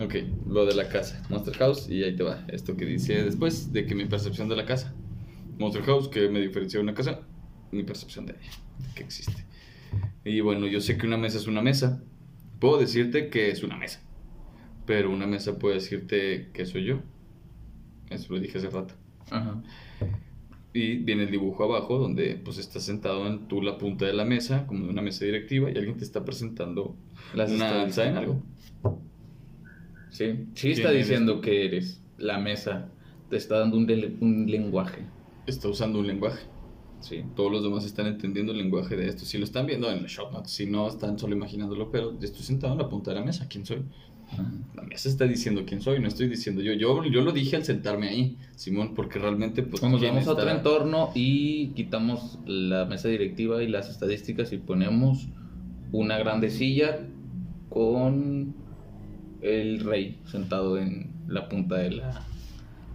Ok, 0.00 0.14
lo 0.46 0.66
de 0.66 0.74
la 0.74 0.88
casa. 0.88 1.22
Monster 1.30 1.54
House, 1.56 1.88
y 1.88 2.04
ahí 2.04 2.14
te 2.14 2.22
va. 2.22 2.44
Esto 2.48 2.76
que 2.76 2.84
dice 2.84 3.24
después 3.24 3.72
de 3.72 3.86
que 3.86 3.94
mi 3.94 4.04
percepción 4.04 4.48
de 4.48 4.56
la 4.56 4.66
casa. 4.66 4.94
Monster 5.58 5.82
House, 5.82 6.08
que 6.08 6.28
me 6.28 6.40
diferencia 6.40 6.78
de 6.78 6.84
una 6.84 6.94
casa, 6.94 7.20
mi 7.72 7.82
percepción 7.82 8.26
de 8.26 8.34
ella, 8.34 8.50
que 8.94 9.02
existe. 9.02 9.44
Y 10.24 10.40
bueno, 10.40 10.66
yo 10.66 10.80
sé 10.80 10.98
que 10.98 11.06
una 11.06 11.16
mesa 11.16 11.38
es 11.38 11.46
una 11.46 11.62
mesa. 11.62 12.02
Puedo 12.60 12.78
decirte 12.78 13.28
que 13.28 13.50
es 13.50 13.62
una 13.62 13.76
mesa. 13.76 14.02
Pero 14.86 15.10
una 15.10 15.26
mesa 15.26 15.58
puede 15.58 15.76
decirte 15.76 16.50
que 16.52 16.66
soy 16.66 16.84
yo. 16.84 17.00
Eso 18.10 18.32
lo 18.32 18.40
dije 18.40 18.58
hace 18.58 18.70
rato. 18.70 18.94
Ajá. 19.30 19.62
Y 20.72 20.96
viene 20.98 21.24
el 21.24 21.30
dibujo 21.30 21.64
abajo 21.64 21.98
donde 21.98 22.40
pues 22.44 22.58
estás 22.58 22.84
sentado 22.84 23.26
en 23.26 23.48
tú 23.48 23.62
la 23.62 23.78
punta 23.78 24.06
de 24.06 24.12
la 24.12 24.24
mesa, 24.24 24.66
como 24.66 24.84
de 24.84 24.90
una 24.90 25.02
mesa 25.02 25.24
directiva, 25.24 25.70
y 25.70 25.76
alguien 25.76 25.96
te 25.96 26.04
está 26.04 26.24
presentando 26.24 26.96
Las 27.34 27.50
una 27.50 27.82
alza 27.82 28.06
en 28.06 28.16
algo. 28.16 28.42
Sí, 30.10 30.48
sí 30.54 30.72
¿Quién 30.72 30.72
está 30.72 30.90
eres 30.90 31.08
diciendo 31.08 31.36
tú? 31.36 31.40
que 31.40 31.64
eres 31.66 32.02
la 32.18 32.38
mesa. 32.38 32.90
Te 33.30 33.36
está 33.36 33.58
dando 33.58 33.76
un, 33.76 34.18
un 34.20 34.50
lenguaje. 34.50 35.02
Está 35.46 35.68
usando 35.68 35.98
un 36.00 36.06
lenguaje. 36.06 36.40
Sí. 37.00 37.24
Todos 37.36 37.52
los 37.52 37.62
demás 37.62 37.84
están 37.84 38.06
entendiendo 38.06 38.52
el 38.52 38.58
lenguaje 38.58 38.96
de 38.96 39.08
esto. 39.08 39.24
Si 39.24 39.38
lo 39.38 39.44
están 39.44 39.66
viendo 39.66 39.90
en 39.90 40.02
la 40.02 40.08
shot 40.08 40.32
notes, 40.32 40.50
si 40.50 40.66
no 40.66 40.88
están 40.88 41.18
solo 41.18 41.34
imaginándolo, 41.34 41.90
pero 41.90 42.18
yo 42.18 42.24
estoy 42.24 42.42
sentado 42.42 42.72
en 42.72 42.78
la 42.78 42.88
punta 42.88 43.12
de 43.12 43.20
la 43.20 43.24
mesa. 43.24 43.46
¿Quién 43.48 43.64
soy? 43.64 43.82
La 44.74 44.82
mesa 44.82 45.08
está 45.08 45.24
diciendo 45.24 45.62
quién 45.66 45.80
soy, 45.80 46.00
no 46.00 46.08
estoy 46.08 46.28
diciendo 46.28 46.60
yo. 46.60 46.72
Yo, 46.74 47.02
yo 47.04 47.22
lo 47.22 47.32
dije 47.32 47.56
al 47.56 47.64
sentarme 47.64 48.08
ahí, 48.08 48.36
Simón, 48.56 48.94
porque 48.94 49.18
realmente 49.18 49.62
pues... 49.62 49.82
Nos 49.82 50.00
¿quién 50.00 50.14
vamos 50.14 50.28
a 50.28 50.32
otro 50.32 50.50
entorno 50.50 51.10
y 51.14 51.68
quitamos 51.68 52.38
la 52.44 52.84
mesa 52.84 53.08
directiva 53.08 53.62
y 53.62 53.68
las 53.68 53.88
estadísticas 53.88 54.52
y 54.52 54.58
ponemos 54.58 55.28
una 55.92 56.18
grande 56.18 56.50
silla 56.50 57.06
con 57.70 58.54
el 59.40 59.80
rey 59.80 60.20
sentado 60.26 60.78
en 60.78 61.12
la 61.26 61.48
punta 61.48 61.76
de 61.76 61.92
la 61.92 62.26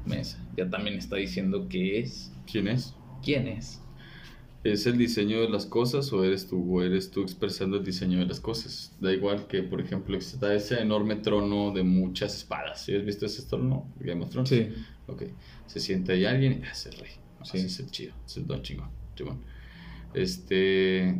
mesa. 0.05 0.39
Ya 0.55 0.69
también 0.69 0.97
está 0.97 1.15
diciendo 1.15 1.67
qué 1.69 1.99
es. 1.99 2.31
¿Quién 2.45 2.67
es? 2.67 2.95
¿Quién 3.23 3.47
es? 3.47 3.82
¿Es 4.63 4.85
el 4.87 4.97
diseño 4.97 5.41
de 5.41 5.49
las 5.49 5.65
cosas 5.65 6.11
o 6.13 6.23
eres 6.23 6.47
tú? 6.47 6.77
¿O 6.77 6.81
eres 6.81 7.11
tú 7.11 7.21
expresando 7.21 7.77
el 7.77 7.83
diseño 7.83 8.19
de 8.19 8.25
las 8.25 8.39
cosas? 8.39 8.95
Da 9.01 9.11
igual 9.11 9.45
que, 9.47 9.61
por 9.61 9.81
ejemplo, 9.81 10.17
está 10.17 10.53
ese 10.55 10.79
enorme 10.79 11.17
trono 11.17 11.71
de 11.71 11.83
muchas 11.83 12.37
espadas. 12.37 12.85
¿Sí 12.85 12.95
has 12.95 13.03
visto 13.03 13.25
ese 13.25 13.43
trono? 13.43 13.91
Game 13.99 14.23
of 14.23 14.29
Thrones. 14.29 14.49
Sí. 14.49 14.69
Ok. 15.07 15.23
Se 15.67 15.81
siente 15.81 16.13
ahí 16.13 16.23
alguien 16.23 16.61
y 16.63 16.67
es 16.67 16.85
el 16.85 16.93
rey. 16.93 17.11
Así 17.41 17.57
es 17.57 17.77
el 17.79 17.91
chido. 17.91 18.13
Es 18.25 18.37
el 18.37 18.47
don 18.47 18.61
chingón. 18.61 18.89
chingón. 19.15 19.41
Este. 20.13 21.19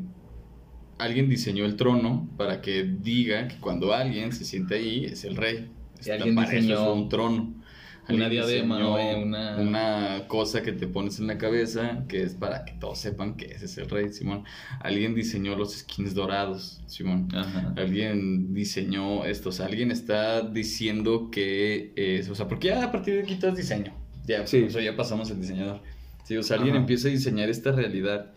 Alguien 0.97 1.27
diseñó 1.27 1.65
el 1.65 1.75
trono 1.75 2.29
para 2.37 2.61
que 2.61 2.83
diga 2.83 3.49
que 3.49 3.57
cuando 3.59 3.93
alguien 3.93 4.31
se 4.31 4.45
siente 4.45 4.75
ahí 4.75 5.03
es 5.03 5.25
el 5.25 5.35
rey. 5.35 5.69
Y 6.05 6.09
alguien 6.11 6.35
para 6.35 6.47
eso 6.47 6.55
diseñó 6.55 6.91
es 6.91 6.97
un 6.97 7.09
trono. 7.09 7.62
Una 8.09 8.25
Alguien 8.25 8.29
diadema 8.45 8.77
diseñó 8.77 8.95
o 8.95 9.21
una- 9.23 9.57
una 9.57 10.27
cosa 10.27 10.61
que 10.61 10.71
te 10.73 10.87
pones 10.87 11.19
en 11.19 11.27
la 11.27 11.37
cabeza 11.37 12.03
que 12.09 12.21
es 12.23 12.33
para 12.33 12.65
que 12.65 12.73
todos 12.73 12.99
sepan 12.99 13.35
que 13.35 13.45
ese 13.45 13.65
es 13.65 13.77
el 13.77 13.89
rey, 13.89 14.11
Simón. 14.11 14.43
Alguien 14.81 15.15
diseñó 15.15 15.55
los 15.55 15.73
skins 15.73 16.13
dorados, 16.13 16.81
Simón. 16.87 17.29
Ajá. 17.33 17.73
Alguien 17.77 18.53
diseñó 18.53 19.23
esto, 19.25 19.49
o 19.49 19.51
sea, 19.51 19.67
alguien 19.67 19.89
está 19.91 20.41
diciendo 20.41 21.29
que 21.31 21.93
es, 21.95 22.29
o 22.29 22.35
sea, 22.35 22.47
porque 22.47 22.67
ya 22.69 22.83
a 22.83 22.91
partir 22.91 23.15
de 23.15 23.21
aquí 23.23 23.35
todo 23.35 23.51
es 23.51 23.57
diseño. 23.57 23.93
Ya, 24.25 24.45
Sí. 24.47 24.63
o 24.63 24.69
sea, 24.69 24.81
ya 24.81 24.95
pasamos 24.95 25.29
el 25.31 25.39
diseñador. 25.41 25.81
Sí, 26.23 26.37
o 26.37 26.43
sea, 26.43 26.55
alguien 26.57 26.75
Ajá. 26.75 26.81
empieza 26.81 27.07
a 27.07 27.11
diseñar 27.11 27.49
esta 27.49 27.71
realidad 27.73 28.31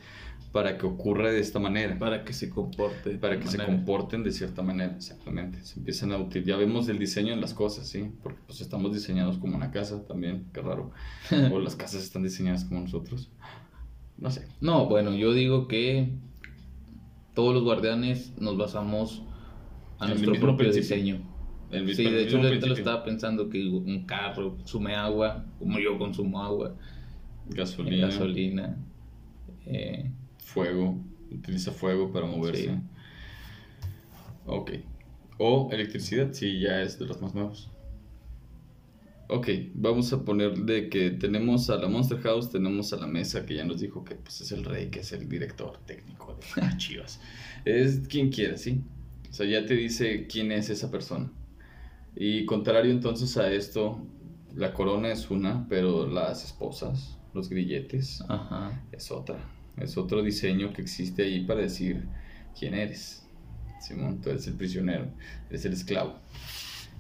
para 0.57 0.79
que 0.79 0.87
ocurra 0.87 1.31
de 1.31 1.39
esta 1.39 1.59
manera 1.59 1.99
Para 1.99 2.25
que 2.25 2.33
se 2.33 2.49
comporte. 2.49 3.11
para 3.19 3.39
que 3.39 3.47
se 3.47 3.59
comporten 3.59 4.23
de 4.23 4.33
cierta 4.33 4.63
manera, 4.63 4.95
exactamente. 4.97 5.63
Se 5.63 5.79
empiezan 5.79 6.13
a 6.13 6.17
utilizar. 6.17 6.49
Ya 6.49 6.57
vemos 6.57 6.89
el 6.89 6.99
diseño 6.99 7.35
en 7.35 7.43
las 7.43 7.53
cosas, 7.53 7.87
¿sí? 7.87 8.11
Porque 8.23 8.39
pues 8.47 8.63
estamos 8.63 8.95
diseñados 8.95 9.37
como 9.37 9.55
una 9.55 9.71
casa 9.71 10.03
también, 10.07 10.47
qué 10.55 10.63
raro. 10.63 10.93
o 11.53 11.59
las 11.61 11.77
casas 11.77 12.03
están 12.03 12.23
diseñadas 12.23 12.65
como 12.65 12.81
nosotros. 12.81 13.31
No 14.17 14.31
sé. 14.31 14.49
No, 14.63 14.87
bueno, 14.87 15.15
yo 15.15 15.35
digo 15.35 15.69
que 15.69 16.09
todos 17.35 17.53
los 17.53 17.63
guardianes 17.63 18.33
nos 18.39 18.57
basamos 18.57 19.23
a 19.99 20.05
En 20.05 20.11
nuestro 20.13 20.33
propio 20.41 20.71
principio. 20.71 20.97
diseño. 20.97 21.37
El 21.71 21.95
Sí, 21.95 22.05
de 22.05 22.23
hecho 22.23 22.39
ahorita 22.41 22.67
lo 22.67 22.73
estaba 22.75 23.05
pensando 23.05 23.51
que 23.51 23.63
un 23.69 24.07
carro 24.07 24.57
consume 24.57 24.95
agua, 24.95 25.45
como 25.59 25.79
yo 25.79 25.99
consumo 25.99 26.43
agua, 26.43 26.75
Gasolina, 27.51 28.07
gasolina. 28.07 28.77
eh, 29.67 30.11
fuego. 30.47 30.99
Utiliza 31.31 31.73
fuego 31.73 32.13
para 32.13 32.25
moverse. 32.25 32.65
Sí. 32.65 32.81
Ok. 34.47 34.71
O 35.39 35.69
electricidad, 35.73 36.33
sí, 36.33 36.61
ya 36.61 36.81
es 36.83 36.99
de 36.99 37.07
los 37.07 37.21
más 37.21 37.35
nuevos. 37.35 37.71
Ok, 39.29 39.49
vamos 39.75 40.13
a 40.13 40.25
poner 40.25 40.57
de 40.57 40.89
que 40.89 41.11
tenemos 41.11 41.69
a 41.69 41.77
la 41.77 41.89
Monster 41.89 42.21
House, 42.21 42.53
tenemos 42.53 42.93
a 42.93 42.97
la 42.97 43.09
mesa 43.09 43.45
que 43.45 43.57
ya 43.57 43.65
nos 43.65 43.81
dijo 43.81 44.05
que 44.05 44.15
pues, 44.15 44.41
es 44.41 44.53
el 44.53 44.65
rey, 44.65 44.89
que 44.89 45.01
es 45.01 45.13
el 45.13 45.29
director 45.29 45.79
técnico 45.85 46.39
de 46.55 46.63
las 46.63 46.77
Chivas. 46.79 47.21
Es 47.65 48.07
quien 48.09 48.31
quiera, 48.31 48.57
¿sí? 48.57 48.81
O 49.29 49.33
sea, 49.33 49.47
ya 49.47 49.67
te 49.67 49.75
dice 49.75 50.29
quién 50.29 50.53
es 50.53 50.71
esa 50.71 50.93
persona. 50.93 51.31
Y 52.15 52.47
contrario 52.47 52.93
entonces 52.93 53.37
a 53.37 53.53
esto, 53.53 54.01
la 54.55 54.73
corona 54.73 55.11
es 55.11 55.29
una, 55.29 55.67
pero 55.69 56.07
las 56.07 56.45
esposas, 56.45 57.19
los 57.35 57.51
grilletes, 57.51 58.23
ajá. 58.29 58.81
es 58.93 59.11
otra. 59.11 59.56
Es 59.81 59.97
otro 59.97 60.23
diseño 60.23 60.73
que 60.73 60.83
existe 60.83 61.23
ahí 61.25 61.45
para 61.45 61.61
decir 61.61 62.05
quién 62.59 62.75
eres. 62.75 63.27
Simón, 63.81 64.21
tú 64.21 64.31
eres 64.31 64.47
el 64.47 64.55
prisionero, 64.55 65.07
eres 65.51 65.65
el 65.65 65.73
esclavo. 65.75 66.19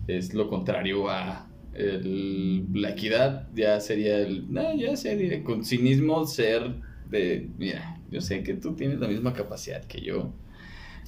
Es 0.07 0.35
lo 0.35 0.49
contrario 0.49 1.09
a 1.11 1.49
el- 1.75 2.67
la 2.73 2.91
equidad, 2.91 3.49
ya 3.55 3.81
sería 3.81 4.19
el, 4.19 4.51
no, 4.53 4.75
ya 4.77 4.97
sería 4.97 5.43
con 5.43 5.65
cinismo 5.65 6.25
ser 6.27 6.75
de, 7.11 7.51
mira, 7.59 8.01
yo 8.11 8.21
sé 8.21 8.43
que 8.43 8.55
tú 8.55 8.75
tienes 8.75 8.99
la 9.01 9.09
misma 9.09 9.33
capacidad 9.33 9.85
que 9.85 10.01
yo. 10.01 10.33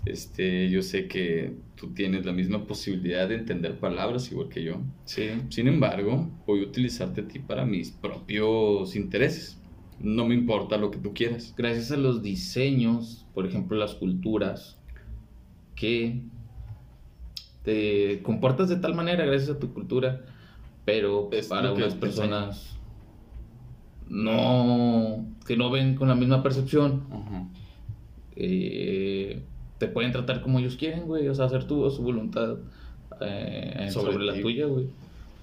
Este, 0.04 0.70
yo 0.70 0.80
sé 0.82 1.08
que 1.08 1.54
tú 1.74 1.92
tienes 1.92 2.24
la 2.24 2.32
misma 2.32 2.66
posibilidad 2.66 3.28
de 3.28 3.34
entender 3.36 3.78
palabras 3.78 4.30
igual 4.30 4.48
que 4.48 4.62
yo. 4.62 4.80
Sí. 5.04 5.30
Sin 5.50 5.68
embargo, 5.68 6.30
voy 6.46 6.60
a 6.60 6.62
utilizarte 6.64 7.22
a 7.22 7.28
ti 7.28 7.40
para 7.40 7.64
mis 7.66 7.90
propios 7.90 8.94
intereses. 8.96 9.57
No 10.00 10.26
me 10.26 10.34
importa 10.34 10.76
lo 10.76 10.90
que 10.90 10.98
tú 10.98 11.12
quieras. 11.12 11.54
Gracias 11.56 11.90
a 11.90 11.96
los 11.96 12.22
diseños, 12.22 13.26
por 13.34 13.46
ejemplo, 13.46 13.76
las 13.76 13.94
culturas, 13.94 14.78
que 15.74 16.22
te 17.64 18.22
comportas 18.22 18.68
de 18.68 18.76
tal 18.76 18.94
manera 18.94 19.24
gracias 19.26 19.56
a 19.56 19.58
tu 19.58 19.72
cultura, 19.72 20.24
pero 20.84 21.28
Es 21.32 21.48
para 21.48 21.72
unas 21.72 21.94
personas 21.94 22.78
no 24.08 25.26
que 25.46 25.56
no 25.56 25.70
ven 25.70 25.94
con 25.94 26.08
la 26.08 26.14
misma 26.14 26.42
percepción, 26.42 27.02
eh, 28.36 29.42
te 29.78 29.88
pueden 29.88 30.12
tratar 30.12 30.42
como 30.42 30.58
ellos 30.58 30.76
quieren, 30.76 31.06
güey, 31.06 31.28
o 31.28 31.34
sea, 31.34 31.46
hacer 31.46 31.64
tu 31.64 31.90
su 31.90 32.02
voluntad 32.02 32.56
eh, 33.20 33.88
Sobre 33.90 34.12
sobre, 34.12 34.24
la 34.24 34.40
tuya, 34.40 34.66
güey. 34.66 34.86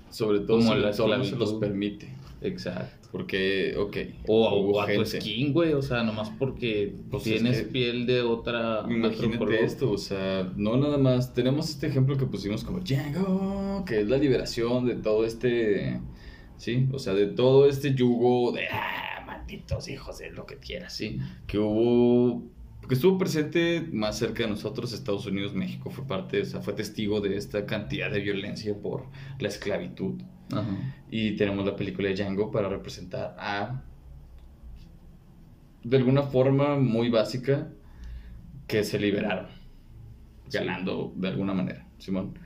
Sobre 0.10 0.40
todo 0.40 0.60
Como 0.60 0.74
si 0.74 0.80
la 0.80 0.94
se 0.94 1.36
los 1.36 1.54
permite. 1.56 2.10
Exacto. 2.42 3.05
Porque, 3.16 3.74
ok. 3.78 3.98
O, 4.28 4.46
o 4.50 4.82
a 4.82 4.88
tu 4.94 5.06
skin, 5.06 5.54
güey, 5.54 5.72
o 5.72 5.82
sea, 5.82 6.04
nomás 6.04 6.30
porque 6.38 6.94
Pues 7.10 7.26
es 7.26 7.34
tienes 7.36 7.62
que- 7.62 7.68
piel 7.70 8.06
de 8.06 8.22
otra. 8.24 8.84
Imagínate 8.90 9.38
color. 9.38 9.54
esto, 9.54 9.90
o 9.92 9.98
sea, 9.98 10.52
no 10.58 10.76
nada 10.76 10.98
más. 10.98 11.34
Tenemos 11.34 11.70
este 11.70 11.88
ejemplo 11.88 12.18
que 12.18 12.26
pusimos 12.26 12.66
como 12.66 12.82
Django, 12.82 13.86
que 13.88 14.02
es 14.02 14.08
la 14.10 14.18
liberación 14.18 14.86
de 14.86 14.96
todo 14.96 15.24
este. 15.26 16.02
Sí, 16.58 16.90
o 16.92 17.00
sea, 17.00 17.14
de 17.14 17.28
todo 17.28 17.70
este 17.70 17.94
yugo 17.96 18.52
de. 18.52 18.68
Ah, 18.70 19.24
malditos 19.26 19.88
hijos 19.88 20.18
de 20.18 20.32
lo 20.32 20.46
que 20.46 20.58
quieras, 20.58 20.92
sí. 20.94 21.18
Que 21.48 21.58
hubo. 21.58 22.44
Que 22.90 22.96
estuvo 22.96 23.18
presente 23.18 23.82
más 23.94 24.20
cerca 24.20 24.44
de 24.44 24.50
nosotros, 24.50 24.92
Estados 24.92 25.26
Unidos, 25.26 25.56
México 25.56 25.90
fue 25.90 26.06
parte, 26.06 26.42
o 26.42 26.46
sea, 26.46 26.60
fue 26.62 26.74
testigo 26.74 27.22
de 27.22 27.38
esta 27.38 27.66
cantidad 27.66 28.12
de 28.12 28.20
violencia 28.20 28.76
por 28.76 29.06
la 29.40 29.48
esclavitud. 29.48 30.16
Ajá. 30.52 30.96
Y 31.10 31.36
tenemos 31.36 31.66
la 31.66 31.76
película 31.76 32.10
de 32.10 32.16
Django 32.16 32.52
para 32.52 32.70
representar 32.70 33.36
a. 33.40 33.84
De 35.84 35.98
alguna 35.98 36.24
forma 36.24 36.78
muy 36.78 37.10
básica, 37.10 37.70
que 38.68 38.84
se 38.84 39.00
liberaron. 39.00 39.48
Ganando 40.52 41.14
de 41.16 41.28
alguna 41.28 41.54
manera, 41.54 41.88
Simón. 41.98 42.38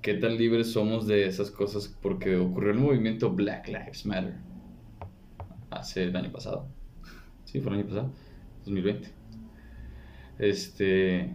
¿Qué 0.00 0.14
tan 0.14 0.36
libres 0.36 0.72
somos 0.72 1.06
de 1.06 1.26
esas 1.26 1.50
cosas? 1.50 1.88
Porque 2.02 2.36
ocurrió 2.36 2.72
el 2.72 2.78
movimiento 2.78 3.30
Black 3.30 3.68
Lives 3.68 4.04
Matter. 4.04 4.34
Hace 5.70 6.04
el 6.04 6.16
año 6.16 6.32
pasado. 6.32 6.66
Sí, 7.44 7.60
fue 7.60 7.72
el 7.72 7.78
año 7.78 7.88
pasado. 7.88 8.12
2020. 8.64 9.08
Este. 10.38 11.34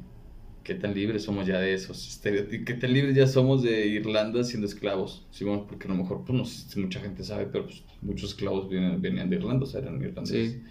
¿Qué 0.67 0.75
tan 0.75 0.93
libres 0.93 1.23
somos 1.23 1.47
ya 1.47 1.59
de 1.61 1.73
esos 1.73 2.05
estereotipos? 2.09 2.65
¿Qué 2.65 2.73
tan 2.73 2.91
libres 2.91 3.15
ya 3.15 3.25
somos 3.25 3.63
de 3.63 3.87
Irlanda 3.87 4.43
siendo 4.43 4.67
esclavos? 4.67 5.25
Simón, 5.31 5.65
porque 5.65 5.87
a 5.87 5.91
lo 5.91 5.95
mejor, 5.95 6.25
pues 6.25 6.37
no 6.37 6.43
sé 6.43 6.69
si 6.69 6.77
mucha 6.81 6.99
gente 6.99 7.23
sabe, 7.23 7.45
pero 7.45 7.67
pues, 7.67 7.85
muchos 8.01 8.31
esclavos 8.31 8.67
vienen, 8.69 9.01
venían 9.01 9.29
de 9.29 9.37
Irlanda, 9.37 9.63
o 9.63 9.65
sea, 9.65 9.79
eran 9.79 10.01
irlandeses. 10.01 10.51
Sí. 10.55 10.61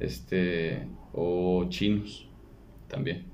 Este. 0.00 0.86
O 1.14 1.64
chinos 1.70 2.28
también. 2.88 3.24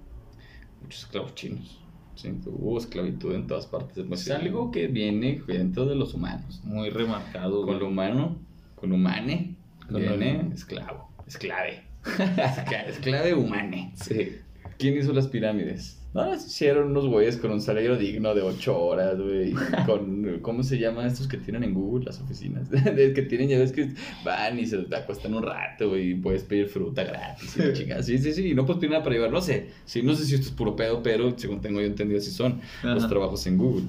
Muchos 0.83 1.01
esclavos 1.03 1.35
chinos. 1.35 1.81
Sí, 2.15 2.29
hubo 2.47 2.79
esclavitud 2.79 3.35
en 3.35 3.49
todas 3.49 3.67
partes. 3.67 4.05
Sí. 4.07 4.13
Es 4.13 4.31
algo 4.31 4.71
que 4.71 4.87
viene 4.87 5.43
dentro 5.49 5.85
de 5.85 5.97
los 5.97 6.15
humanos. 6.15 6.61
Muy 6.63 6.91
remarcado, 6.91 7.67
Con 7.67 7.81
lo 7.81 7.89
humano, 7.89 8.39
con 8.77 8.93
humane, 8.93 9.57
Con 9.91 10.01
viene 10.01 10.49
esclavo. 10.55 11.11
Esclave. 11.27 11.83
Escla- 12.05 12.87
Esclave 12.89 13.35
humane. 13.35 13.93
Sí. 13.97 14.37
¿Quién 14.79 14.97
hizo 14.97 15.13
las 15.13 15.27
pirámides? 15.29 15.97
No, 16.15 16.37
se 16.39 16.47
hicieron 16.47 16.91
unos 16.93 17.07
güeyes 17.07 17.37
con 17.37 17.51
un 17.51 17.61
salario 17.61 17.97
digno 17.97 18.35
de 18.35 18.41
8 18.43 18.81
horas, 18.81 19.21
güey. 19.21 19.53
Con, 19.87 20.39
¿cómo 20.41 20.63
se 20.63 20.79
llama 20.79 21.07
estos 21.07 21.29
que 21.29 21.37
tienen 21.37 21.65
en 21.65 21.75
Google 21.75 22.07
las 22.07 22.19
oficinas? 22.21 22.69
Que 22.95 23.23
tienen, 23.29 23.49
ya 23.51 23.59
ves 23.59 23.73
que 23.73 23.91
van 24.25 24.59
y 24.59 24.65
se 24.67 24.87
acuestan 24.97 25.35
un 25.35 25.43
rato, 25.43 25.91
güey, 25.91 26.13
y 26.13 26.15
puedes 26.15 26.45
pedir 26.45 26.67
fruta 26.69 27.05
gratis 27.05 27.57
y 27.59 27.73
chingada. 27.75 28.03
Sí, 28.03 28.17
sí, 28.19 28.33
sí, 28.33 28.49
y 28.51 28.55
no 28.55 28.65
puedes 28.65 28.81
pedir 28.81 28.93
nada 28.93 29.03
para 29.05 29.17
llevar, 29.17 29.31
no 29.31 29.43
sé. 29.43 29.69
Sí, 29.85 30.03
no 30.03 30.15
sé 30.15 30.25
si 30.25 30.35
esto 30.35 30.47
es 30.49 30.53
puro 30.55 30.75
pedo, 30.75 31.03
pero 31.03 31.39
según 31.39 31.61
tengo 31.61 31.79
yo 31.81 31.87
entendido, 31.87 32.19
así 32.19 32.31
son 32.31 32.61
los 32.83 33.07
trabajos 33.09 33.47
en 33.47 33.59
Google. 33.59 33.85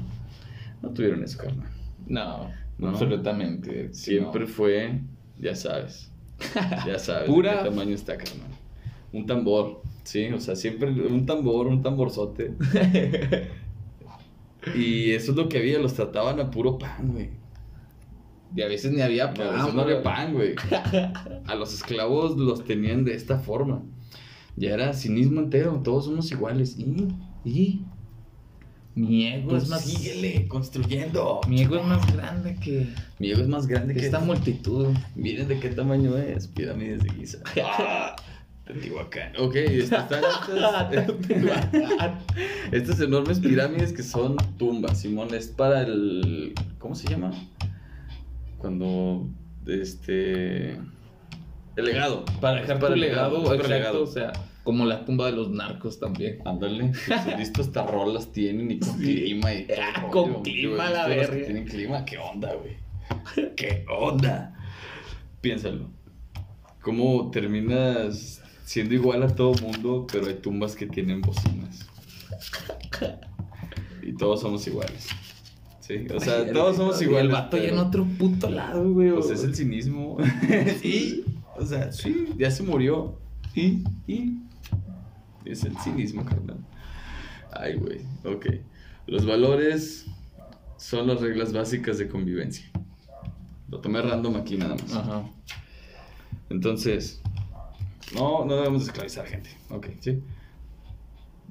No 0.82 0.90
tuvieron 0.90 1.24
eso, 1.24 1.38
carnal. 1.38 1.70
No, 2.06 2.52
No. 2.78 2.90
absolutamente. 2.90 3.94
Siempre 3.94 4.42
no. 4.42 4.48
fue, 4.48 5.00
ya 5.40 5.56
sabes, 5.56 6.12
ya 6.86 7.00
sabes 7.00 7.30
Pura- 7.30 7.60
qué 7.64 7.70
tamaño 7.70 7.96
está, 7.96 8.18
carnal. 8.18 8.50
Un 9.14 9.26
tambor, 9.26 9.82
sí, 10.10 10.28
o 10.34 10.40
sea, 10.40 10.56
siempre 10.56 10.90
un 10.90 11.26
tambor, 11.26 11.68
un 11.68 11.84
tamborzote. 11.84 12.54
y 14.76 15.12
eso 15.12 15.32
es 15.32 15.38
lo 15.38 15.48
que 15.48 15.60
había, 15.60 15.78
los 15.78 15.94
trataban 15.94 16.40
a 16.40 16.50
puro 16.50 16.80
pan, 16.80 17.12
güey. 17.12 17.30
Y 18.56 18.64
a 18.64 18.68
veces 18.68 18.92
ni 18.92 19.02
había 19.02 19.32
pan. 19.36 19.54
veces 19.56 19.74
no 19.76 19.82
había 19.82 20.02
pan, 20.02 20.34
güey. 20.34 20.56
A 21.46 21.54
los 21.54 21.72
esclavos 21.72 22.36
los 22.36 22.64
tenían 22.66 23.06
de 23.06 23.14
esta 23.14 23.38
forma. 23.38 23.84
Ya 24.56 24.74
era 24.74 24.94
cinismo 24.94 25.42
entero, 25.42 25.80
todos 25.84 26.06
somos 26.06 26.32
iguales. 26.32 26.76
Y, 26.80 27.08
y, 27.46 27.86
Mi 28.96 29.28
ego 29.28 29.50
pues 29.50 29.64
es 29.64 29.70
más. 29.70 29.84
síguele 29.84 30.48
construyendo. 30.48 31.42
Mi 31.48 31.62
ego 31.62 31.76
es 31.76 31.86
más 31.86 32.12
grande 32.12 32.56
que, 32.56 32.88
Mi 33.20 33.30
ego 33.30 33.42
es 33.42 33.48
más 33.48 33.68
grande 33.68 33.94
que 33.94 34.00
que 34.00 34.06
esta 34.08 34.20
multitud. 34.20 34.88
Miren 35.16 35.48
de 35.48 35.60
qué 35.60 35.70
tamaño 35.70 36.18
es, 36.18 36.48
pirámides 36.48 37.04
de 37.04 37.10
Giza. 37.12 37.38
Teotihuacán. 38.70 39.34
Ok, 39.40 39.56
están 39.56 40.08
estas, 40.24 42.22
estas 42.72 43.00
enormes 43.00 43.40
pirámides 43.40 43.92
que 43.92 44.04
son 44.04 44.38
tumbas, 44.60 45.02
Simón. 45.02 45.34
Es 45.34 45.48
para 45.48 45.82
el. 45.82 46.54
¿Cómo 46.78 46.94
se 46.94 47.08
llama? 47.08 47.32
Cuando. 48.60 49.28
Este. 49.66 50.74
El 50.74 51.86
legado. 51.86 52.26
Para 52.40 52.62
dejar 52.62 52.78
para 52.78 52.90
tu 52.90 52.94
el 52.94 53.02
legado, 53.02 53.42
legado, 53.42 53.56
exacto, 53.56 54.04
o 54.04 54.08
sea, 54.08 54.34
como 54.64 54.86
la 54.86 55.04
tumba 55.04 55.26
de 55.26 55.32
los 55.32 55.50
narcos 55.50 56.00
también. 56.00 56.40
Ándale, 56.46 56.92
listo, 57.40 57.62
hasta 57.62 57.88
rolas 57.88 58.32
tienen 58.32 58.70
y 58.70 58.80
con 58.80 58.98
clima 58.98 59.52
y 59.52 59.66
todo 59.66 59.78
Ah, 59.82 60.08
con 60.12 60.44
clima, 60.44 60.92
la 60.92 61.08
que 61.08 61.16
verga. 61.16 61.46
Tienen 61.46 61.66
clima, 61.66 62.06
¿qué 62.06 62.20
onda, 62.20 62.54
güey? 62.54 62.78
¿Qué 63.56 63.84
onda? 63.90 64.56
Piénsalo. 65.42 65.90
¿Cómo 66.82 67.32
terminas 67.32 68.44
siendo 68.70 68.94
igual 68.94 69.24
a 69.24 69.28
todo 69.30 69.56
mundo, 69.64 70.06
pero 70.12 70.28
hay 70.28 70.36
tumbas 70.36 70.76
que 70.76 70.86
tienen 70.86 71.22
bocinas? 71.22 71.88
Y 74.04 74.14
todos 74.14 74.42
somos 74.42 74.68
iguales. 74.68 75.08
Sí, 75.80 76.06
o 76.14 76.20
sea, 76.20 76.54
todos 76.54 76.76
somos 76.76 77.02
Y 77.02 77.06
iguales. 77.06 77.26
El 77.26 77.32
vato 77.32 77.58
ya 77.58 77.70
en 77.70 77.80
otro 77.80 78.06
puto 78.06 78.48
lado, 78.48 78.94
güey. 78.94 79.10
Pues 79.12 79.32
es 79.32 79.44
el 79.44 79.56
cinismo. 79.56 80.18
sí, 80.84 81.26
o 81.58 81.66
sea, 81.66 81.92
sí, 81.92 82.28
ya 82.38 82.52
se 82.52 82.62
murió. 82.62 83.18
Y, 83.56 83.84
y. 84.06 84.38
Es 85.46 85.64
el 85.64 85.76
cinismo, 85.80 86.24
carnal. 86.24 86.60
Ay, 87.52 87.74
güey, 87.74 88.02
ok. 88.24 88.46
Los 89.08 89.26
valores 89.26 90.06
son 90.78 91.08
las 91.08 91.22
reglas 91.22 91.54
básicas 91.54 91.98
de 91.98 92.08
convivencia. 92.08 92.70
Lo 93.68 93.80
tomé 93.80 94.00
random 94.00 94.36
aquí 94.36 94.58
nada 94.58 94.76
más. 94.76 94.94
Ajá. 94.94 95.28
Entonces, 96.52 97.19
no, 98.16 98.46
no 98.46 98.56
debemos 98.56 98.84
esclavizar 98.84 99.26
gente. 99.28 99.50
Ok, 99.70 99.88
sí. 100.00 100.20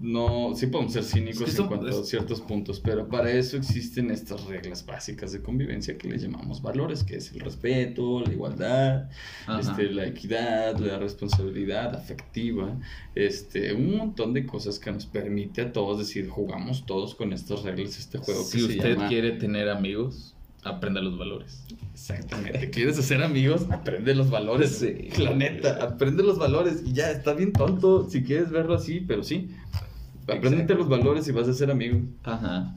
No, 0.00 0.54
sí 0.54 0.68
podemos 0.68 0.92
ser 0.92 1.02
cínicos 1.02 1.40
Es 1.40 1.44
que 1.46 1.50
eso- 1.50 1.62
en 1.62 1.68
cuanto 1.68 1.88
a 1.88 2.04
ciertos 2.04 2.40
puntos, 2.40 2.78
pero 2.78 3.08
para 3.08 3.32
eso 3.32 3.56
existen 3.56 4.12
estas 4.12 4.44
reglas 4.44 4.86
básicas 4.86 5.32
de 5.32 5.42
convivencia 5.42 5.98
que 5.98 6.08
les 6.08 6.22
llamamos 6.22 6.62
valores, 6.62 7.02
que 7.02 7.16
es 7.16 7.32
el 7.32 7.40
respeto, 7.40 8.20
la 8.20 8.32
igualdad, 8.32 9.10
este, 9.58 9.90
la 9.90 10.06
equidad, 10.06 10.78
la 10.78 10.98
responsabilidad 11.00 11.96
afectiva, 11.96 12.78
este, 13.16 13.72
un 13.74 13.96
montón 13.96 14.34
de 14.34 14.46
cosas 14.46 14.78
que 14.78 14.92
nos 14.92 15.04
permite 15.06 15.62
a 15.62 15.72
todos 15.72 15.98
decir, 15.98 16.28
jugamos 16.28 16.86
todos 16.86 17.16
con 17.16 17.32
estas 17.32 17.64
reglas 17.64 17.98
este 17.98 18.18
juego 18.18 18.44
si 18.44 18.58
que 18.58 18.64
se 18.66 18.72
usted 18.76 18.94
llama... 18.94 19.08
quiere 19.08 19.32
tener 19.32 19.68
amigos, 19.68 20.36
aprenda 20.64 21.00
los 21.00 21.18
valores. 21.18 21.64
Exactamente. 21.92 22.70
¿Quieres 22.70 22.98
hacer 22.98 23.22
amigos? 23.22 23.66
Aprende 23.70 24.14
los 24.14 24.30
valores. 24.30 24.70
Sí. 24.78 25.08
La 25.22 25.34
neta, 25.34 25.78
aprende 25.82 26.22
los 26.22 26.38
valores. 26.38 26.82
Y 26.86 26.92
ya, 26.92 27.10
está 27.10 27.34
bien 27.34 27.52
tonto 27.52 28.08
si 28.08 28.22
quieres 28.22 28.50
verlo 28.50 28.74
así, 28.74 29.00
pero 29.00 29.22
sí. 29.22 29.50
Exacto. 30.26 30.74
los 30.74 30.88
valores 30.88 31.26
y 31.28 31.32
vas 31.32 31.48
a 31.48 31.54
ser 31.54 31.70
amigo. 31.70 32.00
Ajá. 32.22 32.76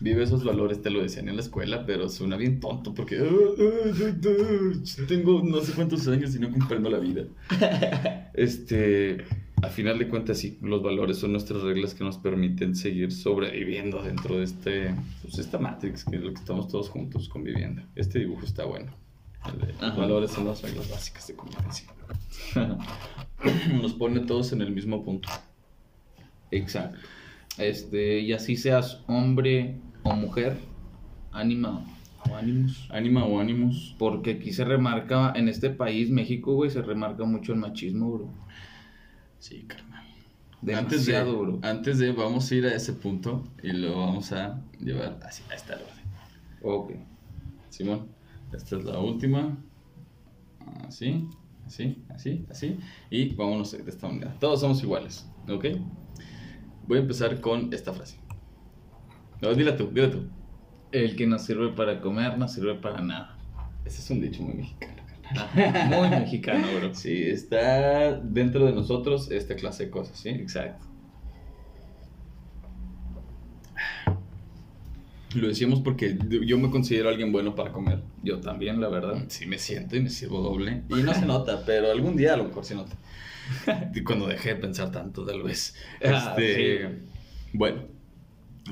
Vive 0.00 0.22
esos 0.22 0.44
valores, 0.44 0.80
te 0.80 0.88
lo 0.88 1.02
decían 1.02 1.28
en 1.28 1.36
la 1.36 1.42
escuela, 1.42 1.84
pero 1.84 2.08
suena 2.08 2.36
bien 2.36 2.58
tonto 2.58 2.94
porque 2.94 3.18
"Ah, 3.18 3.22
ah, 3.22 3.90
ah, 3.92 4.12
ah, 4.26 5.02
tengo 5.06 5.42
no 5.44 5.60
sé 5.60 5.72
cuántos 5.72 6.08
años 6.08 6.34
y 6.34 6.38
no 6.38 6.50
comprendo 6.50 6.88
la 6.88 6.98
vida. 6.98 7.24
Este, 8.32 9.24
a 9.62 9.68
final 9.68 9.98
de 9.98 10.08
cuentas, 10.08 10.38
sí, 10.38 10.58
los 10.62 10.82
valores 10.82 11.18
son 11.18 11.32
nuestras 11.32 11.62
reglas 11.62 11.94
que 11.94 12.04
nos 12.04 12.18
permiten 12.18 12.74
seguir 12.74 13.12
sobreviviendo 13.12 14.02
dentro 14.02 14.36
de 14.36 14.44
este, 14.44 14.94
pues, 15.22 15.38
esta 15.38 15.58
Matrix, 15.58 16.04
que 16.04 16.16
es 16.16 16.22
lo 16.22 16.32
que 16.32 16.40
estamos 16.40 16.68
todos 16.68 16.88
juntos 16.88 17.28
conviviendo. 17.28 17.82
Este 17.94 18.20
dibujo 18.20 18.44
está 18.44 18.64
bueno. 18.64 18.92
Los 19.80 19.96
valores 19.96 20.30
son 20.30 20.46
las 20.46 20.62
reglas 20.62 20.90
básicas 20.90 21.26
de 21.26 21.34
convivencia. 21.34 21.88
Nos 23.80 23.94
pone 23.94 24.20
todos 24.20 24.52
en 24.52 24.62
el 24.62 24.70
mismo 24.70 25.02
punto. 25.02 25.28
Exacto. 26.50 26.98
Este, 27.58 28.20
y 28.20 28.32
así 28.32 28.56
seas 28.56 29.02
hombre 29.06 29.76
o 30.02 30.14
mujer, 30.14 30.56
ánima 31.32 31.84
o 32.28 32.34
ánimos. 32.34 32.88
Ánima 32.90 33.24
o 33.24 33.40
ánimos. 33.40 33.94
Porque 33.98 34.32
aquí 34.32 34.52
se 34.52 34.64
remarca, 34.64 35.32
en 35.34 35.48
este 35.48 35.70
país, 35.70 36.10
México, 36.10 36.54
güey, 36.54 36.70
se 36.70 36.82
remarca 36.82 37.24
mucho 37.24 37.52
el 37.52 37.58
machismo, 37.58 38.12
bro. 38.12 38.28
Sí, 39.40 39.64
carnal. 39.66 40.06
Demasiado, 40.62 40.84
antes 40.84 41.06
de, 41.06 41.22
bro. 41.32 41.58
Antes 41.62 41.98
de, 41.98 42.12
vamos 42.12 42.50
a 42.50 42.54
ir 42.54 42.66
a 42.66 42.74
ese 42.74 42.92
punto 42.92 43.48
y 43.62 43.72
lo 43.72 43.98
vamos 43.98 44.30
a 44.32 44.62
llevar 44.78 45.18
así, 45.24 45.42
a 45.50 45.54
esta 45.54 45.74
orden. 45.74 45.86
Ok. 46.62 46.92
Simón, 47.70 48.08
esta 48.52 48.76
es 48.76 48.84
la 48.84 48.98
última. 48.98 49.56
Así, 50.86 51.26
así, 51.66 52.04
así, 52.10 52.46
así. 52.50 52.78
Y 53.10 53.34
vámonos 53.34 53.72
de 53.72 53.90
esta 53.90 54.08
manera. 54.08 54.36
Todos 54.38 54.60
somos 54.60 54.82
iguales, 54.82 55.26
¿ok? 55.48 55.64
Voy 56.86 56.98
a 56.98 57.00
empezar 57.00 57.40
con 57.40 57.72
esta 57.72 57.94
frase. 57.94 58.18
No, 59.40 59.54
dila 59.54 59.74
tú, 59.74 59.90
dila 59.90 60.10
tú. 60.10 60.28
El 60.92 61.16
que 61.16 61.26
no 61.26 61.38
sirve 61.38 61.70
para 61.70 62.00
comer, 62.02 62.36
no 62.36 62.46
sirve 62.46 62.74
para 62.74 63.00
nada. 63.00 63.38
Ese 63.86 64.02
es 64.02 64.10
un 64.10 64.20
dicho 64.20 64.42
muy 64.42 64.54
mexicano. 64.54 64.99
Muy 65.88 66.08
mexicano, 66.10 66.66
bro. 66.78 66.94
Sí, 66.94 67.22
está 67.22 68.12
dentro 68.18 68.66
de 68.66 68.72
nosotros 68.72 69.30
esta 69.30 69.54
clase 69.54 69.86
de 69.86 69.90
cosas, 69.90 70.18
¿sí? 70.18 70.30
Exacto. 70.30 70.86
Lo 75.34 75.46
decíamos 75.46 75.80
porque 75.80 76.18
yo 76.44 76.58
me 76.58 76.70
considero 76.70 77.08
alguien 77.08 77.30
bueno 77.30 77.54
para 77.54 77.70
comer. 77.72 78.02
Yo 78.22 78.40
también, 78.40 78.80
la 78.80 78.88
verdad. 78.88 79.24
Sí, 79.28 79.46
me 79.46 79.58
siento 79.58 79.96
y 79.96 80.00
me 80.00 80.10
sirvo 80.10 80.40
doble. 80.40 80.82
Y 80.88 81.02
no 81.02 81.14
se 81.14 81.24
nota, 81.24 81.64
pero 81.64 81.90
algún 81.90 82.16
día 82.16 82.34
a 82.34 82.36
lo 82.36 82.44
mejor 82.44 82.64
se 82.64 82.74
nota. 82.74 82.96
Cuando 84.04 84.26
dejé 84.26 84.50
de 84.50 84.56
pensar 84.56 84.90
tanto, 84.90 85.24
tal 85.24 85.42
vez. 85.42 85.76
Ah, 86.04 86.34
Este, 86.36 86.88
sí. 86.88 86.94
Bueno, 87.52 87.82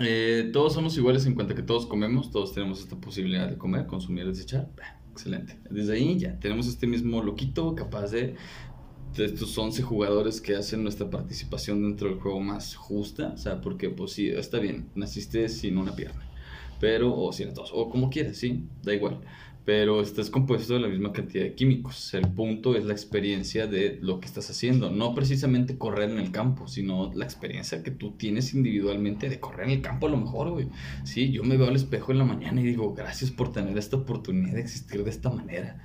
eh, 0.01 0.51
todos 0.53 0.75
somos 0.75 0.97
iguales 0.97 1.27
en 1.27 1.35
cuanto 1.35 1.53
a 1.53 1.57
que 1.57 1.63
todos 1.63 1.87
comemos, 1.87 2.31
todos 2.31 2.53
tenemos 2.53 2.81
esta 2.81 2.97
posibilidad 2.97 3.49
de 3.49 3.57
comer, 3.57 3.87
consumir, 3.87 4.27
desechar. 4.27 4.69
Excelente. 5.19 5.59
Desde 5.69 5.95
ahí 5.95 6.17
ya 6.17 6.39
tenemos 6.39 6.69
este 6.69 6.87
mismo 6.87 7.21
loquito 7.21 7.75
capaz 7.75 8.13
de, 8.13 8.37
de 9.17 9.25
estos 9.25 9.59
11 9.59 9.83
jugadores 9.83 10.41
que 10.41 10.55
hacen 10.55 10.85
nuestra 10.85 11.11
participación 11.11 11.83
dentro 11.83 12.09
del 12.09 12.21
juego 12.21 12.39
más 12.39 12.77
justa. 12.77 13.33
O 13.35 13.37
sea, 13.37 13.61
porque 13.61 13.91
pues 13.91 14.13
sí, 14.13 14.29
está 14.29 14.61
bien, 14.61 14.91
naciste 14.95 15.49
sin 15.49 15.77
una 15.77 15.97
pierna, 15.97 16.23
pero, 16.79 17.13
o 17.19 17.33
sin 17.33 17.53
dos, 17.53 17.73
o 17.75 17.91
como 17.91 18.11
quieras, 18.11 18.37
sí, 18.37 18.63
da 18.85 18.95
igual. 18.95 19.21
Pero 19.69 20.01
estás 20.01 20.31
compuesto 20.31 20.73
de 20.73 20.81
la 20.81 20.89
misma 20.89 21.13
cantidad 21.13 21.45
de 21.45 21.55
químicos. 21.55 22.15
El 22.15 22.27
punto 22.27 22.75
es 22.75 22.87
la 22.87 22.95
experiencia 22.95 23.67
de 23.67 23.99
lo 24.01 24.19
que 24.19 24.25
estás 24.25 24.49
haciendo. 24.49 24.89
No 24.91 25.15
precisamente 25.15 25.77
correr 25.77 26.09
en 26.09 26.17
el 26.17 26.31
campo, 26.31 26.67
sino 26.69 27.13
la 27.15 27.27
experiencia 27.27 27.83
que 27.83 27.91
tú 27.91 28.13
tienes 28.13 28.55
individualmente 28.55 29.29
de 29.29 29.39
correr 29.41 29.67
en 29.67 29.73
el 29.73 29.83
campo 29.83 30.07
a 30.07 30.11
lo 30.11 30.17
mejor, 30.17 30.53
güey. 30.53 30.69
Sí, 31.05 31.33
yo 31.33 31.45
me 31.45 31.59
veo 31.59 31.69
al 31.69 31.77
espejo 31.77 32.13
en 32.13 32.17
la 32.17 32.25
mañana 32.25 32.63
y 32.63 32.65
digo, 32.65 32.95
gracias 32.95 33.31
por 33.31 33.53
tener 33.53 33.77
esta 33.77 33.99
oportunidad 33.99 34.55
de 34.55 34.61
existir 34.63 35.05
de 35.05 35.11
esta 35.11 35.29
manera. 35.29 35.85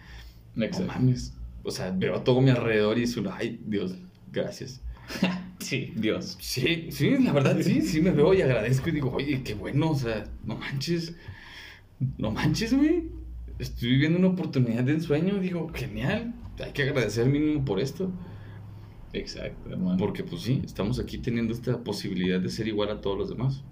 No 0.55 0.65
mames. 0.87 1.33
O 1.63 1.69
sea, 1.69 1.91
veo 1.91 2.15
a 2.15 2.23
todo 2.23 2.39
mi 2.39 2.51
alrededor 2.51 2.97
y 2.97 3.05
digo, 3.05 3.33
ay, 3.35 3.59
Dios, 3.65 3.95
gracias. 4.31 4.81
Sí, 5.59 5.93
Dios. 5.95 6.37
Sí, 6.41 6.87
sí, 6.89 7.17
la 7.19 7.31
verdad, 7.31 7.57
sí, 7.61 7.81
sí 7.81 8.01
me 8.01 8.11
veo 8.11 8.33
y 8.33 8.41
agradezco 8.41 8.89
y 8.89 8.93
digo, 8.93 9.11
oye, 9.13 9.43
qué 9.43 9.53
bueno, 9.53 9.91
o 9.91 9.95
sea, 9.95 10.25
no 10.45 10.55
manches, 10.55 11.15
no 12.17 12.31
manches, 12.31 12.73
güey. 12.73 13.22
Estoy 13.59 13.89
viviendo 13.89 14.19
una 14.19 14.29
oportunidad 14.29 14.83
de 14.83 14.93
ensueño, 14.93 15.39
digo, 15.39 15.69
genial, 15.73 16.33
hay 16.63 16.71
que 16.71 16.83
agradecer 16.83 17.27
mínimo 17.27 17.63
por 17.63 17.79
esto. 17.79 18.11
Exacto, 19.13 19.69
hermano. 19.69 19.97
Porque 19.97 20.23
pues 20.23 20.41
sí, 20.41 20.61
estamos 20.63 20.99
aquí 20.99 21.19
teniendo 21.19 21.53
esta 21.53 21.83
posibilidad 21.83 22.39
de 22.39 22.49
ser 22.49 22.67
igual 22.67 22.89
a 22.89 22.99
todos 23.01 23.17
los 23.17 23.29
demás. 23.29 23.63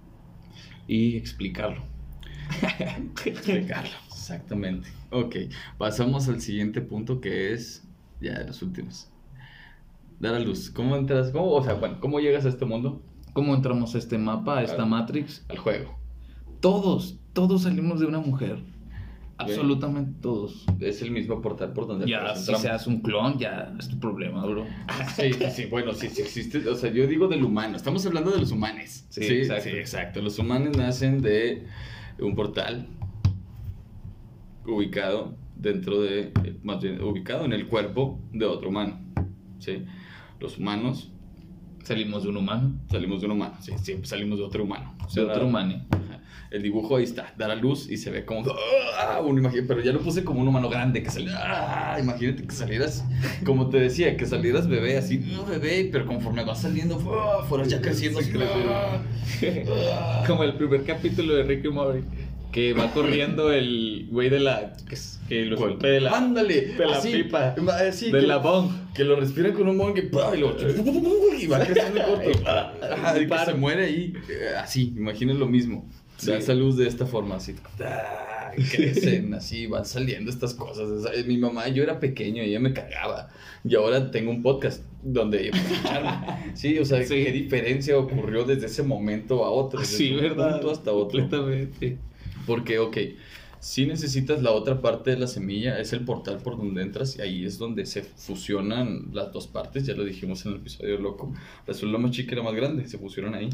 Y 0.88 1.16
explicarlo. 1.18 1.84
Explicarlo, 3.26 3.92
exactamente. 4.08 4.90
Ok, 5.10 5.36
pasamos 5.78 6.28
al 6.28 6.42
siguiente 6.42 6.82
punto 6.82 7.22
que 7.22 7.54
es 7.54 7.88
ya 8.20 8.38
de 8.40 8.46
los 8.48 8.62
últimos. 8.62 9.10
Dar 10.20 10.36
a 10.36 10.40
luz. 10.40 10.70
¿Cómo 10.70 10.96
entras? 10.96 11.32
¿Cómo, 11.32 11.52
o 11.52 11.64
sea, 11.64 11.74
bueno, 11.76 12.00
¿cómo 12.00 12.20
llegas 12.20 12.46
a 12.46 12.50
este 12.50 12.66
mundo? 12.66 13.02
¿Cómo 13.34 13.56
entramos 13.56 13.96
a 13.96 13.98
este 13.98 14.18
mapa, 14.18 14.60
a 14.60 14.64
esta 14.64 14.76
Claro. 14.76 14.90
Matrix? 14.92 15.46
Al 15.50 15.58
juego. 15.58 15.98
Todos, 16.60 17.18
todos 17.34 17.64
salimos 17.64 18.00
de 18.00 18.06
una 18.06 18.20
mujer. 18.20 18.64
Absolutamente 19.42 20.20
todos. 20.22 20.66
Es 20.80 21.02
el 21.02 21.12
mismo 21.12 21.42
portal 21.42 21.74
por 21.74 21.88
donde 21.88 22.08
Ya, 22.08 22.36
si 22.36 22.54
seas 22.56 22.88
un 22.88 23.02
clon, 23.02 23.38
ya 23.38 23.74
es 23.80 23.88
tu 23.88 24.00
problema, 24.00 24.46
bro. 24.46 24.66
Sí, 25.16 25.34
sí, 25.34 25.46
sí, 25.52 25.66
bueno, 25.66 25.94
sí, 25.94 26.10
sí 26.10 26.22
existe. 26.22 26.68
O 26.68 26.76
sea, 26.76 26.92
yo 26.92 27.08
digo 27.08 27.28
del 27.28 27.44
humano. 27.44 27.78
Estamos 27.78 28.06
hablando 28.06 28.32
de 28.32 28.40
los 28.40 28.52
humanes. 28.52 29.06
Sí, 29.10 29.26
exacto. 29.26 29.64
Sí, 29.64 29.70
exacto. 29.76 30.22
Los 30.22 30.40
humanos 30.40 30.78
nacen 30.78 31.22
de 31.22 31.66
un 32.20 32.36
portal 32.36 32.88
ubicado 34.66 35.36
dentro 35.56 36.02
de, 36.02 36.32
más 36.64 36.82
bien, 36.82 37.02
ubicado 37.02 37.46
en 37.46 37.54
el 37.54 37.68
cuerpo 37.68 38.20
de 38.32 38.46
otro 38.46 38.70
humano. 38.70 39.00
¿Sí? 39.60 39.84
Los 40.40 40.58
humanos 40.58 41.12
Salimos 41.84 42.24
de 42.24 42.30
un 42.30 42.38
humano, 42.38 42.80
salimos 42.90 43.22
de 43.22 43.26
un 43.26 43.34
humano. 43.34 43.56
Sí, 43.60 43.74
siempre 43.78 44.08
salimos 44.08 44.38
de 44.38 44.46
otro 44.46 44.64
humano. 44.64 44.96
O 45.02 45.06
de 45.06 45.12
sea, 45.12 45.24
otro 45.24 45.48
humano. 45.48 45.84
El 46.50 46.64
dibujo 46.64 46.98
ahí 46.98 47.04
está, 47.06 47.34
da 47.38 47.48
la 47.48 47.56
luz 47.56 47.90
y 47.90 47.98
se 47.98 48.12
ve 48.12 48.26
como, 48.26 48.44
ah, 49.00 49.22
una 49.24 49.40
imagen, 49.40 49.66
pero 49.68 49.82
ya 49.82 49.92
lo 49.94 50.00
puse 50.02 50.24
como 50.24 50.42
un 50.42 50.48
humano 50.48 50.70
grande, 50.70 51.02
que 51.02 51.10
saliera, 51.10 51.94
ah, 51.96 52.00
imagínate 52.00 52.44
que 52.46 52.54
salieras, 52.54 53.06
como 53.46 53.70
te 53.70 53.80
decía, 53.80 54.18
que 54.18 54.26
salieras 54.26 54.68
bebé, 54.68 54.98
así, 54.98 55.18
no 55.20 55.46
bebé, 55.46 55.90
pero 55.92 56.06
conforme 56.06 56.44
va 56.44 56.56
saliendo, 56.56 56.96
ah, 57.16 57.46
fueras 57.48 57.70
ya 57.70 57.82
creciendo, 57.82 58.20
ah, 58.70 59.02
ah. 59.94 60.24
Como 60.28 60.44
el 60.44 60.54
primer 60.56 60.84
capítulo 60.84 61.36
de 61.36 61.44
Ricky 61.44 61.70
Mori. 61.70 62.04
Que 62.52 62.74
va 62.74 62.92
corriendo 62.92 63.50
el 63.54 64.08
güey 64.12 64.30
de 64.30 64.42
la. 64.42 64.74
Que, 65.30 65.46
lo 65.46 65.56
escupe 65.56 65.88
de 65.88 66.02
la. 66.02 66.18
Ándale, 66.18 66.74
de 66.78 66.86
la 66.86 66.98
así, 66.98 67.24
pipa. 67.24 67.56
va, 67.66 67.92
sí, 67.94 68.12
de 68.12 68.20
que- 68.20 68.28
la 68.28 68.38
bong. 68.40 68.70
Que 68.94 69.06
lo 69.06 69.16
respira 69.16 69.54
con 69.54 69.70
un 69.70 69.78
bong 69.78 69.98
y, 69.98 70.02
¡pah! 70.02 70.36
y, 70.36 70.40
lo, 70.42 70.54
y 71.40 71.48
va 71.48 71.60
creciendo 71.60 72.02
corto. 72.04 72.30
Y 73.22 73.46
se 73.46 73.54
muere 73.54 73.86
ahí. 73.86 74.14
eh, 74.30 74.56
Así, 74.62 74.94
imaginen 74.98 75.40
lo 75.40 75.48
mismo. 75.48 75.90
Sí. 76.22 76.32
Da 76.32 76.38
esa 76.38 76.54
luz 76.54 76.78
de 76.78 76.88
esta 76.88 77.06
forma, 77.06 77.36
así. 77.36 77.56
¡ah! 77.84 78.52
Crecen, 78.72 79.34
así, 79.34 79.66
van 79.68 79.86
saliendo 79.86 80.30
estas 80.30 80.54
cosas. 80.54 80.88
Mi 81.26 81.38
mamá, 81.38 81.68
yo 81.70 81.84
era 81.84 82.00
pequeño 82.00 82.44
y 82.44 82.48
ella 82.50 82.60
me 82.60 82.74
cagaba. 82.74 83.30
Y 83.64 83.76
ahora 83.76 84.12
tengo 84.12 84.30
un 84.30 84.42
podcast 84.44 84.84
donde 85.02 85.48
ella 85.48 85.58
escucharme. 85.58 86.12
Sí, 86.56 86.78
o 86.78 86.86
sea, 86.86 87.02
Sí. 87.04 87.24
qué 87.24 87.32
diferencia 87.32 87.98
ocurrió 87.98 88.44
desde 88.44 88.66
ese 88.66 88.84
momento 88.84 89.46
a 89.46 89.52
otro. 89.52 89.80
desde 89.80 89.96
Sí, 89.98 90.12
un 90.14 90.22
¿verdad? 90.22 90.52
punto 90.60 90.72
hasta 90.72 90.92
otro. 90.92 91.20
Completamente. 91.22 91.98
Porque, 92.46 92.80
ok, 92.80 92.98
si 93.60 93.86
necesitas 93.86 94.42
la 94.42 94.52
otra 94.52 94.82
parte 94.82 95.12
de 95.12 95.18
la 95.18 95.28
semilla, 95.28 95.80
es 95.80 95.94
el 95.94 96.04
portal 96.04 96.38
por 96.40 96.58
donde 96.58 96.82
entras 96.82 97.18
y 97.18 97.22
ahí 97.22 97.46
es 97.46 97.58
donde 97.58 97.86
se 97.86 98.02
fusionan 98.04 99.10
las 99.14 99.32
dos 99.32 99.48
partes, 99.48 99.86
ya 99.86 99.94
lo 99.94 100.04
dijimos 100.04 100.46
en 100.46 100.54
el 100.54 100.58
episodio 100.58 100.98
loco. 101.00 101.34
La 101.68 101.74
célula 101.74 102.00
más 102.00 102.12
chica 102.12 102.36
la 102.36 102.44
más 102.44 102.54
grande, 102.56 102.86
se 102.88 102.98
fusionan 102.98 103.34
ahí. 103.36 103.50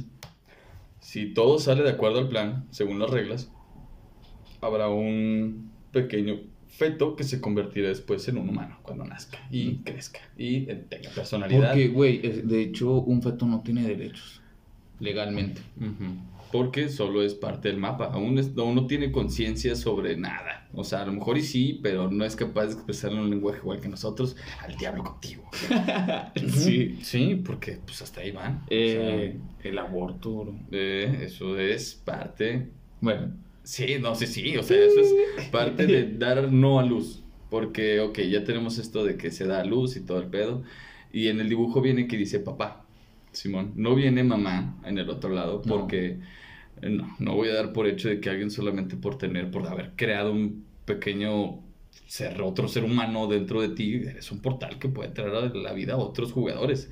Si 1.07 1.27
todo 1.27 1.57
sale 1.57 1.83
de 1.83 1.91
acuerdo 1.91 2.19
al 2.19 2.27
plan, 2.27 2.65
según 2.69 2.99
las 2.99 3.09
reglas, 3.09 3.49
habrá 4.59 4.89
un 4.89 5.71
pequeño 5.93 6.41
feto 6.67 7.15
que 7.15 7.23
se 7.23 7.39
convertirá 7.39 7.87
después 7.87 8.27
en 8.27 8.37
un 8.37 8.49
humano 8.49 8.79
cuando 8.81 9.05
nazca 9.05 9.39
y 9.49 9.77
crezca 9.77 10.19
y 10.37 10.65
tenga 10.65 11.09
personalidad. 11.11 11.69
Porque, 11.69 11.87
güey, 11.87 12.19
de 12.19 12.61
hecho, 12.61 12.91
un 12.91 13.21
feto 13.21 13.45
no 13.45 13.61
tiene 13.61 13.83
derechos. 13.87 14.41
Legalmente. 14.99 15.61
Ujú. 15.77 16.11
Porque 16.51 16.89
solo 16.89 17.21
es 17.23 17.33
parte 17.35 17.67
del 17.67 17.77
mapa. 17.77 18.05
Aún, 18.05 18.37
es- 18.39 18.51
aún 18.57 18.75
no 18.75 18.87
tiene 18.87 19.11
conciencia 19.11 19.75
sobre 19.75 20.15
nada. 20.17 20.67
O 20.73 20.83
sea, 20.83 21.01
a 21.01 21.05
lo 21.05 21.13
mejor 21.13 21.37
y 21.37 21.41
sí, 21.43 21.79
pero 21.83 22.09
no 22.09 22.23
es 22.25 22.35
capaz 22.35 22.67
de 22.67 22.73
expresar 22.73 23.11
en 23.11 23.19
un 23.19 23.29
lenguaje 23.29 23.59
igual 23.59 23.79
que 23.81 23.89
nosotros. 23.89 24.35
Al 24.61 24.75
diablo 24.77 25.03
contigo. 25.03 25.43
Sí. 26.47 26.99
Sí, 27.01 27.35
porque 27.43 27.79
pues 27.85 28.01
hasta 28.01 28.21
ahí 28.21 28.31
van. 28.31 28.63
Eh, 28.69 29.37
el 29.63 29.77
aborto, 29.77 30.53
eh, 30.71 31.19
eso 31.23 31.57
es 31.59 31.95
parte. 31.95 32.69
Bueno, 33.01 33.33
Sí, 33.63 33.97
no, 33.99 34.15
sí, 34.15 34.27
sí. 34.27 34.55
O 34.55 34.63
sea, 34.63 34.77
eso 34.77 35.01
es 35.01 35.45
parte 35.51 35.85
de 35.87 36.05
dar 36.17 36.49
no 36.53 36.79
a 36.79 36.83
luz. 36.85 37.21
Porque, 37.49 37.99
ok, 37.99 38.19
ya 38.19 38.45
tenemos 38.45 38.77
esto 38.77 39.03
de 39.03 39.17
que 39.17 39.29
se 39.31 39.45
da 39.45 39.59
a 39.59 39.65
luz 39.65 39.97
y 39.97 40.01
todo 40.05 40.19
el 40.19 40.27
pedo. 40.27 40.63
Y 41.11 41.27
en 41.27 41.41
el 41.41 41.49
dibujo 41.49 41.81
viene 41.81 42.07
que 42.07 42.15
dice 42.15 42.39
papá, 42.39 42.85
Simón. 43.37 43.73
No 43.75 43.95
viene 43.95 44.23
mamá 44.23 44.79
en 44.83 44.97
el 44.97 45.09
otro 45.09 45.29
lado 45.29 45.61
porque 45.61 46.19
eh, 46.81 46.89
no, 46.89 47.15
no 47.19 47.35
voy 47.35 47.49
a 47.49 47.53
dar 47.53 47.73
por 47.73 47.87
hecho 47.87 48.09
de 48.09 48.19
que 48.19 48.29
alguien 48.29 48.51
solamente 48.51 48.95
por 48.95 49.17
tener, 49.17 49.51
por 49.51 49.67
haber 49.67 49.93
creado 49.95 50.31
un 50.31 50.65
pequeño 50.85 51.61
ser, 52.05 52.41
otro 52.41 52.67
ser 52.67 52.83
humano 52.83 53.27
dentro 53.27 53.61
de 53.61 53.69
ti, 53.69 53.95
es 54.17 54.31
un 54.31 54.41
portal 54.41 54.79
que 54.79 54.89
puede 54.89 55.09
traer 55.09 55.35
a 55.35 55.49
la 55.49 55.73
vida 55.73 55.93
a 55.93 55.97
otros 55.97 56.31
jugadores. 56.31 56.89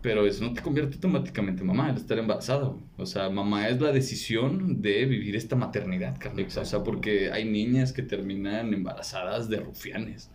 Pero 0.00 0.26
eso 0.26 0.44
no 0.44 0.52
te 0.52 0.62
convierte 0.62 0.96
automáticamente 0.96 1.60
en 1.60 1.68
mamá, 1.68 1.90
el 1.90 1.96
estar 1.96 2.18
embarazada. 2.18 2.74
O 2.96 3.06
sea, 3.06 3.30
mamá 3.30 3.68
es 3.68 3.80
la 3.80 3.92
decisión 3.92 4.82
de 4.82 5.04
vivir 5.06 5.36
esta 5.36 5.54
maternidad, 5.54 6.18
carnal. 6.18 6.46
O 6.46 6.64
sea, 6.64 6.82
porque 6.82 7.30
hay 7.30 7.44
niñas 7.44 7.92
que 7.92 8.02
terminan 8.02 8.74
embarazadas 8.74 9.48
de 9.48 9.58
rufianes. 9.58 10.30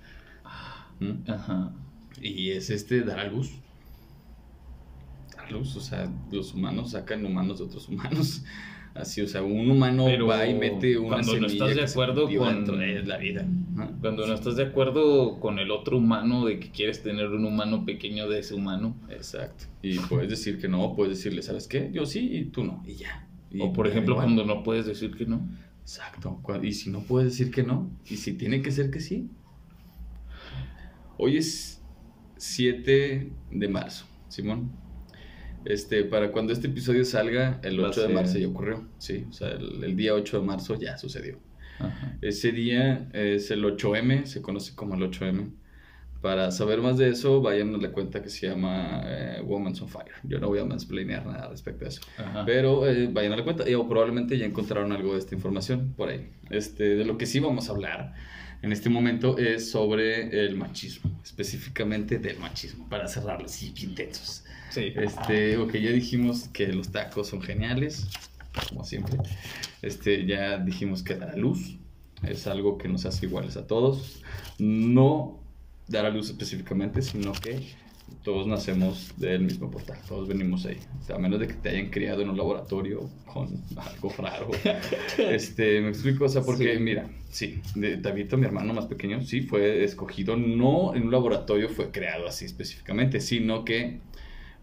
¿Mm? 0.99 1.29
ajá. 1.29 1.73
Y 2.21 2.51
es 2.51 2.69
este 2.69 3.01
dar 3.01 3.19
a 3.19 3.27
luz. 3.27 3.51
O 5.55 5.63
sea, 5.65 6.11
los 6.31 6.53
humanos 6.53 6.91
sacan 6.91 7.25
humanos 7.25 7.59
de 7.59 7.65
otros 7.65 7.87
humanos. 7.89 8.43
Así, 8.93 9.21
o 9.21 9.27
sea, 9.27 9.43
un 9.43 9.69
humano 9.69 10.05
Pero 10.05 10.25
va 10.25 10.47
y 10.47 10.55
mete 10.55 10.97
una 10.97 11.17
cuando 11.17 11.39
no 11.39 11.47
semilla 11.49 11.65
estás 11.69 11.75
de 11.75 11.83
acuerdo 11.91 12.27
con- 12.35 12.79
de 12.79 13.03
la 13.03 13.17
vida. 13.17 13.45
Cuando 14.01 14.25
no 14.25 14.33
estás 14.33 14.55
de 14.55 14.63
acuerdo 14.63 15.39
con 15.39 15.59
el 15.59 15.69
otro 15.69 15.97
humano, 15.97 16.45
de 16.45 16.59
que 16.59 16.71
quieres 16.71 17.03
tener 17.03 17.27
un 17.27 17.45
humano 17.45 17.85
pequeño 17.85 18.27
de 18.27 18.39
ese 18.39 18.55
humano. 18.55 18.95
Exacto. 19.09 19.65
Y 19.83 19.99
puedes 19.99 20.29
decir 20.29 20.59
que 20.59 20.67
no, 20.67 20.95
puedes 20.95 21.17
decirle, 21.17 21.43
¿sabes 21.43 21.67
qué? 21.67 21.91
Yo 21.93 22.07
sí 22.07 22.27
y 22.31 22.45
tú 22.45 22.63
no. 22.63 22.83
Y 22.87 22.95
ya. 22.95 23.27
Y 23.51 23.61
o 23.61 23.71
por 23.71 23.87
ejemplo, 23.87 24.15
cuando 24.15 24.43
no 24.45 24.63
puedes 24.63 24.87
decir 24.87 25.15
que 25.15 25.27
no. 25.27 25.47
Exacto. 25.81 26.41
Y 26.63 26.73
si 26.73 26.89
no 26.89 27.01
puedes 27.01 27.31
decir 27.31 27.51
que 27.51 27.61
no, 27.61 27.91
y 28.09 28.17
si 28.17 28.33
tiene 28.33 28.63
que 28.63 28.71
ser 28.71 28.89
que 28.89 28.99
sí. 28.99 29.29
Hoy 31.19 31.37
es 31.37 31.81
7 32.37 33.31
de 33.51 33.67
marzo, 33.67 34.05
Simón. 34.27 34.71
Este, 35.67 36.05
para 36.05 36.31
cuando 36.31 36.53
este 36.53 36.67
episodio 36.67 37.03
salga, 37.03 37.59
el 37.61 37.81
Va 37.81 37.87
a 37.87 37.89
8 37.89 38.07
de 38.07 38.13
marzo 38.13 38.37
ya 38.37 38.47
ocurrió. 38.47 38.87
Sí, 38.99 39.25
o 39.29 39.33
sea, 39.33 39.49
el, 39.49 39.83
el 39.83 39.95
día 39.97 40.13
8 40.13 40.39
de 40.39 40.45
marzo 40.45 40.75
ya 40.79 40.97
sucedió. 40.97 41.39
Ajá. 41.79 42.17
Ese 42.21 42.53
día 42.53 43.09
es 43.11 43.51
el 43.51 43.63
8M, 43.65 44.25
se 44.25 44.41
conoce 44.41 44.75
como 44.75 44.95
el 44.95 45.01
8M. 45.01 45.51
Para 46.21 46.51
saber 46.51 46.81
más 46.81 46.97
de 46.97 47.09
eso, 47.09 47.41
vayan 47.41 47.75
a 47.75 47.77
la 47.79 47.91
cuenta 47.91 48.23
que 48.23 48.29
se 48.29 48.47
llama 48.47 49.01
eh, 49.05 49.41
Woman's 49.45 49.81
on 49.81 49.89
Fire. 49.89 50.13
Yo 50.23 50.39
no 50.39 50.47
voy 50.47 50.59
a 50.59 50.65
mansplainear 50.65 51.25
nada 51.25 51.49
respecto 51.49 51.85
a 51.85 51.89
eso. 51.89 52.01
Ajá. 52.17 52.45
Pero 52.45 52.87
eh, 52.87 53.09
vayan 53.11 53.33
a 53.33 53.35
la 53.35 53.43
cuenta 53.43 53.69
y 53.69 53.73
o 53.75 53.87
probablemente 53.87 54.37
ya 54.37 54.45
encontraron 54.45 54.93
algo 54.93 55.13
de 55.13 55.19
esta 55.19 55.35
información 55.35 55.93
por 55.97 56.09
ahí. 56.09 56.29
Este, 56.49 56.95
de 56.95 57.03
lo 57.03 57.17
que 57.17 57.25
sí 57.25 57.39
vamos 57.39 57.67
a 57.67 57.73
hablar 57.73 58.13
en 58.61 58.71
este 58.71 58.89
momento 58.89 59.37
es 59.37 59.69
sobre 59.69 60.45
el 60.45 60.55
machismo, 60.55 61.19
específicamente 61.23 62.17
del 62.17 62.39
machismo, 62.39 62.89
para 62.89 63.07
cerrarlo 63.07 63.45
así, 63.45 63.73
intensos. 63.83 64.43
Sí. 64.69 64.93
Este, 64.95 65.57
ok, 65.57 65.73
ya 65.75 65.91
dijimos 65.91 66.47
que 66.49 66.67
los 66.67 66.91
tacos 66.91 67.27
son 67.27 67.41
geniales, 67.41 68.07
como 68.69 68.83
siempre. 68.83 69.17
Este, 69.81 70.25
ya 70.25 70.57
dijimos 70.57 71.03
que 71.03 71.15
dar 71.15 71.31
a 71.31 71.35
luz 71.37 71.77
es 72.23 72.47
algo 72.47 72.77
que 72.77 72.87
nos 72.87 73.05
hace 73.05 73.25
iguales 73.27 73.57
a 73.57 73.67
todos. 73.67 74.23
No 74.59 75.39
dar 75.87 76.05
a 76.05 76.09
luz 76.09 76.29
específicamente, 76.29 77.01
sino 77.01 77.31
que 77.31 77.75
todos 78.23 78.47
nacemos 78.47 79.13
del 79.17 79.41
mismo 79.41 79.69
portal, 79.69 79.97
todos 80.07 80.27
venimos 80.27 80.65
ahí. 80.65 80.79
O 81.01 81.03
sea, 81.03 81.17
a 81.17 81.19
menos 81.19 81.39
de 81.39 81.47
que 81.47 81.53
te 81.53 81.69
hayan 81.69 81.89
criado 81.89 82.21
en 82.21 82.29
un 82.29 82.37
laboratorio 82.37 83.09
con 83.25 83.61
algo 83.77 84.13
raro. 84.17 84.49
Este, 85.17 85.81
me 85.81 85.89
explico, 85.89 86.25
o 86.25 86.29
sea, 86.29 86.41
porque 86.41 86.75
Sí. 86.75 86.79
mira, 86.79 87.09
sí, 87.29 87.61
Davidito, 87.75 88.37
mi 88.37 88.45
hermano 88.45 88.73
más 88.73 88.85
pequeño, 88.85 89.21
sí 89.21 89.41
fue 89.41 89.83
escogido, 89.83 90.35
no 90.37 90.95
en 90.95 91.03
un 91.03 91.11
laboratorio 91.11 91.69
fue 91.69 91.91
creado 91.91 92.27
así 92.27 92.45
específicamente, 92.45 93.19
sino 93.19 93.63
que 93.65 93.99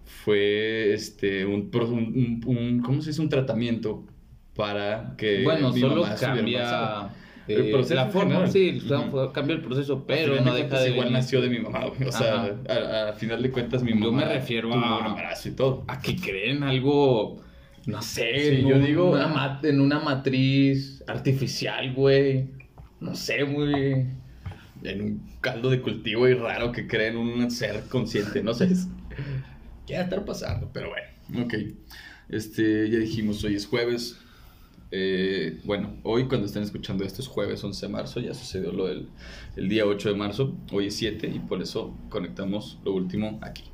fue 0.04 0.92
este 0.94 1.44
un, 1.46 1.70
un, 1.74 2.42
un- 2.46 2.80
¿cómo 2.80 3.00
se 3.02 3.10
dice? 3.10 3.20
un 3.22 3.28
tratamiento 3.28 4.04
para 4.54 5.14
que 5.16 5.42
bueno, 5.42 5.72
mi 5.72 5.80
solo 5.80 6.02
mamá 6.02 6.14
cambia 6.14 7.08
El 7.48 7.66
eh, 7.66 7.70
proceso 7.72 7.94
la 7.94 8.06
forma, 8.06 8.46
sí, 8.46 8.80
cambia 9.32 9.56
el 9.56 9.62
proceso, 9.62 9.94
Al 9.94 10.02
pero 10.06 10.40
no 10.40 10.54
de 10.54 10.62
deja 10.64 10.80
de 10.80 10.90
igual 10.90 11.06
venir. 11.08 11.12
nació 11.12 11.40
de 11.42 11.48
mi 11.50 11.58
mamá, 11.58 11.86
güey. 11.86 12.08
O 12.08 12.12
sea, 12.12 12.44
Ajá. 12.44 12.54
a, 12.68 13.08
a 13.10 13.12
final 13.14 13.42
de 13.42 13.50
cuentas 13.50 13.82
mi 13.82 13.90
Yo 13.92 14.10
mamá 14.12 14.26
me 14.26 14.34
refiero 14.34 14.72
a- 14.72 15.00
un 15.00 15.06
embarazo 15.06 15.48
y 15.48 15.52
todo. 15.52 15.84
a 15.88 16.00
que 16.00 16.16
creen 16.16 16.62
algo, 16.62 17.42
no 17.86 18.00
sé, 18.00 18.38
Sí, 18.50 18.56
en, 18.60 18.68
yo 18.68 18.76
un- 18.76 18.84
digo- 18.86 19.10
una 19.10 19.60
en 19.62 19.80
una 19.80 19.98
matriz 20.00 21.02
artificial, 21.06 21.92
güey. 21.94 22.46
No 23.00 23.14
sé, 23.14 23.44
muy... 23.44 24.06
En 24.82 25.00
un 25.02 25.30
caldo 25.40 25.68
de 25.70 25.80
cultivo 25.80 26.28
y 26.28 26.34
raro 26.34 26.70
que 26.72 26.86
creen 26.86 27.16
un 27.16 27.50
ser 27.50 27.82
consciente, 27.90 28.42
no 28.42 28.54
sé. 28.54 28.68
¿Qué 29.86 29.94
va 29.94 30.00
a 30.00 30.04
estar 30.04 30.24
pasando? 30.24 30.70
Pero 30.72 30.90
bueno, 30.90 31.44
ok. 31.44 31.54
Este, 32.28 32.88
ya 32.90 32.98
dijimos, 32.98 33.42
hoy 33.44 33.54
es 33.54 33.66
jueves. 33.66 34.18
Eh, 34.90 35.60
bueno, 35.64 35.96
hoy 36.04 36.28
cuando 36.28 36.46
estén 36.46 36.62
escuchando 36.62 37.04
esto 37.04 37.20
es 37.20 37.28
jueves 37.28 37.62
11 37.64 37.86
de 37.86 37.92
marzo, 37.92 38.20
ya 38.20 38.32
sucedió 38.32 38.70
lo 38.72 38.86
del 38.86 39.08
el 39.56 39.68
día 39.68 39.86
8 39.86 40.10
de 40.10 40.14
marzo, 40.14 40.56
hoy 40.70 40.86
es 40.86 40.96
7 40.96 41.26
y 41.34 41.40
por 41.40 41.60
eso 41.60 41.98
conectamos 42.10 42.78
lo 42.84 42.92
último 42.94 43.40
aquí. 43.42 43.64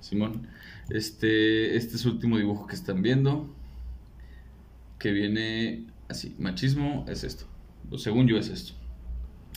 Simón, 0.00 0.48
este, 0.90 1.76
este 1.76 1.96
es 1.96 2.04
el 2.04 2.12
último 2.12 2.36
dibujo 2.36 2.66
que 2.66 2.74
están 2.74 3.00
viendo, 3.00 3.54
que 4.98 5.12
viene 5.12 5.86
así, 6.08 6.34
machismo 6.38 7.06
es 7.08 7.24
esto, 7.24 7.46
o 7.90 7.96
según 7.96 8.26
yo 8.26 8.36
es 8.36 8.48
esto. 8.48 8.74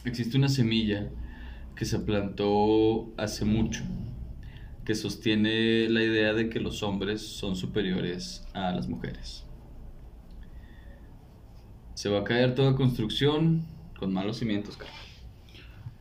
Existe 0.06 0.38
una 0.38 0.48
semilla 0.50 1.10
que 1.76 1.84
se 1.84 2.00
plantó 2.00 3.12
hace 3.18 3.43
mucho, 3.43 3.84
que 4.86 4.96
sostiene 4.96 5.90
la 5.90 6.04
idea 6.04 6.34
de 6.34 6.50
que 6.50 6.60
los 6.60 6.84
hombres 6.84 7.22
son 7.22 7.56
superiores 7.56 8.46
a 8.54 8.72
las 8.72 8.88
mujeres. 8.88 9.44
Se 11.96 12.10
va 12.10 12.20
a 12.20 12.24
caer 12.24 12.54
toda 12.54 12.76
construcción 12.76 13.66
con 13.98 14.14
malos 14.14 14.38
cimientos, 14.38 14.78
carnal. 14.78 14.96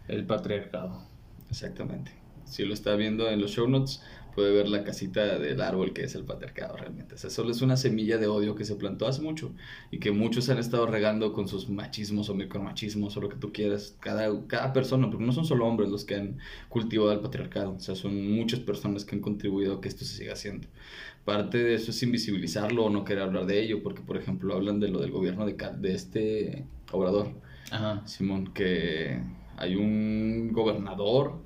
El 0.06 0.26
patriarcado. 0.26 1.02
Exactamente. 1.48 2.12
Si 2.44 2.64
lo 2.64 2.74
está 2.74 2.94
viendo 2.94 3.30
en 3.30 3.40
los 3.40 3.52
show 3.52 3.66
notes, 3.66 4.02
puede 4.34 4.52
ver 4.52 4.68
la 4.68 4.82
casita 4.82 5.38
del 5.38 5.60
árbol 5.60 5.92
que 5.92 6.04
es 6.04 6.14
el 6.14 6.24
patriarcado 6.24 6.76
realmente. 6.76 7.14
O 7.14 7.18
sea, 7.18 7.30
solo 7.30 7.50
es 7.50 7.62
una 7.62 7.76
semilla 7.76 8.18
de 8.18 8.26
odio 8.26 8.54
que 8.54 8.64
se 8.64 8.74
plantó 8.74 9.06
hace 9.06 9.22
mucho 9.22 9.52
y 9.90 9.98
que 9.98 10.10
muchos 10.10 10.48
han 10.48 10.58
estado 10.58 10.86
regando 10.86 11.32
con 11.32 11.46
sus 11.48 11.68
machismos 11.68 12.28
o 12.28 12.34
micromachismos 12.34 13.16
o 13.16 13.20
lo 13.20 13.28
que 13.28 13.36
tú 13.36 13.52
quieras. 13.52 13.96
Cada, 14.00 14.46
cada 14.46 14.72
persona, 14.72 15.08
porque 15.08 15.24
no 15.24 15.32
son 15.32 15.44
solo 15.44 15.66
hombres 15.66 15.88
los 15.88 16.04
que 16.04 16.16
han 16.16 16.38
cultivado 16.68 17.12
el 17.12 17.20
patriarcado, 17.20 17.74
o 17.74 17.80
sea, 17.80 17.94
son 17.94 18.32
muchas 18.32 18.60
personas 18.60 19.04
que 19.04 19.14
han 19.14 19.22
contribuido 19.22 19.74
a 19.74 19.80
que 19.80 19.88
esto 19.88 20.04
se 20.04 20.16
siga 20.16 20.32
haciendo. 20.32 20.66
Parte 21.24 21.58
de 21.58 21.74
eso 21.74 21.90
es 21.90 22.02
invisibilizarlo 22.02 22.84
o 22.84 22.90
no 22.90 23.04
querer 23.04 23.22
hablar 23.22 23.46
de 23.46 23.62
ello, 23.62 23.82
porque 23.82 24.02
por 24.02 24.16
ejemplo 24.16 24.54
hablan 24.54 24.80
de 24.80 24.88
lo 24.88 25.00
del 25.00 25.10
gobierno 25.10 25.46
de, 25.46 25.56
de 25.78 25.94
este 25.94 26.66
obrador, 26.92 27.28
Ajá. 27.70 28.06
Simón, 28.06 28.52
que 28.52 29.20
hay 29.56 29.76
un 29.76 30.50
gobernador 30.52 31.40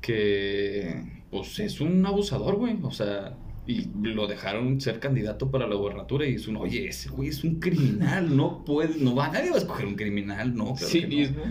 que 0.00 1.17
pues 1.30 1.58
es 1.58 1.80
un 1.80 2.04
abusador, 2.04 2.56
güey. 2.56 2.78
O 2.82 2.90
sea, 2.90 3.36
y 3.68 3.90
lo 4.02 4.26
dejaron 4.26 4.80
ser 4.80 4.98
candidato 4.98 5.50
para 5.50 5.66
la 5.66 5.74
gobernatura 5.74 6.26
y 6.26 6.34
es 6.34 6.48
un, 6.48 6.56
oye, 6.56 6.88
ese 6.88 7.10
güey 7.10 7.28
es 7.28 7.44
un 7.44 7.60
criminal, 7.60 8.34
no 8.34 8.64
puede, 8.64 8.98
no 8.98 9.14
va, 9.14 9.28
nadie 9.28 9.50
va 9.50 9.56
a 9.56 9.58
escoger 9.58 9.86
un 9.86 9.94
criminal, 9.94 10.56
no. 10.56 10.74
Claro 10.74 10.90
que 10.90 11.02
no. 11.02 11.08
Cinismo. 11.08 11.42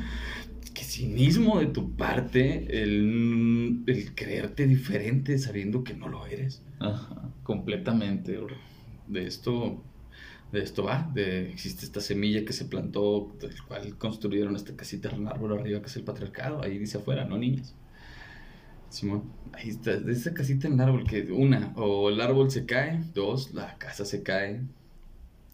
Qué 0.73 0.83
cinismo 0.83 1.59
de 1.59 1.67
tu 1.67 1.95
parte 1.95 2.83
el, 2.83 3.83
el 3.85 4.15
creerte 4.15 4.65
diferente 4.65 5.37
sabiendo 5.37 5.83
que 5.83 5.93
no 5.93 6.07
lo 6.07 6.25
eres. 6.25 6.63
Ajá. 6.79 7.31
Completamente, 7.43 8.37
bro. 8.37 8.55
De 9.07 9.25
esto, 9.25 9.83
de 10.51 10.61
esto 10.63 10.83
va, 10.83 11.09
de, 11.13 11.49
existe 11.51 11.85
esta 11.85 12.01
semilla 12.01 12.43
que 12.45 12.53
se 12.53 12.65
plantó, 12.65 13.35
del 13.39 13.61
cual 13.63 13.95
construyeron 13.97 14.55
esta 14.55 14.75
casita 14.75 15.09
en 15.09 15.21
un 15.21 15.27
árbol 15.27 15.53
arriba 15.53 15.81
que 15.81 15.87
es 15.87 15.95
el 15.95 16.03
patriarcado, 16.03 16.63
ahí 16.63 16.79
dice 16.79 16.97
afuera, 16.97 17.25
no 17.25 17.37
niñas. 17.37 17.75
Simón, 18.89 19.23
ahí 19.53 19.69
está, 19.69 19.97
de 19.97 20.11
esa 20.13 20.33
casita 20.33 20.67
en 20.67 20.73
el 20.73 20.81
árbol 20.81 21.03
que 21.03 21.23
una, 21.31 21.73
o 21.75 22.09
el 22.09 22.21
árbol 22.21 22.49
se 22.49 22.65
cae, 22.65 23.03
dos, 23.13 23.53
la 23.53 23.77
casa 23.77 24.05
se 24.05 24.23
cae, 24.23 24.61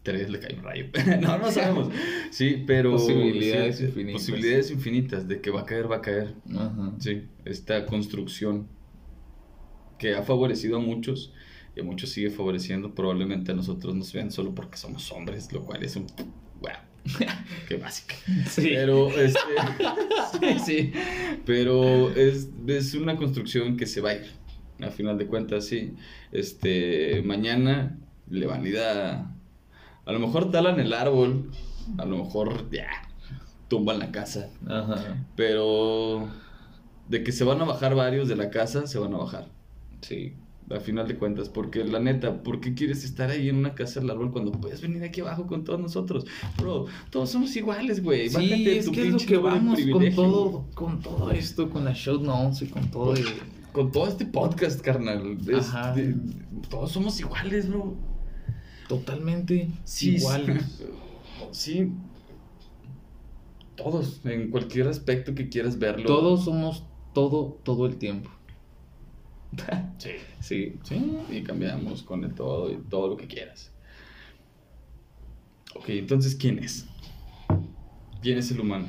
tres, 0.04 0.30
le 0.30 0.40
cae 0.40 0.56
un 0.56 0.64
rayo. 0.64 0.86
no, 1.22 1.38
no 1.40 1.52
sabemos. 1.52 1.90
Sí, 2.30 2.64
pero... 2.68 2.92
Posibilidades 2.92 3.78
sí, 3.78 3.86
infinitas. 3.86 4.22
Posibilidades 4.22 4.72
infinitas, 4.72 5.28
de 5.28 5.42
que 5.42 5.50
va 5.50 5.62
a 5.62 5.66
caer, 5.66 5.92
va 5.92 5.98
a 5.98 6.02
caer. 6.02 6.36
Ajá. 6.52 6.94
Sí, 7.00 7.24
esta 7.46 7.86
construcción 7.86 8.68
que 9.98 10.14
ha 10.14 10.24
favorecido 10.24 10.78
a 10.78 10.80
muchos 10.80 11.34
y 11.76 11.80
a 11.80 11.84
muchos 11.84 12.12
sigue 12.12 12.30
favoreciendo, 12.30 12.94
probablemente 12.94 13.52
a 13.52 13.56
nosotros 13.56 13.96
nos 13.96 14.14
vean 14.14 14.32
solo 14.32 14.54
porque 14.54 14.78
somos 14.78 15.12
hombres, 15.12 15.52
lo 15.52 15.64
cual 15.64 15.84
es 15.84 15.96
un... 15.96 16.06
Wow, 16.62 16.72
qué 17.68 17.78
básica. 17.78 18.16
Sí. 18.50 18.70
Pero, 18.74 19.10
este, 19.10 19.40
sí, 20.40 20.60
sí, 20.66 20.94
pero 21.46 22.10
es, 22.16 22.50
es 22.68 22.94
una 22.96 23.16
construcción 23.16 23.78
que 23.78 23.86
se 23.86 24.02
va 24.02 24.12
a 24.12 24.16
ir, 24.16 24.32
a 24.82 24.90
final 24.90 25.18
de 25.18 25.28
cuentas, 25.28 25.66
sí. 25.66 25.94
Este, 26.32 27.22
mañana 27.24 27.98
le 28.30 28.46
valida, 28.46 29.36
a 30.06 30.12
lo 30.12 30.20
mejor 30.20 30.52
talan 30.52 30.80
el 30.80 30.94
árbol, 30.94 31.52
a 31.98 32.06
lo 32.06 32.18
mejor 32.18 32.70
ya, 32.72 32.88
tumban 33.68 34.00
la 34.00 34.12
casa, 34.12 34.50
Ajá. 34.68 35.26
pero 35.36 36.30
de 37.10 37.24
que 37.24 37.32
se 37.32 37.44
van 37.44 37.62
a 37.62 37.66
bajar 37.66 37.96
varios 37.96 38.28
de 38.28 38.36
la 38.36 38.50
casa, 38.50 38.88
se 38.88 39.00
van 39.00 39.14
a 39.14 39.18
bajar. 39.18 39.48
Sí. 40.02 40.34
A 40.70 40.80
final 40.80 41.08
de 41.08 41.18
cuentas, 41.18 41.50
porque 41.50 41.84
la 41.84 42.00
neta, 42.00 42.42
¿por 42.42 42.60
qué 42.62 42.74
quieres 42.74 43.04
estar 43.04 43.30
ahí 43.30 43.50
en 43.50 43.58
una 43.58 43.76
casa 43.76 44.00
del 44.00 44.10
árbol 44.10 44.32
cuando 44.32 44.52
puedes 44.54 44.82
venir 44.82 45.04
aquí 45.04 45.22
abajo 45.22 45.46
con 45.46 45.64
todos 45.64 45.80
nosotros? 45.80 46.26
Bro, 46.58 46.86
todos 47.10 47.30
somos 47.30 47.54
iguales, 47.56 48.02
güey. 48.02 48.30
Sí, 48.30 48.68
es 48.70 48.86
tu 48.86 48.92
que 48.94 49.08
es 49.08 49.14
lo 49.14 49.20
que 49.20 49.38
vamos 49.38 49.80
con 49.92 50.16
todo, 50.16 50.66
con 50.74 51.02
todo 51.02 51.32
esto, 51.32 51.70
con 51.70 51.84
la 51.86 51.94
show 51.94 52.22
notes 52.24 52.62
y 52.62 52.68
con 52.68 52.90
todo. 52.90 53.14
el- 53.16 53.26
Con 53.74 53.92
todo 53.92 54.08
este 54.08 54.26
podcast, 54.26 54.80
carnal. 54.82 55.38
Todos 56.70 56.92
somos 56.92 57.20
iguales, 57.20 57.68
bro. 57.70 57.96
Totalmente 58.88 59.70
Sí, 59.84 60.16
igual. 60.16 60.62
Sí. 61.52 61.92
Todos, 63.76 64.22
en 64.26 64.50
cualquier 64.52 64.88
aspecto 64.88 65.34
que 65.34 65.50
quieras 65.50 65.78
verlo. 65.80 66.06
Todos 66.06 66.46
somos 66.46 66.84
todo, 67.14 67.60
todo 67.64 67.86
el 67.88 67.98
tiempo. 67.98 68.30
Sí. 69.98 70.10
Sí. 70.40 70.80
Sí, 70.84 71.18
y 71.30 71.44
cambiamos 71.44 72.04
con 72.04 72.24
el 72.24 72.34
todo 72.34 72.72
y 72.72 72.78
todo 72.90 73.10
lo 73.10 73.18
que 73.18 73.28
quieras. 73.28 73.72
Ok, 75.76 75.90
entonces, 75.90 76.36
¿quién 76.36 76.60
es? 76.60 76.86
¿Quién 78.22 78.38
es 78.38 78.52
el 78.52 78.60
humano? 78.60 78.88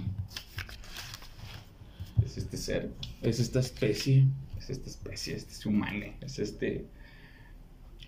Es 2.25 2.37
este 2.39 2.57
ser, 2.57 2.93
Es 3.23 3.41
esta 3.41 3.61
especie, 3.61 4.27
es 4.59 4.71
esta 4.71 4.91
especie, 4.91 5.35
este 5.35 5.53
es 5.53 5.67
humano, 5.67 6.07
es 6.21 6.39
este... 6.39 6.87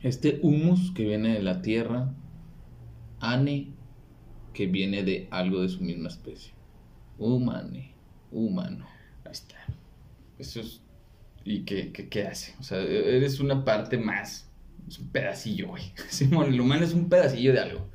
este 0.02 0.40
humus 0.42 0.92
que 0.92 1.04
viene 1.04 1.34
de 1.34 1.42
la 1.42 1.62
tierra, 1.62 2.14
ane 3.20 3.72
que 4.52 4.66
viene 4.66 5.02
de 5.02 5.28
algo 5.30 5.62
de 5.62 5.68
su 5.68 5.82
misma 5.82 6.09
especie. 6.09 6.52
Humane, 7.18 7.92
humano. 8.30 8.86
Ahí 9.24 9.32
está. 9.32 9.57
Eso 10.38 10.61
es... 10.61 10.82
¿Y 11.47 11.61
qué, 11.61 11.92
qué, 11.92 12.09
qué 12.09 12.26
hace? 12.26 12.55
O 12.59 12.64
sea, 12.64 12.82
eres 12.82 13.38
una 13.38 13.64
parte 13.64 13.97
más. 13.97 14.51
Es 14.88 14.99
un 14.99 15.09
pedacillo, 15.09 15.68
güey. 15.68 15.84
Simón, 16.09 16.53
el 16.53 16.61
humano 16.61 16.84
es 16.84 16.92
un 16.92 17.09
pedacillo 17.09 17.53
de 17.53 17.61
algo. 17.61 17.86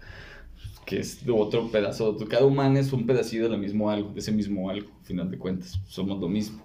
Que 0.86 1.00
es 1.00 1.20
otro 1.28 1.70
pedazo. 1.70 2.18
Cada 2.30 2.46
humano 2.46 2.80
es 2.80 2.94
un 2.94 3.06
pedacillo 3.06 3.44
de 3.44 3.50
lo 3.50 3.58
mismo 3.58 3.90
algo, 3.90 4.14
de 4.14 4.20
ese 4.20 4.32
mismo 4.32 4.70
algo, 4.70 4.90
al 5.00 5.06
final 5.06 5.30
de 5.30 5.38
cuentas. 5.38 5.82
Somos 5.88 6.20
lo 6.20 6.30
mismo. 6.30 6.64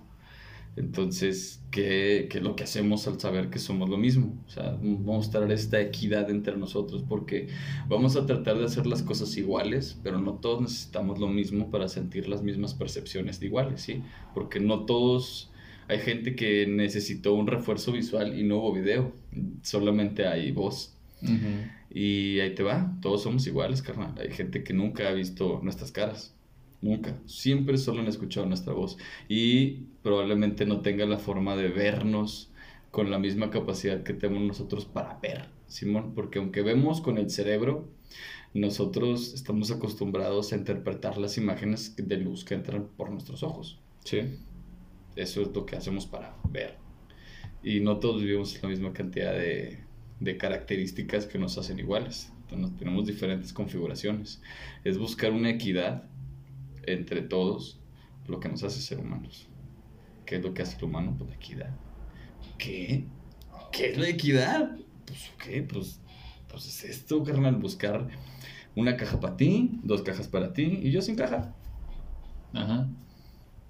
Entonces, 0.76 1.60
¿qué, 1.72 2.28
qué 2.30 2.38
es 2.38 2.44
lo 2.44 2.54
que 2.54 2.64
hacemos 2.64 3.08
al 3.08 3.18
saber 3.18 3.50
que 3.50 3.58
somos 3.58 3.88
lo 3.88 3.96
mismo? 3.96 4.34
O 4.46 4.50
sea, 4.50 4.78
mostrar 4.80 5.50
esta 5.50 5.80
equidad 5.80 6.30
entre 6.30 6.56
nosotros, 6.56 7.02
porque 7.08 7.48
vamos 7.88 8.14
a 8.14 8.26
tratar 8.26 8.58
de 8.58 8.66
hacer 8.66 8.86
las 8.86 9.02
cosas 9.02 9.36
iguales, 9.38 9.98
pero 10.02 10.20
no 10.20 10.34
todos 10.34 10.60
necesitamos 10.60 11.18
lo 11.18 11.28
mismo 11.28 11.70
para 11.70 11.88
sentir 11.88 12.28
las 12.28 12.42
mismas 12.42 12.74
percepciones 12.74 13.40
de 13.40 13.46
iguales, 13.46 13.80
¿sí? 13.80 14.02
Porque 14.34 14.60
no 14.60 14.84
todos... 14.84 15.50
Hay 15.88 15.98
gente 15.98 16.34
que 16.34 16.66
necesitó 16.66 17.34
un 17.34 17.46
refuerzo 17.46 17.92
visual 17.92 18.38
y 18.38 18.42
no 18.42 18.58
hubo 18.58 18.72
video, 18.72 19.12
solamente 19.62 20.26
hay 20.26 20.50
voz. 20.52 20.96
Y 21.90 22.40
ahí 22.40 22.54
te 22.54 22.62
va, 22.62 22.94
todos 23.00 23.22
somos 23.22 23.46
iguales, 23.46 23.82
carnal. 23.82 24.14
Hay 24.18 24.30
gente 24.30 24.62
que 24.62 24.74
nunca 24.74 25.08
ha 25.08 25.12
visto 25.12 25.60
nuestras 25.62 25.92
caras. 25.92 26.34
Nunca. 26.82 27.16
Siempre 27.26 27.78
solo 27.78 28.00
han 28.00 28.06
escuchado 28.06 28.46
nuestra 28.46 28.74
voz. 28.74 28.98
Y 29.28 29.86
probablemente 30.02 30.66
no 30.66 30.80
tenga 30.80 31.06
la 31.06 31.18
forma 31.18 31.56
de 31.56 31.68
vernos 31.68 32.50
con 32.90 33.10
la 33.10 33.18
misma 33.18 33.50
capacidad 33.50 34.02
que 34.02 34.12
tenemos 34.12 34.46
nosotros 34.46 34.84
para 34.84 35.18
ver, 35.20 35.46
Simón. 35.68 36.12
Porque 36.14 36.38
aunque 36.38 36.62
vemos 36.62 37.00
con 37.00 37.18
el 37.18 37.30
cerebro, 37.30 37.88
nosotros 38.52 39.32
estamos 39.34 39.70
acostumbrados 39.70 40.52
a 40.52 40.56
interpretar 40.56 41.18
las 41.18 41.38
imágenes 41.38 41.94
de 41.96 42.16
luz 42.18 42.44
que 42.44 42.54
entran 42.54 42.88
por 42.96 43.10
nuestros 43.10 43.42
ojos. 43.42 43.78
Sí. 44.04 44.20
Eso 45.16 45.42
es 45.42 45.48
lo 45.48 45.66
que 45.66 45.76
hacemos 45.76 46.06
para 46.06 46.36
ver. 46.50 46.76
Y 47.62 47.80
no 47.80 47.98
todos 47.98 48.22
vivimos 48.22 48.62
la 48.62 48.68
misma 48.68 48.92
cantidad 48.92 49.32
de, 49.32 49.80
de 50.20 50.36
características 50.36 51.26
que 51.26 51.38
nos 51.38 51.58
hacen 51.58 51.78
iguales. 51.78 52.32
Entonces, 52.42 52.76
tenemos 52.78 53.06
diferentes 53.06 53.52
configuraciones. 53.52 54.40
Es 54.84 54.98
buscar 54.98 55.32
una 55.32 55.50
equidad 55.50 56.04
entre 56.84 57.22
todos, 57.22 57.80
lo 58.28 58.38
que 58.40 58.48
nos 58.48 58.62
hace 58.62 58.80
ser 58.80 58.98
humanos. 58.98 59.48
¿Qué 60.24 60.36
es 60.36 60.42
lo 60.42 60.54
que 60.54 60.62
hace 60.62 60.76
el 60.76 60.84
humano? 60.84 61.14
Pues 61.16 61.30
la 61.30 61.36
equidad. 61.36 61.76
¿Qué? 62.58 63.04
¿Qué 63.72 63.90
es 63.90 63.98
la 63.98 64.08
equidad? 64.08 64.76
Pues, 65.06 65.30
¿qué? 65.42 65.62
Pues, 65.62 66.00
pues 66.48 66.66
es 66.66 66.84
esto, 66.84 67.22
carnal, 67.22 67.56
buscar 67.56 68.08
una 68.74 68.96
caja 68.96 69.20
para 69.20 69.36
ti, 69.36 69.80
dos 69.82 70.02
cajas 70.02 70.28
para 70.28 70.52
ti 70.52 70.80
y 70.82 70.90
yo 70.90 71.02
sin 71.02 71.16
caja. 71.16 71.54
Ajá. 72.52 72.88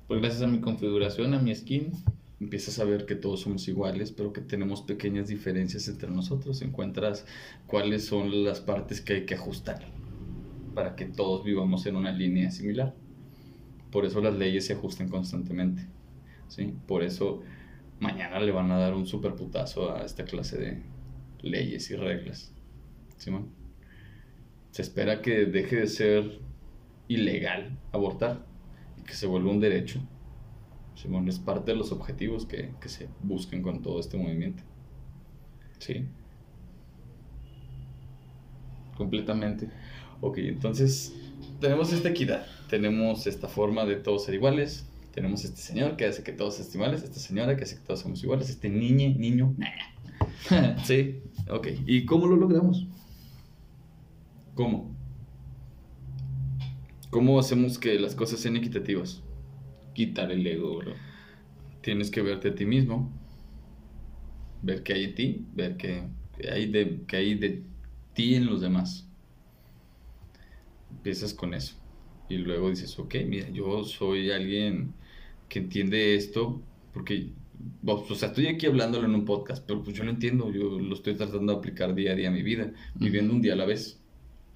Pues 0.07 0.21
gracias 0.21 0.43
a 0.43 0.47
mi 0.47 0.61
configuración, 0.61 1.35
a 1.35 1.41
mi 1.41 1.53
skin. 1.53 1.91
empiezas 2.39 2.79
a 2.79 2.85
ver 2.85 3.07
que 3.07 3.17
todos 3.17 3.41
somos 3.41 3.67
iguales, 3.67 4.13
pero 4.13 4.33
que 4.33 4.41
tenemos 4.41 4.83
pequeñas 4.83 5.27
diferencias 5.27 5.89
entre 5.89 6.09
nosotros. 6.11 6.63
Encuentras 6.63 7.27
cuáles 7.67 8.05
son 8.05 8.45
las 8.45 8.61
partes 8.61 9.01
que 9.01 9.15
hay 9.15 9.27
que 9.27 9.35
ajustar 9.35 9.85
para 10.75 10.95
que 10.95 11.07
todos 11.07 11.43
vivamos 11.45 11.87
en 11.87 11.97
una 11.97 12.13
línea 12.13 12.53
similar. 12.53 12.95
Por 13.91 14.05
eso 14.05 14.21
las 14.21 14.37
leyes 14.37 14.67
se 14.67 14.75
ajustan 14.75 15.09
constantemente. 15.09 15.89
¿sí? 16.47 16.73
Por 16.87 17.03
eso 17.03 17.43
mañana 17.99 18.39
le 18.39 18.53
van 18.53 18.71
a 18.71 18.79
dar 18.79 18.95
un 18.95 19.07
super 19.07 19.35
putazo 19.35 19.93
a 19.93 20.05
esta 20.05 20.25
clase 20.25 20.57
de 20.57 20.83
leyes 21.41 21.91
y 21.91 21.97
reglas. 21.97 22.53
Simón. 23.17 23.49
Se 24.71 24.83
espera 24.83 25.21
que 25.21 25.47
deje 25.47 25.77
de 25.77 25.87
ser 25.89 26.39
ilegal 27.09 27.77
abortar 27.91 28.45
que 29.07 29.15
se 29.15 29.27
vuelva 29.27 29.51
un 29.51 29.61
derecho. 29.61 30.01
Simón, 30.95 31.29
es 31.29 31.39
parte 31.39 31.73
de 31.73 31.77
los 31.77 31.93
objetivos 31.93 32.47
que, 32.47 32.73
que 32.81 32.89
se 32.89 33.09
buscan 33.23 33.63
con 33.63 33.83
todo 33.83 34.01
este 34.01 34.17
movimiento. 34.17 34.63
Sí. 35.79 36.07
Completamente. 38.97 39.69
Ok, 40.21 40.39
entonces 40.39 41.15
tenemos 41.61 41.93
esta 41.93 42.09
equidad, 42.09 42.47
tenemos 42.69 43.27
esta 43.27 43.49
forma 43.49 43.85
de 43.85 43.97
todos 43.97 44.25
ser 44.25 44.35
iguales, 44.35 44.89
Tenemos 45.13 45.45
este 45.45 45.61
señor 45.61 45.97
que 45.97 46.05
hace 46.05 46.23
que 46.23 46.33
todos 46.33 46.55
seamos 46.55 46.75
iguales, 46.75 47.03
esta 47.03 47.19
señora 47.19 47.57
que 47.57 47.65
hace 47.65 47.77
que 47.77 47.83
todos 47.83 48.01
somos 48.01 48.23
iguales, 48.23 48.51
este 48.51 48.69
niño, 48.69 49.15
niño, 49.19 49.55
sí, 50.85 51.23
ok. 51.51 51.69
¿Y 51.87 52.05
cómo 52.05 52.27
lo 52.27 52.37
logramos? 52.37 52.87
¿Cómo? 54.55 54.96
¿Cómo 57.11 57.39
hacemos 57.39 57.79
que 57.79 57.99
las 57.99 58.15
cosas 58.15 58.41
sean 58.41 58.57
equitativas? 58.57 59.23
Quitar 59.95 60.31
el 60.33 60.47
ego, 60.47 60.79
bro. 60.79 60.93
Tienes 61.81 62.11
que 62.11 62.21
verte 62.21 62.49
a 62.49 62.55
ti 62.55 62.67
mismo, 62.67 63.11
ver 64.63 64.83
qué 64.83 64.95
hay 64.95 65.05
en 65.05 65.15
ti, 65.15 65.47
ver 65.55 65.77
qué, 65.77 66.03
qué 66.37 66.51
hay, 66.51 66.71
de, 66.71 67.01
qué 67.07 67.17
hay 67.17 67.35
de 67.37 67.63
ti 68.15 68.35
en 68.35 68.47
los 68.47 68.61
demás. 68.61 69.09
Empiezas 70.91 71.33
con 71.33 71.55
eso. 71.55 71.77
Y 72.29 72.39
luego 72.39 72.71
dices, 72.71 72.99
ok, 72.99 73.15
mira, 73.27 73.49
yo 73.51 73.85
soy 73.85 74.31
alguien 74.33 74.93
que 75.49 75.61
entiende 75.61 76.17
esto, 76.17 76.61
porque, 76.93 77.31
o 77.87 78.15
sea, 78.15 78.29
estoy 78.29 78.49
aquí 78.49 78.67
hablándolo 78.67 79.07
en 79.07 79.15
un 79.15 79.25
podcast, 79.25 79.65
pero 79.65 79.83
pues 79.83 79.97
yo 79.97 80.03
lo 80.03 80.11
entiendo, 80.11 80.51
yo 80.51 80.79
lo 80.81 80.95
estoy 80.95 81.15
tratando 81.15 81.53
de 81.53 81.59
aplicar 81.59 81.95
día 81.95 82.13
a 82.13 82.15
día 82.17 82.29
a 82.29 82.33
mi 82.33 82.43
vida, 82.43 82.73
viviendo 82.95 83.33
un 83.33 83.43
día 83.43 83.53
a 83.53 83.57
la 83.57 83.65
vez. 83.65 84.03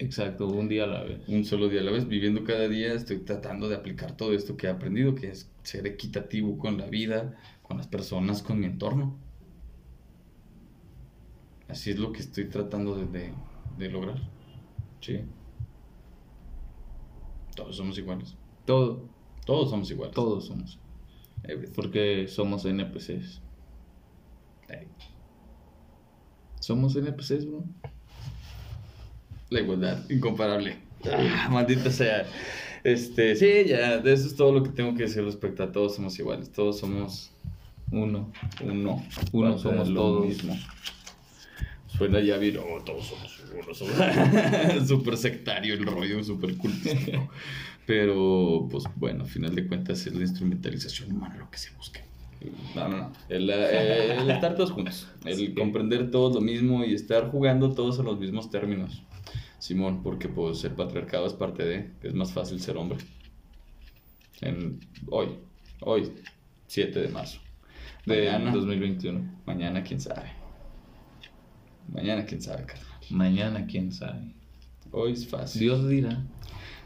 Exacto, 0.05 0.47
un 0.47 0.67
día 0.67 0.83
a 0.83 0.87
la 0.87 1.03
vez. 1.03 1.21
Un 1.29 1.45
solo 1.45 1.69
día 1.69 1.79
a 1.81 1.83
la 1.83 1.91
vez, 1.91 2.07
viviendo 2.07 2.43
cada 2.43 2.67
día, 2.67 2.93
estoy 2.93 3.19
tratando 3.19 3.69
de 3.69 3.75
aplicar 3.75 4.17
todo 4.17 4.33
esto 4.33 4.57
que 4.57 4.67
he 4.67 4.69
aprendido, 4.69 5.15
que 5.15 5.29
es 5.29 5.49
ser 5.63 5.87
equitativo 5.87 6.57
con 6.57 6.77
la 6.77 6.87
vida, 6.87 7.37
con 7.61 7.77
las 7.77 7.87
personas, 7.87 8.41
con 8.43 8.59
mi 8.59 8.65
entorno. 8.65 9.17
Así 11.67 11.89
es 11.91 11.97
lo 11.99 12.11
que 12.11 12.19
estoy 12.19 12.49
tratando 12.49 12.95
de, 12.95 13.05
de, 13.07 13.33
de 13.77 13.89
lograr. 13.89 14.17
Sí. 15.01 15.21
Todos 17.55 17.75
somos 17.77 17.97
iguales. 17.97 18.35
Todo, 18.65 19.09
Todos 19.45 19.69
somos 19.69 19.89
iguales. 19.91 20.15
todos 20.15 20.45
somos. 20.47 20.79
Everything. 21.43 21.73
Porque 21.73 22.27
somos 22.27 22.65
NPCs. 22.65 23.41
Ey. 24.69 24.87
Somos 26.61 26.95
NPCs, 26.95 27.45
bro. 27.45 27.65
La 29.51 29.59
igualdad, 29.59 30.09
incomparable. 30.09 30.77
Ah, 31.05 31.49
maldita 31.51 31.91
sea. 31.91 32.25
Este, 32.85 33.35
sí, 33.35 33.65
ya, 33.67 33.97
de 33.97 34.13
eso 34.13 34.25
es 34.27 34.35
todo 34.35 34.53
lo 34.53 34.63
que 34.63 34.69
tengo 34.69 34.95
que 34.95 35.03
decir 35.03 35.23
respecto 35.25 35.61
a 35.63 35.71
todos 35.73 35.95
somos 35.95 36.17
iguales. 36.17 36.51
Todos 36.53 36.79
somos 36.79 37.31
Uno. 37.91 38.31
uno. 38.63 39.05
Uno 39.33 39.49
Parte 39.49 39.61
somos 39.63 39.89
lo 39.89 40.01
todos. 40.01 40.25
mismo. 40.25 40.57
Suena 41.87 42.21
ya 42.21 42.37
bien, 42.37 42.57
oh, 42.59 42.81
todos 42.83 43.05
somos 43.07 43.41
uno. 43.53 43.73
Somos... 43.75 44.87
súper 44.87 45.17
sectario 45.17 45.73
el 45.73 45.85
rollo, 45.85 46.23
súper 46.23 46.55
cultístico. 46.55 47.29
Pero, 47.85 48.69
pues 48.71 48.85
bueno, 48.95 49.23
a 49.25 49.27
final 49.27 49.53
de 49.53 49.67
cuentas 49.67 50.07
es 50.07 50.13
la 50.15 50.21
instrumentalización 50.21 51.11
humana 51.11 51.35
lo 51.35 51.51
que 51.51 51.57
se 51.57 51.71
busca. 51.75 51.99
No, 52.73 52.87
no, 52.87 52.97
no. 52.97 53.11
El, 53.27 53.49
eh, 53.49 54.15
el 54.15 54.31
estar 54.31 54.55
todos 54.55 54.71
juntos. 54.71 55.07
El 55.25 55.35
Sí. 55.35 55.53
comprender 55.53 56.09
todos 56.09 56.33
lo 56.33 56.39
mismo 56.41 56.85
y 56.85 56.93
estar 56.93 57.29
jugando 57.29 57.73
todos 57.73 57.99
en 57.99 58.05
los 58.05 58.17
mismos 58.17 58.49
términos. 58.49 59.03
Simón, 59.61 60.01
porque 60.01 60.27
pues 60.27 60.63
el 60.63 60.71
patriarcado 60.71 61.27
es 61.27 61.33
parte 61.33 61.63
de, 61.63 61.91
es 62.01 62.15
más 62.15 62.33
fácil 62.33 62.59
ser 62.59 62.77
hombre. 62.77 62.97
En, 64.41 64.79
hoy, 65.07 65.37
hoy, 65.81 66.11
7 66.65 66.99
de 66.99 67.07
marzo. 67.09 67.39
De 68.07 68.25
Mañana, 68.25 68.51
2021. 68.53 69.41
mañana 69.45 69.83
quién 69.83 70.01
sabe. 70.01 70.31
Mañana 71.93 72.25
quién 72.25 72.41
sabe, 72.41 72.65
carnal. 72.65 72.87
Mañana, 73.11 73.67
quién 73.67 73.91
sabe. 73.91 74.33
Hoy 74.89 75.11
es 75.11 75.27
fácil. 75.27 75.61
Dios 75.61 75.87
dirá. 75.87 76.25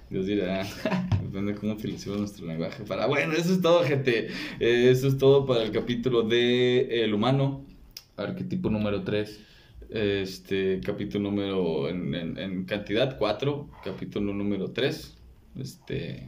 Dios 0.10 0.26
dirá, 0.26 0.66
depende 1.24 1.54
de 1.54 1.58
cómo 1.58 1.74
utilicemos 1.76 2.20
nuestro 2.20 2.46
lenguaje. 2.46 2.84
Para, 2.84 3.06
bueno, 3.08 3.32
eso 3.36 3.54
es 3.54 3.62
todo, 3.62 3.86
gente. 3.86 4.28
Eh, 4.60 4.90
eso 4.92 5.08
es 5.08 5.18
todo 5.18 5.46
para 5.46 5.64
el 5.64 5.72
capítulo 5.72 6.24
de 6.24 7.04
El 7.06 7.14
Humano. 7.14 7.64
Arquetipo 8.18 8.70
número 8.70 9.06
3. 9.06 9.55
Este 9.90 10.82
capítulo 10.84 11.30
número 11.30 11.90
en, 11.90 12.14
en- 12.16 12.66
cantidad 12.66 13.18
4, 13.18 13.70
capítulo 13.84 14.34
número 14.34 14.72
3. 14.72 15.16
Este, 15.60 16.28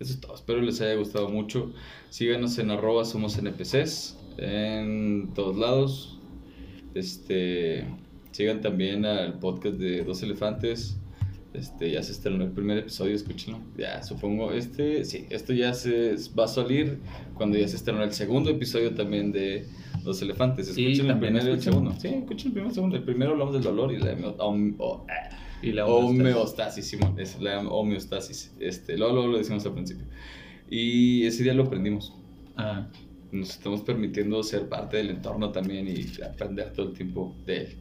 eso 0.00 0.12
es 0.12 0.20
todo. 0.20 0.34
Espero 0.34 0.60
les 0.62 0.80
haya 0.80 0.94
gustado 0.94 1.28
mucho. 1.28 1.72
Síganos 2.10 2.58
en 2.58 2.70
arroba 2.70 3.04
somos 3.04 3.36
NPCs 3.38 4.16
en 4.38 5.30
todos 5.34 5.56
lados. 5.58 6.18
Este, 6.94 7.84
sigan 8.30 8.60
también 8.60 9.04
al 9.04 9.38
podcast 9.38 9.76
de 9.76 10.04
Dos 10.04 10.22
Elefantes. 10.22 10.96
Este, 11.54 11.90
ya 11.90 12.02
se 12.02 12.12
estrenó 12.12 12.44
el 12.44 12.50
primer 12.52 12.78
episodio, 12.78 13.14
escúchenlo. 13.14 13.60
Ya, 13.76 14.02
supongo, 14.02 14.52
este, 14.52 15.04
sí, 15.04 15.26
esto 15.28 15.52
ya 15.52 15.74
se 15.74 16.14
va 16.38 16.44
a 16.44 16.48
salir 16.48 16.98
cuando 17.34 17.58
ya 17.58 17.68
se 17.68 17.76
estrenó 17.76 18.02
el 18.04 18.12
segundo 18.12 18.48
episodio 18.48 18.94
también 18.94 19.32
de 19.32 19.66
Dos 20.04 20.20
Elefantes. 20.22 20.68
Escuchen 20.68 21.10
el 21.10 21.18
primero 21.18 21.48
y 21.48 21.52
el 21.52 21.62
segundo. 21.62 21.92
Sí, 21.98 22.08
escuchen 22.08 22.48
el 22.48 22.52
primero 22.52 22.66
y 22.66 22.68
el 22.68 22.74
segundo. 22.74 22.96
El 22.96 23.02
primero 23.04 23.30
hablamos 23.32 23.54
del 23.54 23.62
dolor 23.62 23.92
y 23.92 23.98
la 23.98 24.12
hemo- 24.16 24.36
hom- 24.38 24.74
o- 24.78 25.06
ah, 25.08 25.36
Y 25.62 25.72
la 25.72 25.86
homeostasis, 25.86 26.86
Simón, 26.86 27.18
es 27.20 27.40
la 27.40 27.60
homeostasis. 27.60 28.54
Este, 28.58 28.96
luego, 28.98 29.14
luego 29.14 29.28
lo 29.32 29.38
decimos 29.38 29.64
al 29.66 29.74
principio. 29.74 30.04
Y 30.68 31.24
ese 31.24 31.42
día 31.44 31.54
lo 31.54 31.64
aprendimos. 31.64 32.12
Ah, 32.56 32.88
Nos 33.30 33.50
estamos 33.50 33.80
permitiendo 33.82 34.42
ser 34.42 34.68
parte 34.68 34.96
del 34.98 35.10
entorno 35.10 35.50
también 35.52 35.86
y 35.88 36.04
aprender 36.22 36.72
todo 36.72 36.88
el 36.88 36.92
tiempo 36.94 37.34
de 37.46 37.56
él. 37.58 37.76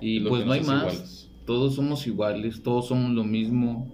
y 0.00 0.18
lo 0.20 0.30
pues 0.30 0.44
no 0.44 0.52
hay 0.52 0.60
más. 0.62 0.82
iguales. 0.92 1.30
Todos 1.46 1.74
somos 1.74 2.06
iguales, 2.06 2.62
todos 2.62 2.88
somos 2.88 3.10
lo 3.12 3.24
mismo. 3.24 3.90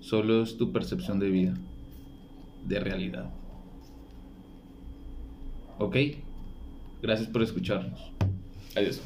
Solo 0.00 0.42
es 0.42 0.56
tu 0.58 0.70
percepción 0.72 1.18
de 1.18 1.30
vida, 1.30 1.54
de 2.66 2.78
realidad. 2.80 3.32
¿Ok? 5.78 5.96
Gracias 7.04 7.28
por 7.28 7.42
escucharnos. 7.42 8.00
Adiós. 8.74 9.02